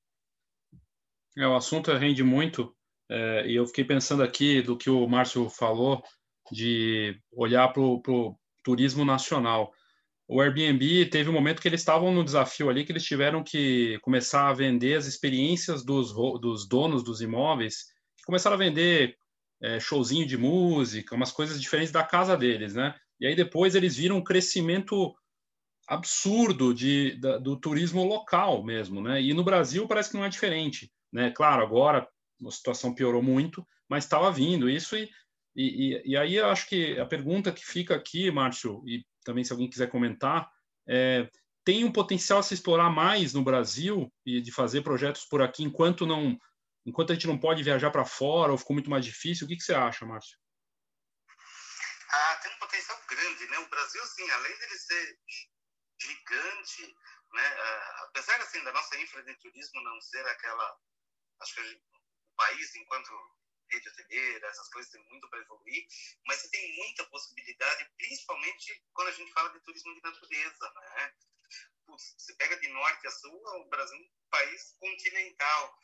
É, 1.38 1.48
o 1.48 1.56
assunto 1.56 1.96
rende 1.96 2.24
muito, 2.24 2.76
é, 3.10 3.46
e 3.46 3.56
eu 3.56 3.66
fiquei 3.66 3.86
pensando 3.86 4.24
aqui 4.24 4.62
do 4.62 4.78
que 4.78 4.90
o 4.90 5.08
Márcio 5.08 5.50
falou, 5.50 6.04
de 6.52 7.20
olhar 7.32 7.68
para 7.70 7.82
o 7.82 8.40
turismo 8.64 9.06
nacional 9.06 9.74
o 10.32 10.40
Airbnb 10.40 11.08
teve 11.08 11.28
um 11.28 11.34
momento 11.34 11.60
que 11.60 11.68
eles 11.68 11.82
estavam 11.82 12.14
no 12.14 12.24
desafio 12.24 12.70
ali, 12.70 12.86
que 12.86 12.92
eles 12.92 13.04
tiveram 13.04 13.44
que 13.44 13.98
começar 14.04 14.48
a 14.48 14.54
vender 14.54 14.96
as 14.96 15.08
experiências 15.08 15.84
dos, 15.84 16.14
dos 16.40 16.68
donos 16.68 17.04
dos 17.04 17.20
imóveis, 17.20 17.88
que 18.16 18.24
começaram 18.28 18.56
a 18.56 18.60
vender 18.60 19.18
é, 19.60 19.80
showzinho 19.80 20.28
de 20.28 20.38
música, 20.38 21.16
umas 21.16 21.32
coisas 21.32 21.60
diferentes 21.60 21.92
da 21.92 22.04
casa 22.04 22.38
deles, 22.38 22.76
né? 22.76 22.96
E 23.20 23.26
aí 23.26 23.36
depois 23.36 23.74
eles 23.74 23.96
viram 23.96 24.18
um 24.18 24.24
crescimento 24.24 25.16
absurdo 25.88 26.76
de, 26.76 27.20
da, 27.20 27.40
do 27.40 27.60
turismo 27.60 28.04
local 28.04 28.64
mesmo, 28.64 29.02
né? 29.02 29.20
E 29.20 29.34
no 29.34 29.44
Brasil 29.44 29.88
parece 29.88 30.12
que 30.12 30.18
não 30.18 30.26
é 30.26 30.30
diferente, 30.30 30.92
né? 31.12 31.32
Claro, 31.32 31.64
agora 31.64 32.08
a 32.46 32.52
situação 32.52 32.94
piorou 32.94 33.24
muito, 33.24 33.66
mas 33.90 34.04
estava 34.04 34.32
vindo 34.32 34.70
isso 34.70 34.96
e, 34.96 35.10
e, 35.56 36.02
e, 36.06 36.16
aí 36.16 36.36
eu 36.36 36.46
acho 36.46 36.70
que 36.70 37.00
a 37.00 37.06
pergunta 37.06 37.52
que 37.52 37.66
fica 37.66 37.96
aqui, 37.96 38.30
Márcio, 38.30 38.84
e 38.86 39.04
também 39.24 39.44
se 39.44 39.52
alguém 39.52 39.70
quiser 39.70 39.90
comentar, 39.90 40.50
é, 40.88 41.30
tem 41.64 41.84
um 41.84 41.92
potencial 41.92 42.40
a 42.40 42.44
se 42.44 42.54
explorar 42.54 42.90
mais 42.90 43.34
no 43.34 43.44
Brasil 43.44 44.12
e 44.26 44.42
de 44.42 44.52
fazer 44.52 44.82
projetos 44.82 45.26
por 45.26 45.42
aqui 45.42 45.64
enquanto 45.64 46.06
não 46.06 46.38
enquanto 46.86 47.12
a 47.12 47.14
gente 47.14 47.28
não 47.28 47.38
pode 47.38 47.62
viajar 47.62 47.92
para 47.92 48.06
fora 48.06 48.52
ou 48.52 48.58
ficou 48.58 48.74
muito 48.74 48.90
mais 48.90 49.06
difícil. 49.06 49.46
O 49.46 49.48
que, 49.48 49.56
que 49.56 49.64
você 49.64 49.76
acha, 49.76 50.06
Márcio? 50.06 50.38
Ah, 52.10 52.40
tem 52.42 52.52
um 52.52 52.58
potencial 52.58 53.00
grande, 53.08 53.48
né? 53.48 53.60
O 53.60 53.70
Brasil, 53.70 54.04
sim, 54.08 54.28
além 54.32 54.52
ele 54.52 54.78
ser 54.78 55.20
gigante, 56.02 56.96
né? 57.34 57.56
Uh, 57.56 58.04
apesar 58.06 58.42
assim 58.42 58.64
da 58.64 58.72
nossa 58.72 59.00
infra 59.00 59.24
de 59.24 59.36
turismo 59.36 59.82
não 59.84 60.02
ser 60.02 60.26
aquela, 60.26 60.76
acho 61.42 61.54
que 61.54 61.62
o 61.62 62.36
país 62.36 62.76
enquanto 62.76 63.12
rede 63.72 63.90
hoteleira, 63.90 64.48
essas 64.48 64.70
coisas 64.70 64.92
tem 64.92 65.02
muito 65.10 65.30
para 65.30 65.40
evoluir, 65.40 65.88
mas 66.26 66.40
você 66.40 66.50
tem 66.50 66.76
muita 66.76 67.06
possibilidade, 67.08 67.90
principalmente 67.98 68.84
quando 68.94 69.08
a 69.10 69.12
gente 69.12 69.32
fala 69.32 69.50
de 69.50 69.60
turismo 69.62 69.94
de 69.96 70.02
natureza, 70.02 70.74
né? 70.74 71.14
Putz, 71.86 72.16
você 72.18 72.34
pega 72.36 72.60
de 72.60 72.68
norte 72.70 73.08
a 73.08 73.12
sul, 73.12 73.34
o 73.34 73.70
Brasil 73.70 73.98
é 73.98 74.02
um 74.02 74.30
país 74.30 74.76
continental. 74.80 75.80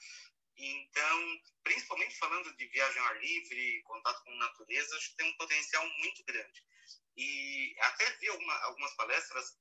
Então, 0.57 1.41
principalmente 1.63 2.17
falando 2.17 2.55
de 2.55 2.67
viagem 2.67 2.99
ao 3.01 3.07
ar 3.07 3.19
livre, 3.19 3.81
contato 3.83 4.23
com 4.23 4.35
natureza, 4.35 4.95
acho 4.95 5.09
que 5.09 5.17
tem 5.17 5.27
um 5.27 5.37
potencial 5.37 5.85
muito 5.99 6.23
grande. 6.23 6.63
E 7.17 7.75
até 7.79 8.09
vi 8.17 8.27
alguma, 8.29 8.53
algumas 8.63 8.93
palestras 8.95 9.57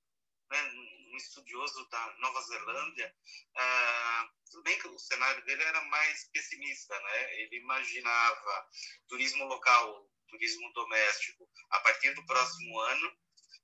né, 0.50 0.72
um 1.14 1.16
estudioso 1.16 1.88
da 1.88 2.14
Nova 2.18 2.42
Zelândia, 2.42 3.16
ah, 3.54 4.28
tudo 4.50 4.64
bem 4.64 4.78
que 4.78 4.88
o 4.88 4.98
cenário 4.98 5.42
dele 5.44 5.62
era 5.62 5.80
mais 5.82 6.28
pessimista, 6.32 7.00
né? 7.00 7.40
Ele 7.40 7.58
imaginava 7.58 8.68
turismo 9.08 9.44
local, 9.44 10.10
turismo 10.28 10.72
doméstico 10.72 11.48
a 11.70 11.78
partir 11.80 12.12
do 12.14 12.26
próximo 12.26 12.80
ano, 12.80 13.16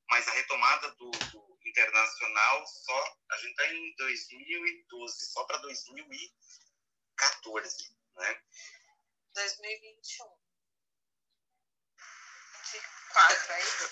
mas 0.08 0.26
a 0.28 0.32
retomada 0.32 0.90
do, 0.92 1.10
do 1.10 1.58
internacional 1.66 2.66
só 2.66 3.18
a 3.30 3.36
gente 3.38 3.50
está 3.50 3.74
em 3.74 3.94
2012, 3.96 5.26
só 5.26 5.44
para 5.44 5.58
2014, 5.58 7.96
né? 8.16 8.42
2021. 9.34 10.39
24, 13.10 13.52
é 13.52 13.60
isso? 13.60 13.88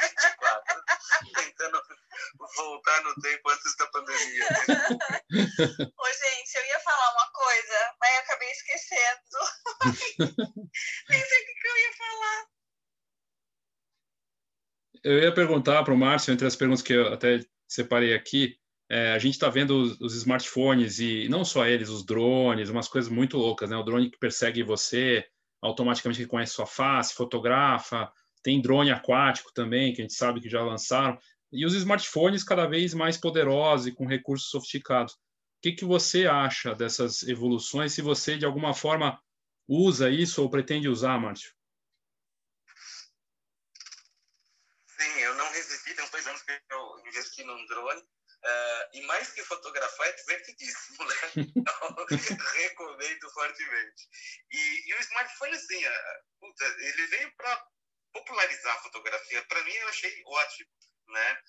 24. 0.00 0.82
Tentando 1.34 1.82
voltar 2.56 3.02
no 3.04 3.14
tempo 3.16 3.50
antes 3.50 3.76
da 3.76 3.86
pandemia. 3.86 4.48
Ô, 5.98 6.06
gente, 6.06 6.54
eu 6.54 6.64
ia 6.66 6.80
falar 6.80 7.12
uma 7.12 7.30
coisa, 7.32 7.94
mas 8.00 8.14
eu 8.14 8.20
acabei 8.20 8.50
esquecendo. 8.50 9.38
Nem 11.08 11.24
sei 11.24 11.42
o 11.42 11.46
que 11.46 11.68
eu 11.68 11.76
ia 11.76 11.92
falar. 11.96 12.46
Eu 15.04 15.18
ia 15.18 15.34
perguntar 15.34 15.82
para 15.82 15.94
o 15.94 15.96
Márcio, 15.96 16.32
entre 16.32 16.46
as 16.46 16.56
perguntas 16.56 16.82
que 16.82 16.92
eu 16.92 17.12
até 17.12 17.40
separei 17.66 18.14
aqui, 18.14 18.56
é, 18.88 19.12
a 19.12 19.18
gente 19.18 19.34
está 19.34 19.48
vendo 19.48 19.70
os, 19.80 20.00
os, 20.00 20.14
smartphones 20.14 20.98
e 20.98 21.26
não 21.28 21.44
só 21.46 21.66
eles, 21.66 21.88
os 21.88 22.04
drones, 22.04 22.68
umas 22.68 22.88
coisas 22.88 23.10
muito 23.10 23.38
loucas, 23.38 23.70
né? 23.70 23.76
O 23.76 23.82
drone 23.82 24.10
que 24.10 24.18
persegue 24.18 24.62
você, 24.62 25.26
automaticamente 25.62 26.20
reconhece 26.20 26.54
sua 26.54 26.66
face, 26.66 27.14
fotografa. 27.14 28.12
Tem 28.42 28.60
drone 28.60 28.90
aquático 28.90 29.52
também, 29.54 29.94
que 29.94 30.02
a 30.02 30.04
gente 30.04 30.14
sabe 30.14 30.40
que 30.40 30.50
já 30.50 30.62
lançaram. 30.62 31.16
E 31.52 31.64
os 31.64 31.74
smartphones 31.74 32.42
cada 32.42 32.66
vez 32.66 32.92
mais 32.92 33.16
poderosos 33.16 33.86
e 33.86 33.92
com 33.92 34.06
recursos 34.06 34.50
sofisticados. 34.50 35.14
O 35.14 35.18
que, 35.62 35.72
que 35.72 35.84
você 35.84 36.26
acha 36.26 36.74
dessas 36.74 37.22
evoluções? 37.22 37.92
Se 37.92 38.02
você, 38.02 38.36
de 38.36 38.44
alguma 38.44 38.74
forma, 38.74 39.22
usa 39.68 40.10
isso 40.10 40.42
ou 40.42 40.50
pretende 40.50 40.88
usar, 40.88 41.20
Márcio? 41.20 41.52
Sim, 44.86 45.20
eu 45.20 45.34
não 45.36 45.48
resisti. 45.52 45.94
Tem 45.94 46.04
uns 46.04 46.10
dois 46.10 46.26
anos 46.26 46.42
que 46.42 46.50
eu 46.50 47.08
investi 47.08 47.44
num 47.44 47.66
drone 47.66 48.02
Uh, 48.44 48.88
e 48.94 49.02
mais 49.02 49.30
que 49.30 49.44
fotografar, 49.44 50.08
é 50.08 50.12
divertidíssimo, 50.12 51.04
né? 51.04 51.14
Então, 51.56 52.06
recomendo 52.54 53.30
fortemente. 53.30 54.08
E, 54.50 54.90
e, 54.90 54.94
o 54.94 55.00
smartphone, 55.00 55.54
assim, 55.54 55.86
uh, 55.86 56.24
puta, 56.40 56.64
ele 56.64 57.06
veio 57.06 57.32
para 57.36 57.66
popularizar 58.12 58.74
a 58.74 58.82
fotografia. 58.82 59.44
Para 59.46 59.62
mim, 59.62 59.72
eu 59.72 59.88
achei 59.88 60.22
ótimo, 60.26 60.70
né? 61.08 61.42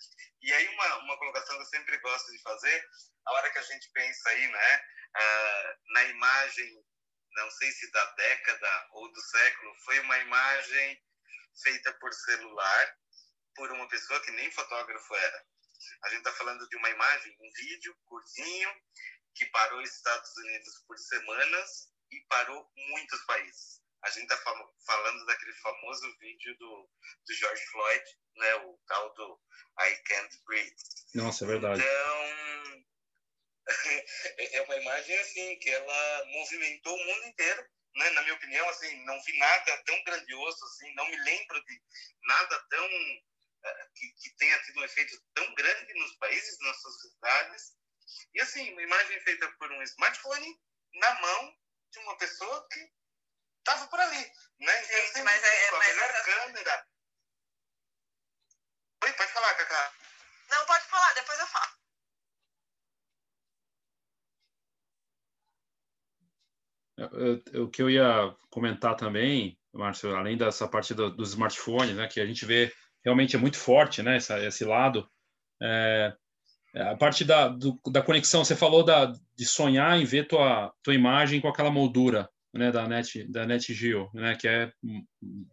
E 0.44 0.54
aí, 0.54 0.68
uma, 0.68 0.98
uma 0.98 1.18
colocação 1.18 1.56
que 1.56 1.64
eu 1.64 1.68
sempre 1.68 1.98
gosto 1.98 2.32
de 2.32 2.42
fazer, 2.44 2.88
a 3.26 3.34
hora 3.34 3.52
que 3.52 3.58
a 3.58 3.64
gente 3.64 3.90
pensa 3.92 4.30
aí, 4.30 4.48
né, 4.48 4.82
uh, 5.18 5.94
na 5.94 6.04
imagem, 6.06 6.86
não 7.32 7.50
sei 7.52 7.72
se 7.72 7.90
da 7.92 8.06
década 8.12 8.88
ou 8.92 9.12
do 9.12 9.22
século, 9.22 9.76
foi 9.84 10.00
uma 10.02 10.18
imagem 10.20 11.04
feita 11.64 11.92
por 11.94 12.14
celular, 12.14 12.98
por 13.56 13.72
uma 13.72 13.88
pessoa 13.88 14.20
que 14.22 14.32
nem 14.32 14.52
fotógrafo 14.52 15.16
era 15.16 15.46
a 16.04 16.10
gente 16.10 16.20
está 16.20 16.34
falando 16.34 16.68
de 16.68 16.76
uma 16.78 16.90
imagem, 16.90 17.38
um 17.40 17.52
vídeo 17.52 17.96
curtinho, 18.06 18.70
que 19.36 19.46
parou 19.48 19.82
os 19.82 19.90
Estados 19.90 20.36
Unidos 20.38 20.84
por 20.88 20.98
semanas 20.98 21.90
e 22.12 22.20
parou 22.30 22.72
muitos 22.76 23.22
países. 23.26 23.82
A 24.04 24.10
gente 24.10 24.24
está 24.24 24.38
fal 24.38 24.76
falando 24.86 25.26
daquele 25.26 25.54
famoso 25.54 26.18
vídeo 26.20 26.58
do, 26.58 26.90
do 27.26 27.34
George 27.34 27.66
Floyd, 27.68 28.04
né, 28.36 28.56
o 28.56 28.78
tal 28.88 29.14
do 29.14 29.42
I 29.80 29.96
Can't 30.04 30.38
Breathe. 30.46 30.76
Nossa, 31.16 31.46
é 31.46 31.48
verdade. 31.48 31.82
Então, 31.82 32.84
é 34.38 34.62
uma 34.64 34.76
imagem 34.76 35.18
assim 35.20 35.58
que 35.60 35.70
ela 35.70 36.26
movimentou 36.26 36.94
o 36.94 37.06
mundo 37.06 37.28
inteiro, 37.28 37.66
né? 37.96 38.10
Na 38.10 38.22
minha 38.24 38.34
opinião, 38.34 38.68
assim, 38.70 39.06
não 39.06 39.22
vi 39.24 39.38
nada 39.38 39.84
tão 39.86 40.04
grandioso 40.04 40.66
assim, 40.66 40.94
não 40.96 41.06
me 41.08 41.18
lembro 41.18 41.64
de 41.64 41.82
nada 42.24 42.60
tão 42.70 42.90
que, 43.96 44.14
que 44.14 44.36
tenha 44.38 44.62
tido 44.64 44.80
um 44.80 44.84
efeito 44.84 45.18
tão 45.34 45.54
grande 45.56 45.94
nos 45.94 46.16
países, 46.18 46.60
nas 46.60 46.82
sociedades. 46.82 47.74
E 48.34 48.42
assim, 48.42 48.72
uma 48.72 48.82
imagem 48.82 49.20
feita 49.22 49.52
por 49.54 49.72
um 49.72 49.82
smartphone 49.84 50.60
na 50.96 51.22
mão 51.22 51.58
de 51.92 52.00
uma 52.00 52.18
pessoa 52.18 52.68
que 52.72 52.80
estava 53.60 53.88
por 53.88 54.00
ali, 54.00 54.32
né? 54.60 54.84
Gente, 54.84 55.10
então, 55.12 55.24
mas 55.24 55.44
é, 55.44 55.70
a 55.70 55.72
mas 55.72 55.96
melhor 55.96 56.10
é... 56.10 56.24
câmera. 56.24 56.88
Oi, 59.04 59.14
pode 59.14 59.32
falar, 59.32 59.54
Cacá. 59.56 59.94
Não, 60.50 60.66
pode 60.66 60.86
falar, 60.86 61.14
depois 61.14 61.40
eu 61.40 61.48
falo. 61.48 61.84
O 67.66 67.70
que 67.70 67.82
eu 67.82 67.90
ia 67.90 68.36
comentar 68.50 68.96
também, 68.96 69.60
Márcio, 69.74 70.16
além 70.16 70.38
dessa 70.38 70.68
parte 70.68 70.94
do, 70.94 71.10
dos 71.10 71.30
smartphones, 71.30 71.96
né, 71.96 72.08
que 72.08 72.22
a 72.22 72.26
gente 72.26 72.46
vê 72.46 72.74
realmente 73.04 73.36
é 73.36 73.40
muito 73.40 73.58
forte, 73.58 74.02
né? 74.02 74.18
Essa, 74.18 74.44
esse 74.46 74.64
lado. 74.66 75.08
É, 75.62 76.14
a 76.76 76.96
parte 76.96 77.24
da, 77.24 77.48
do, 77.48 77.80
da 77.92 78.02
conexão, 78.02 78.44
você 78.44 78.56
falou 78.56 78.84
da, 78.84 79.14
de 79.36 79.46
sonhar 79.46 80.00
em 80.00 80.06
ver 80.06 80.28
tua, 80.28 80.74
tua 80.82 80.96
imagem 80.96 81.40
com 81.40 81.48
aquela 81.48 81.70
moldura 81.70 82.28
né, 82.54 82.72
da 82.72 82.88
Net, 82.88 83.28
da 83.32 83.46
NetGeo, 83.46 84.10
né, 84.14 84.36
que 84.36 84.48
é 84.48 84.72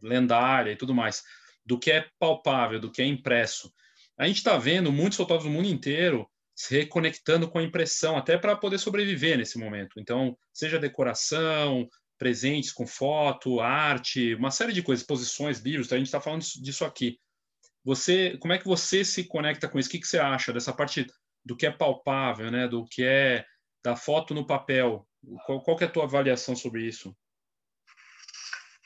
lendária 0.02 0.72
e 0.72 0.76
tudo 0.76 0.94
mais, 0.94 1.22
do 1.64 1.78
que 1.78 1.90
é 1.90 2.06
palpável, 2.18 2.80
do 2.80 2.90
que 2.90 3.02
é 3.02 3.06
impresso. 3.06 3.72
A 4.18 4.26
gente 4.26 4.38
está 4.38 4.56
vendo 4.56 4.92
muitos 4.92 5.16
fotógrafos 5.16 5.50
do 5.50 5.56
mundo 5.56 5.68
inteiro 5.68 6.28
se 6.54 6.76
reconectando 6.76 7.48
com 7.48 7.58
a 7.58 7.62
impressão, 7.62 8.18
até 8.18 8.36
para 8.36 8.54
poder 8.54 8.78
sobreviver 8.78 9.38
nesse 9.38 9.58
momento. 9.58 9.98
Então, 9.98 10.36
seja 10.52 10.78
decoração, 10.78 11.88
presentes 12.18 12.70
com 12.70 12.86
foto, 12.86 13.60
arte, 13.60 14.34
uma 14.34 14.50
série 14.50 14.74
de 14.74 14.82
coisas, 14.82 15.02
exposições, 15.02 15.60
livros, 15.60 15.90
a 15.90 15.96
gente 15.96 16.06
está 16.06 16.20
falando 16.20 16.42
disso 16.42 16.84
aqui. 16.84 17.18
Você, 17.84 18.36
como 18.38 18.52
é 18.52 18.58
que 18.58 18.66
você 18.66 19.04
se 19.04 19.24
conecta 19.24 19.68
com 19.68 19.78
isso? 19.78 19.88
O 19.88 19.92
que, 19.92 20.00
que 20.00 20.06
você 20.06 20.18
acha 20.18 20.52
dessa 20.52 20.72
parte 20.72 21.06
do 21.44 21.56
que 21.56 21.66
é 21.66 21.70
palpável, 21.70 22.50
né? 22.50 22.68
Do 22.68 22.86
que 22.86 23.04
é 23.04 23.44
da 23.82 23.96
foto 23.96 24.34
no 24.34 24.46
papel? 24.46 25.06
Qual, 25.46 25.62
qual 25.62 25.78
é 25.80 25.84
a 25.84 25.90
tua 25.90 26.04
avaliação 26.04 26.54
sobre 26.54 26.82
isso? 26.82 27.16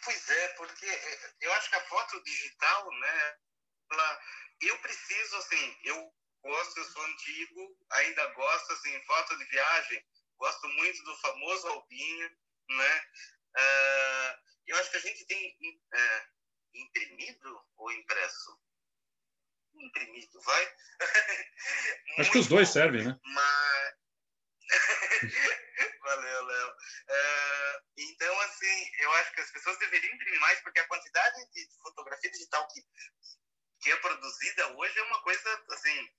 Pois 0.05 0.29
é, 0.29 0.49
porque 0.55 0.87
eu 1.41 1.53
acho 1.55 1.71
que 1.71 1.77
a 1.77 1.85
foto 1.87 2.23
digital, 2.23 2.91
né? 3.01 3.37
Ela, 3.91 4.21
eu 4.63 4.79
preciso, 4.79 5.37
assim, 5.37 5.77
eu 5.85 6.13
gosto, 6.43 6.79
eu 6.79 6.85
sou 6.85 7.05
antigo, 7.05 7.77
ainda 7.91 8.27
gosto, 8.35 8.73
assim, 8.73 9.01
foto 9.07 9.37
de 9.39 9.45
viagem, 9.47 10.05
gosto 10.39 10.69
muito 10.69 11.03
do 11.05 11.17
famoso 11.17 11.67
albinho, 11.69 12.31
né? 12.69 13.03
Uh, 13.57 14.39
eu 14.67 14.77
acho 14.79 14.91
que 14.91 14.97
a 14.97 15.01
gente 15.01 15.27
tem 15.27 15.57
uh, 15.71 16.29
imprimido 16.75 17.65
ou 17.77 17.93
impresso? 17.93 18.59
Imprimido, 19.81 20.41
vai? 20.41 20.75
Acho 22.19 22.31
que 22.31 22.39
os 22.39 22.49
dois 22.49 22.69
servem, 22.69 23.05
né? 23.05 23.19
Mas... 23.25 23.95
Valeu, 26.01 26.45
Léo. 26.45 26.69
Uh, 26.69 27.83
então, 27.97 28.41
assim, 28.41 28.91
eu 28.99 29.13
acho 29.15 29.33
que 29.35 29.41
as 29.41 29.51
pessoas 29.51 29.79
deveriam 29.79 30.15
imprimir 30.15 30.41
mais, 30.41 30.61
porque 30.61 30.81
a 30.81 30.89
quantidade 30.89 31.51
de 31.53 31.69
fotografia 31.83 32.31
digital 32.31 32.67
que, 32.69 32.83
que 33.81 33.91
é 33.91 33.97
produzida 33.97 34.69
hoje 34.77 34.99
é 34.99 35.03
uma 35.03 35.23
coisa, 35.23 35.65
assim, 35.71 36.11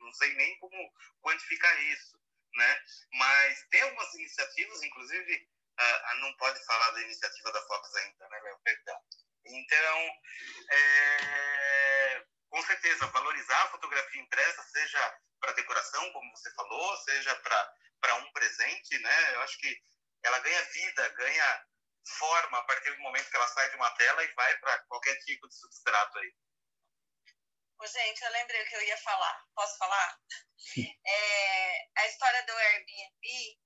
não 0.00 0.12
sei 0.14 0.34
nem 0.34 0.58
como 0.58 0.92
quantificar 1.20 1.82
isso, 1.84 2.20
né? 2.54 2.82
Mas 3.12 3.66
tem 3.70 3.82
algumas 3.82 4.14
iniciativas, 4.14 4.82
inclusive, 4.82 5.48
uh, 5.80 6.20
não 6.20 6.36
pode 6.36 6.64
falar 6.64 6.90
da 6.90 7.02
iniciativa 7.02 7.52
da 7.52 7.62
Fox 7.62 7.94
ainda, 7.94 8.28
né, 8.28 8.40
Léo? 8.40 8.58
Perdão. 8.64 9.00
Então, 9.44 9.98
é 10.70 11.67
com 12.58 12.62
certeza, 12.66 13.06
valorizar 13.06 13.62
a 13.62 13.70
fotografia 13.70 14.20
impressa, 14.20 14.62
seja 14.64 15.20
para 15.40 15.52
decoração, 15.52 16.12
como 16.12 16.36
você 16.36 16.52
falou, 16.54 16.96
seja 17.04 17.36
para 17.36 18.14
um 18.16 18.32
presente, 18.32 18.98
né? 18.98 19.34
Eu 19.34 19.42
acho 19.42 19.56
que 19.58 19.80
ela 20.24 20.40
ganha 20.40 20.64
vida, 20.64 21.08
ganha 21.10 21.64
forma 22.18 22.58
a 22.58 22.64
partir 22.64 22.90
do 22.90 23.02
momento 23.02 23.30
que 23.30 23.36
ela 23.36 23.46
sai 23.46 23.70
de 23.70 23.76
uma 23.76 23.90
tela 23.94 24.24
e 24.24 24.34
vai 24.34 24.58
para 24.58 24.76
qualquer 24.86 25.16
tipo 25.20 25.46
de 25.46 25.54
substrato 25.54 26.18
aí. 26.18 26.34
Ô, 27.78 27.86
gente, 27.86 28.24
eu 28.24 28.32
lembrei 28.32 28.60
o 28.60 28.68
que 28.68 28.74
eu 28.74 28.82
ia 28.82 28.98
falar. 28.98 29.44
Posso 29.54 29.78
falar? 29.78 30.18
É, 31.06 31.88
a 31.96 32.06
história 32.08 32.44
do 32.44 32.52
Airbnb 32.52 33.58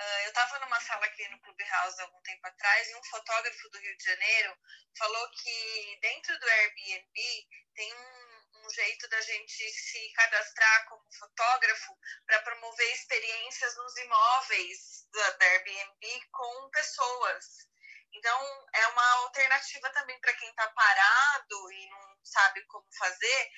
Uh, 0.00 0.20
eu 0.24 0.28
estava 0.28 0.58
numa 0.60 0.80
sala 0.80 1.04
aqui 1.04 1.28
no 1.28 1.38
Clubhouse 1.40 2.00
há 2.00 2.04
algum 2.04 2.22
tempo 2.22 2.46
atrás 2.46 2.88
e 2.88 2.96
um 2.96 3.04
fotógrafo 3.04 3.68
do 3.68 3.78
Rio 3.78 3.96
de 3.98 4.04
Janeiro 4.04 4.56
falou 4.96 5.30
que 5.30 5.98
dentro 6.00 6.38
do 6.38 6.48
Airbnb 6.48 7.48
tem 7.74 7.92
um, 7.92 8.29
um 8.54 8.70
jeito 8.70 9.08
da 9.08 9.20
gente 9.20 9.70
se 9.70 10.12
cadastrar 10.12 10.88
como 10.88 11.12
fotógrafo 11.18 11.96
para 12.26 12.42
promover 12.42 12.92
experiências 12.94 13.76
nos 13.76 13.96
imóveis 13.96 15.06
da, 15.12 15.46
Airbnb 15.46 16.20
com 16.30 16.70
pessoas. 16.70 17.68
Então, 18.12 18.68
é 18.74 18.86
uma 18.88 19.10
alternativa 19.24 19.88
também 19.90 20.18
para 20.20 20.34
quem 20.34 20.48
está 20.50 20.68
parado 20.68 21.72
e 21.72 21.90
não 21.90 22.16
sabe 22.24 22.64
como 22.66 22.86
fazer. 22.98 23.50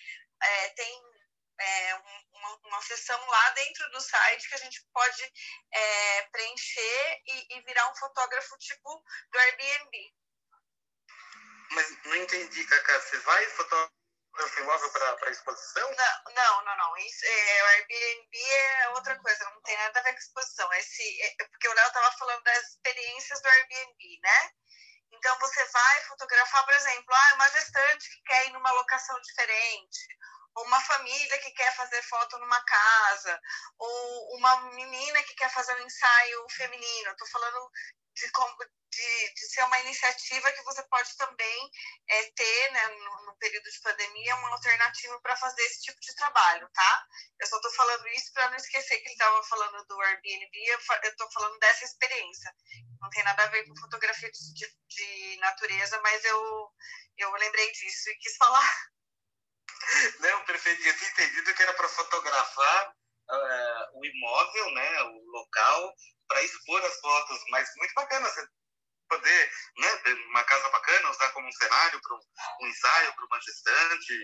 É, 0.43 0.69
tem 0.71 1.03
é, 1.59 1.95
uma, 1.95 2.57
uma 2.65 2.83
sessão 2.83 3.27
lá 3.27 3.51
dentro 3.51 3.91
do 3.91 4.01
site 4.01 4.49
que 4.49 4.55
a 4.55 4.59
gente 4.59 4.85
pode 4.93 5.33
é, 5.73 6.23
preencher 6.23 7.23
e, 7.27 7.57
e, 7.57 7.63
virar 7.63 7.91
um 7.91 7.97
fotógrafo 7.97 8.57
tipo 8.59 9.03
do 9.31 9.39
Airbnb. 9.39 10.15
Mas 11.71 12.05
não 12.05 12.17
entendi, 12.17 12.67
Cacá. 12.67 13.01
Você 13.01 13.19
vai 13.21 13.47
fotografar 13.47 14.02
imóvel 14.61 14.91
para 14.91 15.31
exposição? 15.31 15.91
Não, 15.91 16.35
não, 16.35 16.65
não. 16.65 16.77
não. 16.77 16.97
Isso, 16.99 17.25
é, 17.25 17.63
o 17.63 17.67
Airbnb 17.67 18.39
é 18.39 18.89
outra 18.91 19.19
coisa, 19.19 19.45
não 19.51 19.63
tem 19.63 19.77
nada 19.77 20.01
a 20.01 20.03
ver 20.03 20.13
com 20.13 20.19
exposição. 20.19 20.73
Esse, 20.75 21.23
é, 21.23 21.45
porque 21.45 21.69
o 21.69 21.75
Léo 21.75 21.87
estava 21.87 22.13
falando 22.13 22.43
das 22.43 22.69
experiências 22.69 23.41
do 23.43 23.49
Airbnb, 23.49 24.21
né? 24.23 24.53
Então, 25.13 25.39
você 25.39 25.65
vai 25.67 26.05
fotografar, 26.05 26.65
por 26.65 26.75
exemplo, 26.75 27.15
ah, 27.15 27.35
uma 27.35 27.49
gestante 27.51 28.09
que 28.09 28.23
quer 28.23 28.47
ir 28.47 28.53
numa 28.53 28.73
locação 28.73 29.21
diferente, 29.21 30.01
ou 30.55 30.65
uma 30.65 30.81
família 30.81 31.39
que 31.39 31.51
quer 31.53 31.75
fazer 31.77 32.03
foto 32.03 32.39
numa 32.39 32.63
casa, 32.65 33.41
ou 33.79 34.37
uma 34.37 34.71
menina 34.73 35.23
que 35.23 35.35
quer 35.35 35.51
fazer 35.51 35.75
um 35.75 35.87
ensaio 35.87 36.47
feminino. 36.51 37.11
Estou 37.11 37.29
falando 37.29 37.71
de, 38.15 38.27
de, 38.91 39.35
de, 39.35 39.47
ser 39.47 39.63
uma 39.65 39.79
iniciativa 39.81 40.53
que 40.53 40.63
você 40.63 40.83
pode 40.85 41.17
também 41.17 41.71
é, 42.09 42.31
ter, 42.33 42.73
né, 42.73 42.89
no, 42.89 43.27
no, 43.27 43.37
período 43.39 43.71
de 43.71 43.81
pandemia, 43.81 44.37
uma 44.37 44.51
alternativa 44.51 45.21
para 45.21 45.37
fazer 45.37 45.63
esse 45.63 45.83
tipo 45.83 45.99
de 46.01 46.15
trabalho, 46.15 46.69
tá? 46.73 47.07
Eu 47.41 47.47
só 47.47 47.57
estou 47.57 47.73
falando 47.73 48.07
isso 48.09 48.33
para 48.33 48.51
não 48.51 48.57
esquecer 48.57 48.99
que 48.99 49.07
ele 49.07 49.13
estava 49.13 49.43
falando 49.45 49.85
do 49.87 50.01
Airbnb, 50.01 50.67
eu 50.67 50.79
estou 51.11 51.31
falando 51.33 51.59
dessa 51.59 51.85
experiência. 51.85 52.55
Não 53.01 53.11
tem 53.11 53.25
nada 53.25 53.45
a 53.45 53.49
ver 53.49 53.67
com 53.67 53.77
fotografia 53.81 54.31
de, 54.31 54.77
de, 54.89 55.37
natureza, 55.41 56.01
mas 56.03 56.25
eu, 56.25 56.71
eu 57.19 57.33
lembrei 57.33 57.73
disso 57.73 58.11
e 58.11 58.19
quis 58.19 58.37
falar. 58.37 58.91
Não, 60.21 60.45
perfeito. 60.45 60.87
Eu 60.87 60.97
tinha 60.97 61.11
entendido 61.11 61.55
que 61.55 61.63
era 61.63 61.75
para 61.75 61.89
fotografar 61.89 62.95
uh, 63.31 63.99
o 63.99 64.05
imóvel, 64.05 64.71
né, 64.75 65.03
o 65.03 65.31
local, 65.31 65.95
para 66.33 66.43
expor 66.43 66.83
as 66.83 66.99
fotos, 67.01 67.39
mas 67.51 67.69
muito 67.77 67.93
bacana 67.95 68.27
você 68.27 68.47
poder, 69.09 69.51
né, 69.79 69.97
ter 70.03 70.15
uma 70.31 70.43
casa 70.45 70.71
bacana, 70.71 71.11
usar 71.11 71.31
como 71.33 71.47
um 71.47 71.53
cenário 71.53 72.01
para 72.01 72.17
um 72.17 72.67
ensaio, 72.67 73.15
para 73.15 73.27
uma 73.27 73.41
gestante, 73.43 74.15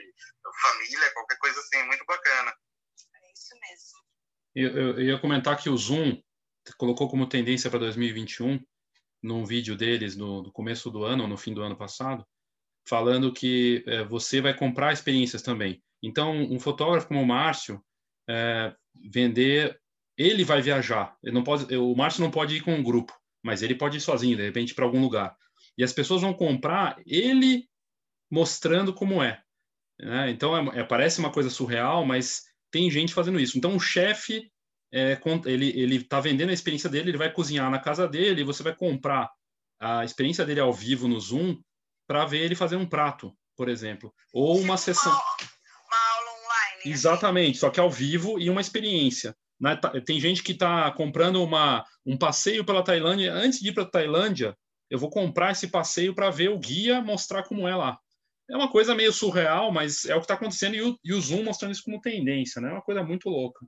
família, 0.62 1.12
qualquer 1.12 1.38
coisa 1.38 1.60
assim, 1.60 1.82
muito 1.84 2.04
bacana. 2.06 2.50
É 2.50 3.32
isso 3.32 3.54
mesmo. 3.60 3.98
Eu, 4.54 4.70
eu, 4.70 4.92
eu 4.94 5.02
ia 5.02 5.20
comentar 5.20 5.58
que 5.58 5.68
o 5.68 5.76
Zoom 5.76 6.22
colocou 6.78 7.10
como 7.10 7.28
tendência 7.28 7.68
para 7.68 7.80
2021, 7.80 8.58
num 9.22 9.44
vídeo 9.44 9.76
deles 9.76 10.16
no, 10.16 10.42
no 10.42 10.52
começo 10.52 10.90
do 10.90 11.04
ano, 11.04 11.24
ou 11.24 11.28
no 11.28 11.36
fim 11.36 11.52
do 11.52 11.62
ano 11.62 11.76
passado, 11.76 12.26
falando 12.88 13.32
que 13.32 13.84
é, 13.86 14.02
você 14.04 14.40
vai 14.40 14.56
comprar 14.56 14.94
experiências 14.94 15.42
também. 15.42 15.82
Então, 16.02 16.32
um 16.32 16.58
fotógrafo 16.58 17.08
como 17.08 17.20
o 17.20 17.26
Márcio, 17.26 17.84
é, 18.28 18.74
vender, 19.10 19.78
ele 20.18 20.42
vai 20.42 20.60
viajar. 20.60 21.16
Ele 21.22 21.32
não 21.32 21.44
pode, 21.44 21.74
o 21.76 21.94
Márcio 21.94 22.22
não 22.22 22.30
pode 22.30 22.56
ir 22.56 22.60
com 22.60 22.74
um 22.74 22.82
grupo, 22.82 23.14
mas 23.42 23.62
ele 23.62 23.76
pode 23.76 23.98
ir 23.98 24.00
sozinho, 24.00 24.36
de 24.36 24.42
repente, 24.42 24.74
para 24.74 24.84
algum 24.84 25.00
lugar. 25.00 25.36
E 25.76 25.84
as 25.84 25.92
pessoas 25.92 26.20
vão 26.20 26.34
comprar 26.34 27.00
ele 27.06 27.68
mostrando 28.28 28.92
como 28.92 29.22
é. 29.22 29.40
Né? 29.98 30.30
Então, 30.30 30.72
é, 30.72 30.80
é, 30.80 30.84
parece 30.84 31.20
uma 31.20 31.30
coisa 31.30 31.48
surreal, 31.48 32.04
mas 32.04 32.42
tem 32.70 32.90
gente 32.90 33.14
fazendo 33.14 33.38
isso. 33.38 33.56
Então, 33.56 33.76
o 33.76 33.80
chefe, 33.80 34.50
é, 34.92 35.18
ele 35.46 35.96
está 35.96 36.20
vendendo 36.20 36.50
a 36.50 36.52
experiência 36.52 36.90
dele, 36.90 37.10
ele 37.10 37.18
vai 37.18 37.32
cozinhar 37.32 37.70
na 37.70 37.78
casa 37.78 38.08
dele, 38.08 38.40
e 38.40 38.44
você 38.44 38.62
vai 38.62 38.74
comprar 38.74 39.30
a 39.80 40.04
experiência 40.04 40.44
dele 40.44 40.60
ao 40.60 40.72
vivo 40.72 41.06
no 41.06 41.20
Zoom 41.20 41.56
para 42.08 42.24
ver 42.24 42.38
ele 42.38 42.56
fazer 42.56 42.74
um 42.74 42.86
prato, 42.86 43.32
por 43.56 43.68
exemplo, 43.68 44.12
ou 44.32 44.58
uma 44.58 44.76
sessão. 44.76 45.12
Uma, 45.12 45.20
uma 45.86 46.16
aula 46.16 46.30
online. 46.30 46.80
Assim. 46.80 46.90
Exatamente, 46.90 47.50
assim. 47.50 47.60
só 47.60 47.70
que 47.70 47.78
ao 47.78 47.90
vivo 47.90 48.40
e 48.40 48.50
uma 48.50 48.60
experiência. 48.60 49.36
Né? 49.60 49.76
Tá, 49.76 49.92
tem 50.00 50.20
gente 50.20 50.42
que 50.42 50.52
está 50.52 50.90
comprando 50.92 51.42
uma, 51.42 51.84
um 52.06 52.16
passeio 52.16 52.64
pela 52.64 52.84
Tailândia. 52.84 53.32
Antes 53.32 53.60
de 53.60 53.68
ir 53.68 53.72
para 53.72 53.82
a 53.82 53.90
Tailândia, 53.90 54.56
eu 54.90 54.98
vou 54.98 55.10
comprar 55.10 55.52
esse 55.52 55.68
passeio 55.68 56.14
para 56.14 56.30
ver 56.30 56.50
o 56.50 56.58
guia 56.58 57.00
mostrar 57.00 57.42
como 57.42 57.66
é 57.66 57.74
lá. 57.74 57.98
É 58.50 58.56
uma 58.56 58.70
coisa 58.70 58.94
meio 58.94 59.12
surreal, 59.12 59.70
mas 59.70 60.06
é 60.06 60.14
o 60.14 60.18
que 60.18 60.24
está 60.24 60.34
acontecendo 60.34 60.74
e 60.74 60.82
o, 60.82 60.98
e 61.04 61.12
o 61.12 61.20
Zoom 61.20 61.44
mostrando 61.44 61.72
isso 61.72 61.82
como 61.84 62.00
tendência, 62.00 62.62
né? 62.62 62.70
É 62.70 62.72
uma 62.72 62.82
coisa 62.82 63.02
muito 63.02 63.28
louca. 63.28 63.66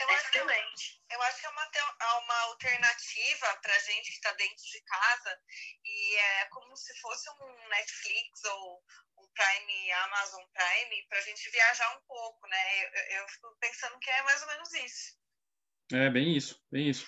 Eu 0.00 0.08
acho 0.08 0.30
que, 0.30 0.38
alternativa 2.60 3.46
para 3.62 3.78
gente 3.80 4.10
que 4.10 4.16
está 4.16 4.32
dentro 4.34 4.62
de 4.62 4.80
casa 4.82 5.38
e 5.84 6.16
é 6.16 6.44
como 6.50 6.76
se 6.76 6.94
fosse 7.00 7.30
um 7.30 7.68
Netflix 7.68 8.44
ou 8.44 8.82
um 9.18 9.26
Prime, 9.32 9.92
Amazon 9.92 10.44
Prime, 10.52 11.06
para 11.08 11.18
a 11.18 11.22
gente 11.22 11.50
viajar 11.50 11.96
um 11.96 12.00
pouco, 12.06 12.46
né? 12.46 12.84
Eu, 12.84 13.20
eu 13.20 13.28
fico 13.28 13.56
pensando 13.58 13.98
que 13.98 14.10
é 14.10 14.22
mais 14.22 14.42
ou 14.42 14.48
menos 14.48 14.74
isso. 14.74 15.20
É, 15.92 16.10
bem 16.10 16.36
isso, 16.36 16.60
bem 16.70 16.88
isso. 16.88 17.06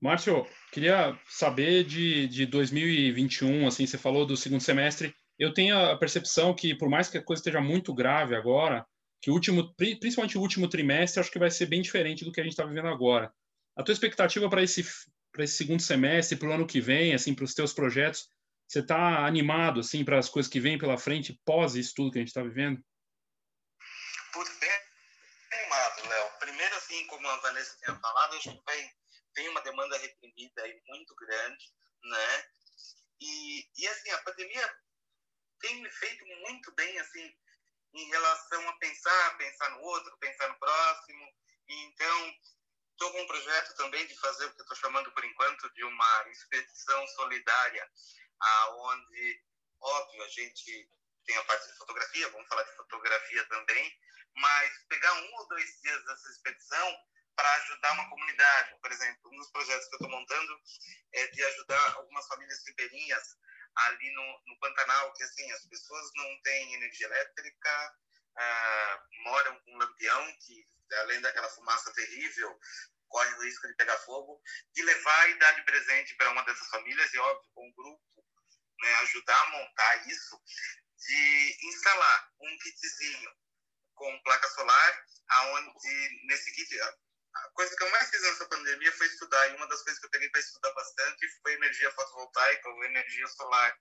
Márcio, 0.00 0.44
queria 0.72 1.18
saber 1.28 1.84
de, 1.84 2.26
de 2.26 2.44
2021, 2.44 3.68
assim, 3.68 3.86
você 3.86 3.96
falou 3.96 4.26
do 4.26 4.36
segundo 4.36 4.60
semestre. 4.60 5.14
Eu 5.38 5.54
tenho 5.54 5.78
a 5.78 5.96
percepção 5.96 6.54
que, 6.54 6.74
por 6.74 6.88
mais 6.88 7.08
que 7.08 7.18
a 7.18 7.22
coisa 7.22 7.40
esteja 7.40 7.60
muito 7.60 7.94
grave 7.94 8.34
agora, 8.34 8.84
que 9.20 9.30
o 9.30 9.34
último, 9.34 9.72
principalmente 9.76 10.36
o 10.36 10.40
último 10.40 10.68
trimestre, 10.68 11.20
acho 11.20 11.30
que 11.30 11.38
vai 11.38 11.50
ser 11.50 11.66
bem 11.66 11.80
diferente 11.80 12.24
do 12.24 12.32
que 12.32 12.40
a 12.40 12.42
gente 12.42 12.52
está 12.52 12.64
vivendo 12.64 12.88
agora. 12.88 13.32
A 13.76 13.82
tua 13.82 13.92
expectativa 13.92 14.48
para 14.48 14.62
esse 14.62 14.84
para 15.32 15.44
esse 15.44 15.56
segundo 15.56 15.80
semestre, 15.80 16.36
para 16.36 16.48
o 16.48 16.52
ano 16.52 16.66
que 16.66 16.78
vem, 16.78 17.14
assim, 17.14 17.34
para 17.34 17.46
os 17.46 17.54
teus 17.54 17.72
projetos, 17.72 18.28
você 18.68 18.80
está 18.80 19.26
animado 19.26 19.80
assim 19.80 20.04
para 20.04 20.18
as 20.18 20.28
coisas 20.28 20.50
que 20.50 20.60
vêm 20.60 20.78
pela 20.78 20.98
frente 20.98 21.40
pós 21.44 21.74
isso 21.74 21.94
tudo 21.94 22.10
que 22.10 22.18
a 22.18 22.20
gente 22.20 22.28
está 22.28 22.42
vivendo? 22.42 22.82
Putz, 24.32 24.58
bem 24.58 24.70
animado, 25.52 26.08
Léo. 26.08 26.38
Primeiro, 26.38 26.76
assim, 26.76 27.06
como 27.06 27.26
a 27.28 27.36
Vanessa 27.38 27.76
tinha 27.82 27.98
falado, 27.98 28.36
acho 28.36 28.50
que 28.50 28.62
vem, 28.72 28.90
tem 29.34 29.48
uma 29.48 29.60
demanda 29.62 29.98
reprimida 29.98 30.62
aí 30.62 30.80
muito 30.86 31.14
grande, 31.16 31.72
né? 32.04 32.44
E, 33.20 33.68
e 33.76 33.88
assim, 33.88 34.10
a 34.10 34.22
pandemia 34.22 34.74
tem 35.60 35.82
me 35.82 35.90
feito 35.90 36.26
muito 36.26 36.74
bem, 36.74 36.98
assim, 36.98 37.34
em 37.94 38.08
relação 38.08 38.68
a 38.68 38.72
pensar, 38.78 39.36
pensar 39.38 39.70
no 39.70 39.82
outro, 39.82 40.16
pensar 40.18 40.48
no 40.48 40.58
próximo. 40.58 41.28
Então, 41.68 42.34
estou 43.02 43.12
com 43.14 43.22
um 43.22 43.26
projeto 43.26 43.74
também 43.74 44.06
de 44.06 44.16
fazer 44.20 44.44
o 44.44 44.54
que 44.54 44.62
estou 44.62 44.76
chamando 44.76 45.10
por 45.10 45.24
enquanto 45.24 45.68
de 45.74 45.82
uma 45.82 46.28
expedição 46.28 47.04
solidária, 47.08 47.90
aonde, 48.40 49.42
óbvio, 49.80 50.22
a 50.22 50.28
gente 50.28 50.88
tem 51.26 51.36
a 51.36 51.44
parte 51.44 51.66
de 51.66 51.78
fotografia, 51.78 52.28
vamos 52.28 52.46
falar 52.46 52.62
de 52.62 52.76
fotografia 52.76 53.44
também, 53.48 53.98
mas 54.36 54.84
pegar 54.88 55.12
um 55.14 55.34
ou 55.34 55.48
dois 55.48 55.80
dias 55.82 56.04
dessa 56.04 56.30
expedição 56.30 56.96
para 57.34 57.52
ajudar 57.56 57.92
uma 57.94 58.08
comunidade. 58.08 58.78
Por 58.80 58.92
exemplo, 58.92 59.32
um 59.32 59.36
dos 59.36 59.50
projetos 59.50 59.88
que 59.88 59.94
eu 59.94 59.98
estou 59.98 60.10
montando 60.10 60.60
é 61.12 61.26
de 61.26 61.44
ajudar 61.44 61.94
algumas 61.96 62.24
famílias 62.28 62.64
ribeirinhas 62.68 63.36
ali 63.74 64.12
no, 64.12 64.42
no 64.46 64.58
Pantanal, 64.60 65.12
que 65.14 65.24
assim, 65.24 65.50
as 65.50 65.66
pessoas 65.66 66.08
não 66.14 66.42
têm 66.42 66.74
energia 66.74 67.06
elétrica, 67.06 67.96
ah, 68.36 69.02
moram 69.24 69.58
com 69.60 69.72
um 69.72 69.78
lampião, 69.78 70.36
que 70.38 70.64
além 71.00 71.20
daquela 71.20 71.48
fumaça 71.50 71.92
terrível, 71.92 72.58
corre 73.12 73.34
o 73.34 73.42
risco 73.42 73.68
de 73.68 73.74
pegar 73.74 73.96
fogo, 73.98 74.42
de 74.74 74.82
levar 74.82 75.30
e 75.30 75.38
dar 75.38 75.52
de 75.52 75.62
presente 75.64 76.16
para 76.16 76.30
uma 76.30 76.42
dessas 76.44 76.66
famílias, 76.68 77.12
e 77.12 77.18
óbvio, 77.18 77.50
com 77.54 77.68
um 77.68 77.72
grupo, 77.74 78.26
né, 78.80 78.94
ajudar 79.02 79.40
a 79.40 79.50
montar 79.50 80.08
isso, 80.08 80.42
de 80.96 81.56
instalar 81.68 82.30
um 82.40 82.58
kitzinho 82.58 83.30
com 83.94 84.22
placa 84.22 84.48
solar, 84.48 85.06
aonde 85.28 86.26
nesse 86.26 86.50
kit 86.52 86.80
a 87.34 87.48
coisa 87.54 87.74
que 87.76 87.82
eu 87.82 87.90
mais 87.90 88.10
fiz 88.10 88.22
nessa 88.22 88.46
pandemia 88.46 88.92
foi 88.92 89.06
estudar, 89.06 89.48
e 89.48 89.56
uma 89.56 89.66
das 89.66 89.82
coisas 89.82 89.98
que 89.98 90.06
eu 90.06 90.10
peguei 90.10 90.28
para 90.30 90.40
estudar 90.40 90.72
bastante 90.72 91.28
foi 91.42 91.54
energia 91.54 91.90
fotovoltaica 91.92 92.68
ou 92.68 92.84
energia 92.84 93.26
solar. 93.28 93.78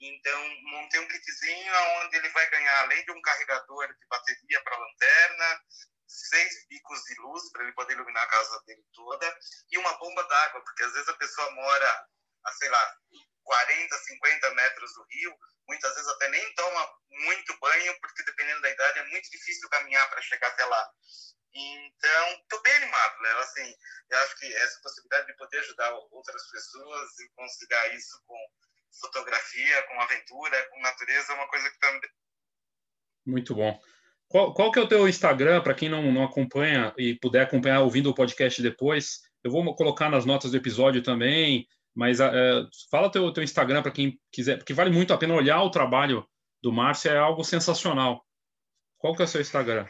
Então, 0.00 0.48
montei 0.62 1.00
um 1.00 1.08
kitzinho 1.08 1.74
onde 2.02 2.16
ele 2.16 2.28
vai 2.30 2.48
ganhar, 2.50 2.80
além 2.80 3.04
de 3.04 3.12
um 3.12 3.22
carregador 3.22 3.88
de 3.94 4.06
bateria 4.06 4.62
para 4.62 4.78
lanterna, 4.78 5.62
seis 6.08 6.66
bicos 6.68 7.00
de 7.02 7.14
luz 7.20 7.52
para 7.52 7.62
ele 7.62 7.72
poder 7.72 7.94
iluminar 7.94 8.24
a 8.24 8.28
casa 8.28 8.62
dele 8.66 8.84
toda, 8.92 9.38
e 9.70 9.78
uma 9.78 9.98
bomba 9.98 10.22
d'água, 10.24 10.64
porque 10.64 10.82
às 10.82 10.92
vezes 10.92 11.08
a 11.08 11.16
pessoa 11.16 11.50
mora 11.52 12.06
a, 12.44 12.52
sei 12.52 12.68
lá, 12.68 12.96
40, 13.44 13.98
50 13.98 14.54
metros 14.54 14.94
do 14.94 15.06
rio, 15.10 15.38
muitas 15.68 15.94
vezes 15.94 16.08
até 16.10 16.28
nem 16.28 16.54
toma 16.54 16.94
muito 17.10 17.58
banho, 17.60 18.00
porque 18.00 18.22
dependendo 18.24 18.62
da 18.62 18.70
idade 18.70 18.98
é 18.98 19.04
muito 19.08 19.30
difícil 19.30 19.68
caminhar 19.68 20.08
para 20.10 20.22
chegar 20.22 20.48
até 20.48 20.64
lá. 20.64 20.90
Então, 21.54 22.28
estou 22.42 22.62
bem 22.62 22.74
animado, 22.74 23.22
né? 23.22 23.30
Assim, 23.40 23.74
eu 24.10 24.18
acho 24.18 24.36
que 24.36 24.54
essa 24.54 24.80
possibilidade 24.82 25.26
de 25.26 25.36
poder 25.36 25.58
ajudar 25.60 25.90
outras 26.10 26.50
pessoas 26.50 27.18
e 27.18 27.28
conciliar 27.30 27.94
isso 27.94 28.22
com 28.26 28.36
fotografia, 29.00 29.82
com 29.84 30.00
aventura, 30.00 30.68
com 30.68 30.80
natureza, 30.80 31.32
é 31.32 31.36
uma 31.36 31.48
coisa 31.48 31.70
que 31.70 31.78
também. 31.78 32.10
Muito 33.26 33.54
bom. 33.54 33.80
Qual, 34.28 34.52
qual 34.52 34.70
que 34.70 34.78
é 34.78 34.82
o 34.82 34.88
teu 34.88 35.08
Instagram, 35.08 35.62
para 35.62 35.74
quem 35.74 35.88
não, 35.88 36.12
não 36.12 36.24
acompanha 36.24 36.92
e 36.98 37.14
puder 37.14 37.42
acompanhar 37.42 37.80
ouvindo 37.80 38.10
o 38.10 38.14
podcast 38.14 38.60
depois? 38.60 39.20
Eu 39.42 39.50
vou 39.50 39.74
colocar 39.74 40.10
nas 40.10 40.26
notas 40.26 40.50
do 40.50 40.56
episódio 40.56 41.02
também, 41.02 41.66
mas 41.94 42.20
uh, 42.20 42.68
fala 42.90 43.10
teu 43.10 43.32
teu 43.32 43.42
Instagram 43.42 43.82
para 43.82 43.90
quem 43.90 44.20
quiser, 44.30 44.58
porque 44.58 44.74
vale 44.74 44.90
muito 44.90 45.14
a 45.14 45.18
pena 45.18 45.34
olhar 45.34 45.62
o 45.62 45.70
trabalho 45.70 46.28
do 46.62 46.70
Márcio, 46.70 47.10
é 47.10 47.16
algo 47.16 47.42
sensacional. 47.42 48.22
Qual 48.98 49.16
que 49.16 49.22
é 49.22 49.24
o 49.24 49.28
seu 49.28 49.40
Instagram? 49.40 49.88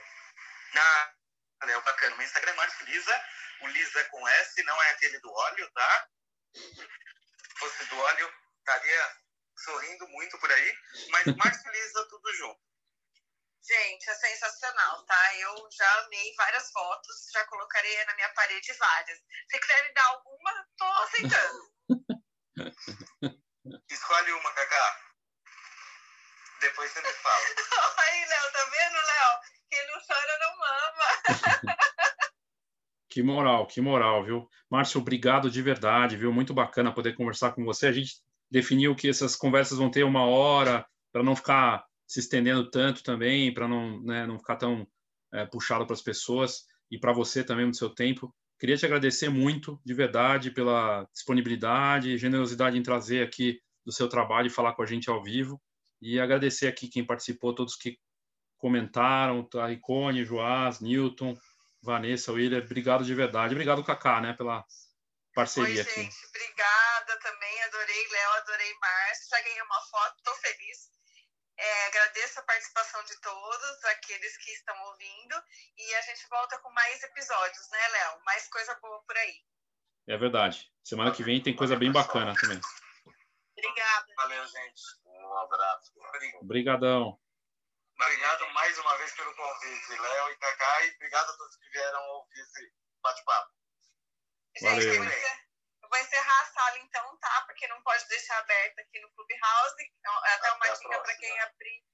é 1.73 1.81
bacana. 1.81 2.17
Meu 2.17 2.25
Instagram 2.25 2.53
é 2.53 2.57
Márcio 2.57 2.87
Lisa, 2.87 3.21
o 3.63 3.67
Lisa 3.69 4.05
com 4.11 4.29
S, 4.29 4.63
não 4.63 4.83
é 4.83 4.91
aquele 4.91 5.19
do 5.19 5.33
óleo, 5.33 5.71
tá? 5.75 6.09
Se 6.55 7.59
fosse 7.59 7.89
do 7.89 7.99
óleo, 7.99 8.31
estaria 8.59 9.17
sorrindo 9.57 10.09
muito 10.09 10.39
por 10.39 10.53
aí, 10.53 10.75
mas 11.11 11.37
Márcio 11.37 11.73
Lisa, 11.73 12.07
tudo 12.09 12.35
junto. 12.37 12.68
Gente, 13.69 14.09
é 14.09 14.15
sensacional, 14.15 15.05
tá? 15.05 15.37
Eu 15.37 15.55
já 15.71 16.01
amei 16.01 16.35
várias 16.37 16.71
fotos, 16.71 17.29
já 17.31 17.45
colocarei 17.45 18.03
na 18.07 18.15
minha 18.15 18.31
parede 18.31 18.73
várias. 18.79 19.19
Se 19.19 19.61
quiser 19.61 19.87
me 19.87 19.93
dar 19.93 20.07
alguma, 20.07 20.67
tô 20.79 20.85
aceitando. 20.85 21.71
Escolhe 23.91 24.33
uma, 24.33 24.51
Cacá. 24.53 25.01
Depois 26.63 26.91
você 26.91 27.03
me 27.03 27.13
fala. 27.13 27.45
Aí, 28.09 28.25
Léo, 28.25 28.53
tá 28.53 28.65
vendo, 28.65 28.95
Léo? 28.95 29.39
que 33.11 33.23
moral, 33.23 33.67
que 33.67 33.81
moral, 33.83 34.25
viu? 34.25 34.49
Márcio, 34.71 34.99
obrigado 34.99 35.51
de 35.51 35.61
verdade, 35.61 36.17
viu? 36.17 36.33
Muito 36.33 36.55
bacana 36.55 36.95
poder 36.95 37.15
conversar 37.15 37.53
com 37.53 37.65
você. 37.67 37.89
A 37.89 37.93
gente 37.93 38.23
definiu 38.51 38.97
que 38.97 39.11
essas 39.11 39.37
conversas 39.37 39.77
vão 39.77 39.91
ter 39.91 40.05
uma 40.05 40.25
hora, 40.27 40.87
para 41.13 41.23
não 41.23 41.37
ficar 41.37 41.87
se 42.09 42.21
estendendo 42.21 42.71
tanto 42.71 43.03
também, 43.03 43.53
para 43.53 43.69
não, 43.69 44.03
né, 44.03 44.27
não 44.27 44.39
ficar 44.39 44.57
tão 44.57 44.89
é, 45.31 45.45
puxado 45.45 45.85
para 45.85 45.93
as 45.93 46.01
pessoas 46.01 46.65
e 46.91 46.99
para 46.99 47.13
você 47.13 47.45
também 47.45 47.67
no 47.67 47.75
seu 47.75 47.91
tempo. 47.91 48.35
Queria 48.59 48.79
te 48.79 48.87
agradecer 48.87 49.29
muito, 49.29 49.79
de 49.85 49.93
verdade, 49.93 50.51
pela 50.51 51.05
disponibilidade 51.13 52.11
e 52.11 52.19
generosidade 52.19 52.79
em 52.79 52.83
trazer 52.83 53.23
aqui 53.23 53.61
do 53.85 53.93
seu 53.93 54.09
trabalho 54.09 54.47
e 54.47 54.51
falar 54.51 54.73
com 54.73 54.83
a 54.83 54.87
gente 54.87 55.11
ao 55.11 55.23
vivo. 55.23 55.61
E 56.01 56.19
agradecer 56.19 56.67
aqui 56.67 56.89
quem 56.89 57.05
participou, 57.05 57.55
todos 57.55 57.77
que 57.77 57.99
comentaram, 58.57 59.45
Taricone, 59.45 60.25
Joás, 60.25 60.81
Newton, 60.81 61.37
Vanessa, 61.83 62.33
William. 62.33 62.59
Obrigado 62.59 63.05
de 63.05 63.15
verdade. 63.15 63.55
Obrigado, 63.55 63.85
Cacá, 63.85 64.21
né, 64.21 64.33
pela 64.33 64.65
parceria 65.35 65.85
Oi, 65.85 65.95
gente, 65.95 66.17
obrigada 66.29 67.19
também. 67.21 67.63
Adorei 67.65 68.09
Léo, 68.11 68.31
adorei 68.39 68.75
Márcio. 68.81 69.29
Já 69.31 69.43
ganhei 69.43 69.63
uma 69.63 69.81
foto, 69.83 70.17
estou 70.17 70.35
feliz. 70.37 70.98
É, 71.59 71.87
agradeço 71.87 72.39
a 72.39 72.45
participação 72.45 73.03
de 73.05 73.21
todos, 73.21 73.85
aqueles 73.87 74.37
que 74.39 74.51
estão 74.53 74.81
ouvindo, 74.85 75.35
e 75.77 75.95
a 75.97 76.01
gente 76.03 76.25
volta 76.29 76.57
com 76.61 76.71
mais 76.71 77.03
episódios, 77.03 77.69
né, 77.71 77.89
Léo? 77.89 78.25
Mais 78.25 78.49
coisa 78.49 78.75
boa 78.77 79.03
por 79.03 79.17
aí. 79.17 79.45
É 80.07 80.17
verdade. 80.17 80.73
Semana 80.85 81.13
que 81.13 81.25
vem 81.25 81.43
tem 81.43 81.57
coisa 81.57 81.77
bem 81.77 81.91
bacana 81.91 82.35
também. 82.41 82.61
Obrigada. 83.59 84.07
Valeu, 84.17 84.47
gente. 84.47 84.83
Um 85.05 85.37
abraço. 85.39 85.93
Obrigadão. 86.41 87.21
Obrigado 88.01 88.49
mais 88.55 88.79
uma 88.79 88.97
vez 88.97 89.13
pelo 89.17 89.35
convite, 89.35 90.01
Léo 90.01 90.31
e 90.31 90.37
Cacá, 90.37 90.85
e 90.85 90.95
obrigado 90.95 91.31
a 91.31 91.37
todos 91.37 91.57
que 91.57 91.69
vieram 91.71 92.09
ouvir 92.11 92.41
esse 92.41 92.73
bate-papo. 93.03 93.53
Gente, 94.57 95.48
eu 95.89 95.91
vou, 95.91 95.99
encerrar, 95.99 96.43
a 96.43 96.47
sala 96.47 96.79
então, 96.79 97.17
tá? 97.17 97.43
Porque 97.47 97.67
não 97.69 97.81
pode 97.83 98.07
deixar 98.09 98.39
aberta 98.39 98.83
aqui 98.83 99.01
no 99.01 99.11
Clubhouse. 99.11 99.75
Então, 99.99 100.27
é 100.27 100.35
até, 100.35 100.53
uma 100.53 100.69
dica 100.69 101.01
para 101.01 101.17
quem 101.17 101.41
abrir. 101.41 101.85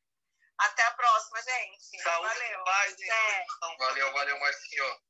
Até 0.59 0.85
a 0.85 0.91
próxima, 0.93 1.43
gente. 1.43 2.03
Saúde, 2.03 2.29
valeu. 2.29 2.65
Paz, 2.65 2.97
é. 3.01 3.47
Valeu, 3.79 4.13
valeu, 4.13 4.41
Marcinho. 4.41 5.01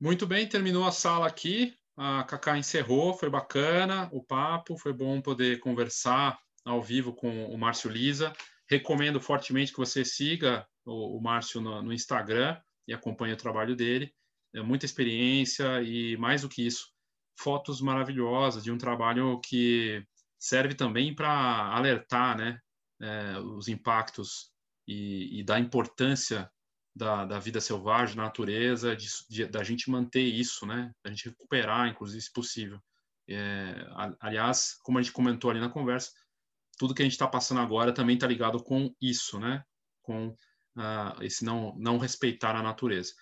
Muito 0.00 0.26
bem, 0.26 0.48
terminou 0.48 0.86
a 0.86 0.92
sala 0.92 1.26
aqui. 1.26 1.78
A 1.96 2.24
Cacá 2.24 2.56
encerrou, 2.56 3.18
foi 3.18 3.28
bacana 3.28 4.08
o 4.12 4.24
papo, 4.24 4.78
foi 4.78 4.94
bom 4.94 5.20
poder 5.20 5.60
conversar 5.60 6.40
ao 6.64 6.82
vivo 6.82 7.12
com 7.12 7.46
o 7.46 7.58
Márcio 7.58 7.90
Lisa. 7.90 8.32
Recomendo 8.66 9.20
fortemente 9.20 9.72
que 9.72 9.78
você 9.78 10.04
siga 10.04 10.66
o, 10.90 11.16
o 11.16 11.22
Márcio 11.22 11.60
no, 11.60 11.82
no, 11.82 11.92
Instagram 11.92 12.60
e 12.86 12.92
acompanhe 12.92 13.32
o 13.32 13.36
trabalho 13.36 13.76
dele. 13.76 14.12
É 14.54 14.60
muita 14.60 14.84
experiência 14.84 15.80
e, 15.82 16.16
mais 16.16 16.42
do 16.42 16.48
que 16.48 16.66
isso, 16.66 16.88
fotos 17.38 17.80
maravilhosas 17.80 18.64
de 18.64 18.72
um 18.72 18.78
trabalho 18.78 19.40
que 19.40 20.04
serve 20.38 20.74
também 20.74 21.14
para 21.14 21.30
alertar 21.74 22.36
né, 22.36 22.58
é, 23.00 23.38
os 23.38 23.68
impactos 23.68 24.50
e, 24.86 25.40
e 25.40 25.44
da 25.44 25.58
importância 25.58 26.50
da, 26.94 27.24
da 27.24 27.38
vida 27.38 27.60
selvagem, 27.60 28.16
da 28.16 28.24
natureza, 28.24 28.96
de, 28.96 29.06
de, 29.28 29.46
da 29.46 29.62
gente 29.62 29.88
manter 29.88 30.22
isso, 30.22 30.66
né? 30.66 30.92
Da 31.04 31.10
gente 31.10 31.28
recuperar, 31.28 31.88
inclusive, 31.88 32.20
se 32.20 32.32
possível. 32.32 32.80
É, 33.28 33.86
aliás, 34.18 34.76
como 34.82 34.98
a 34.98 35.02
gente 35.02 35.12
comentou 35.12 35.50
ali 35.50 35.60
na 35.60 35.68
conversa, 35.68 36.10
tudo 36.76 36.94
que 36.94 37.02
a 37.02 37.04
gente 37.04 37.12
está 37.12 37.28
passando 37.28 37.60
agora 37.60 37.94
também 37.94 38.16
está 38.16 38.26
ligado 38.26 38.60
com 38.62 38.92
isso, 39.00 39.38
né? 39.38 39.62
Com 40.02 40.34
uh, 40.76 41.22
esse 41.22 41.44
não, 41.44 41.74
não 41.78 41.98
respeitar 41.98 42.56
a 42.56 42.62
natureza. 42.62 43.12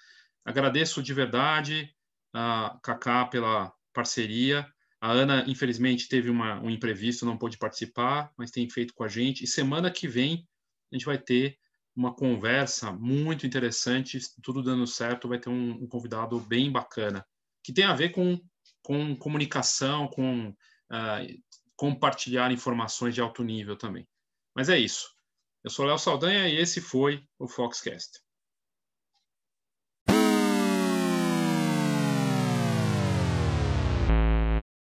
Agradeço 0.44 1.02
de 1.02 1.12
verdade 1.12 1.94
a 2.32 2.78
Cacá 2.82 3.24
pela 3.26 3.72
parceria. 3.92 4.66
A 5.00 5.10
Ana, 5.12 5.44
infelizmente, 5.46 6.08
teve 6.08 6.30
uma, 6.30 6.60
um 6.60 6.70
imprevisto, 6.70 7.26
não 7.26 7.38
pôde 7.38 7.58
participar, 7.58 8.32
mas 8.36 8.50
tem 8.50 8.68
feito 8.68 8.94
com 8.94 9.04
a 9.04 9.08
gente. 9.08 9.44
E 9.44 9.46
semana 9.46 9.90
que 9.90 10.08
vem 10.08 10.46
a 10.90 10.96
gente 10.96 11.04
vai 11.04 11.18
ter 11.18 11.58
uma 11.94 12.14
conversa 12.14 12.92
muito 12.92 13.46
interessante, 13.46 14.18
tudo 14.42 14.62
dando 14.62 14.86
certo, 14.86 15.28
vai 15.28 15.38
ter 15.38 15.50
um, 15.50 15.82
um 15.82 15.86
convidado 15.86 16.38
bem 16.40 16.70
bacana, 16.70 17.26
que 17.62 17.72
tem 17.72 17.84
a 17.84 17.94
ver 17.94 18.10
com, 18.10 18.40
com 18.82 19.16
comunicação, 19.16 20.06
com 20.08 20.48
uh, 20.48 21.42
compartilhar 21.76 22.52
informações 22.52 23.14
de 23.14 23.20
alto 23.20 23.42
nível 23.42 23.76
também. 23.76 24.06
Mas 24.54 24.68
é 24.68 24.78
isso. 24.78 25.08
Eu 25.64 25.70
sou 25.70 25.84
Léo 25.84 25.98
Saldanha 25.98 26.48
e 26.48 26.56
esse 26.56 26.80
foi 26.80 27.24
o 27.38 27.48
Foxcast. 27.48 28.20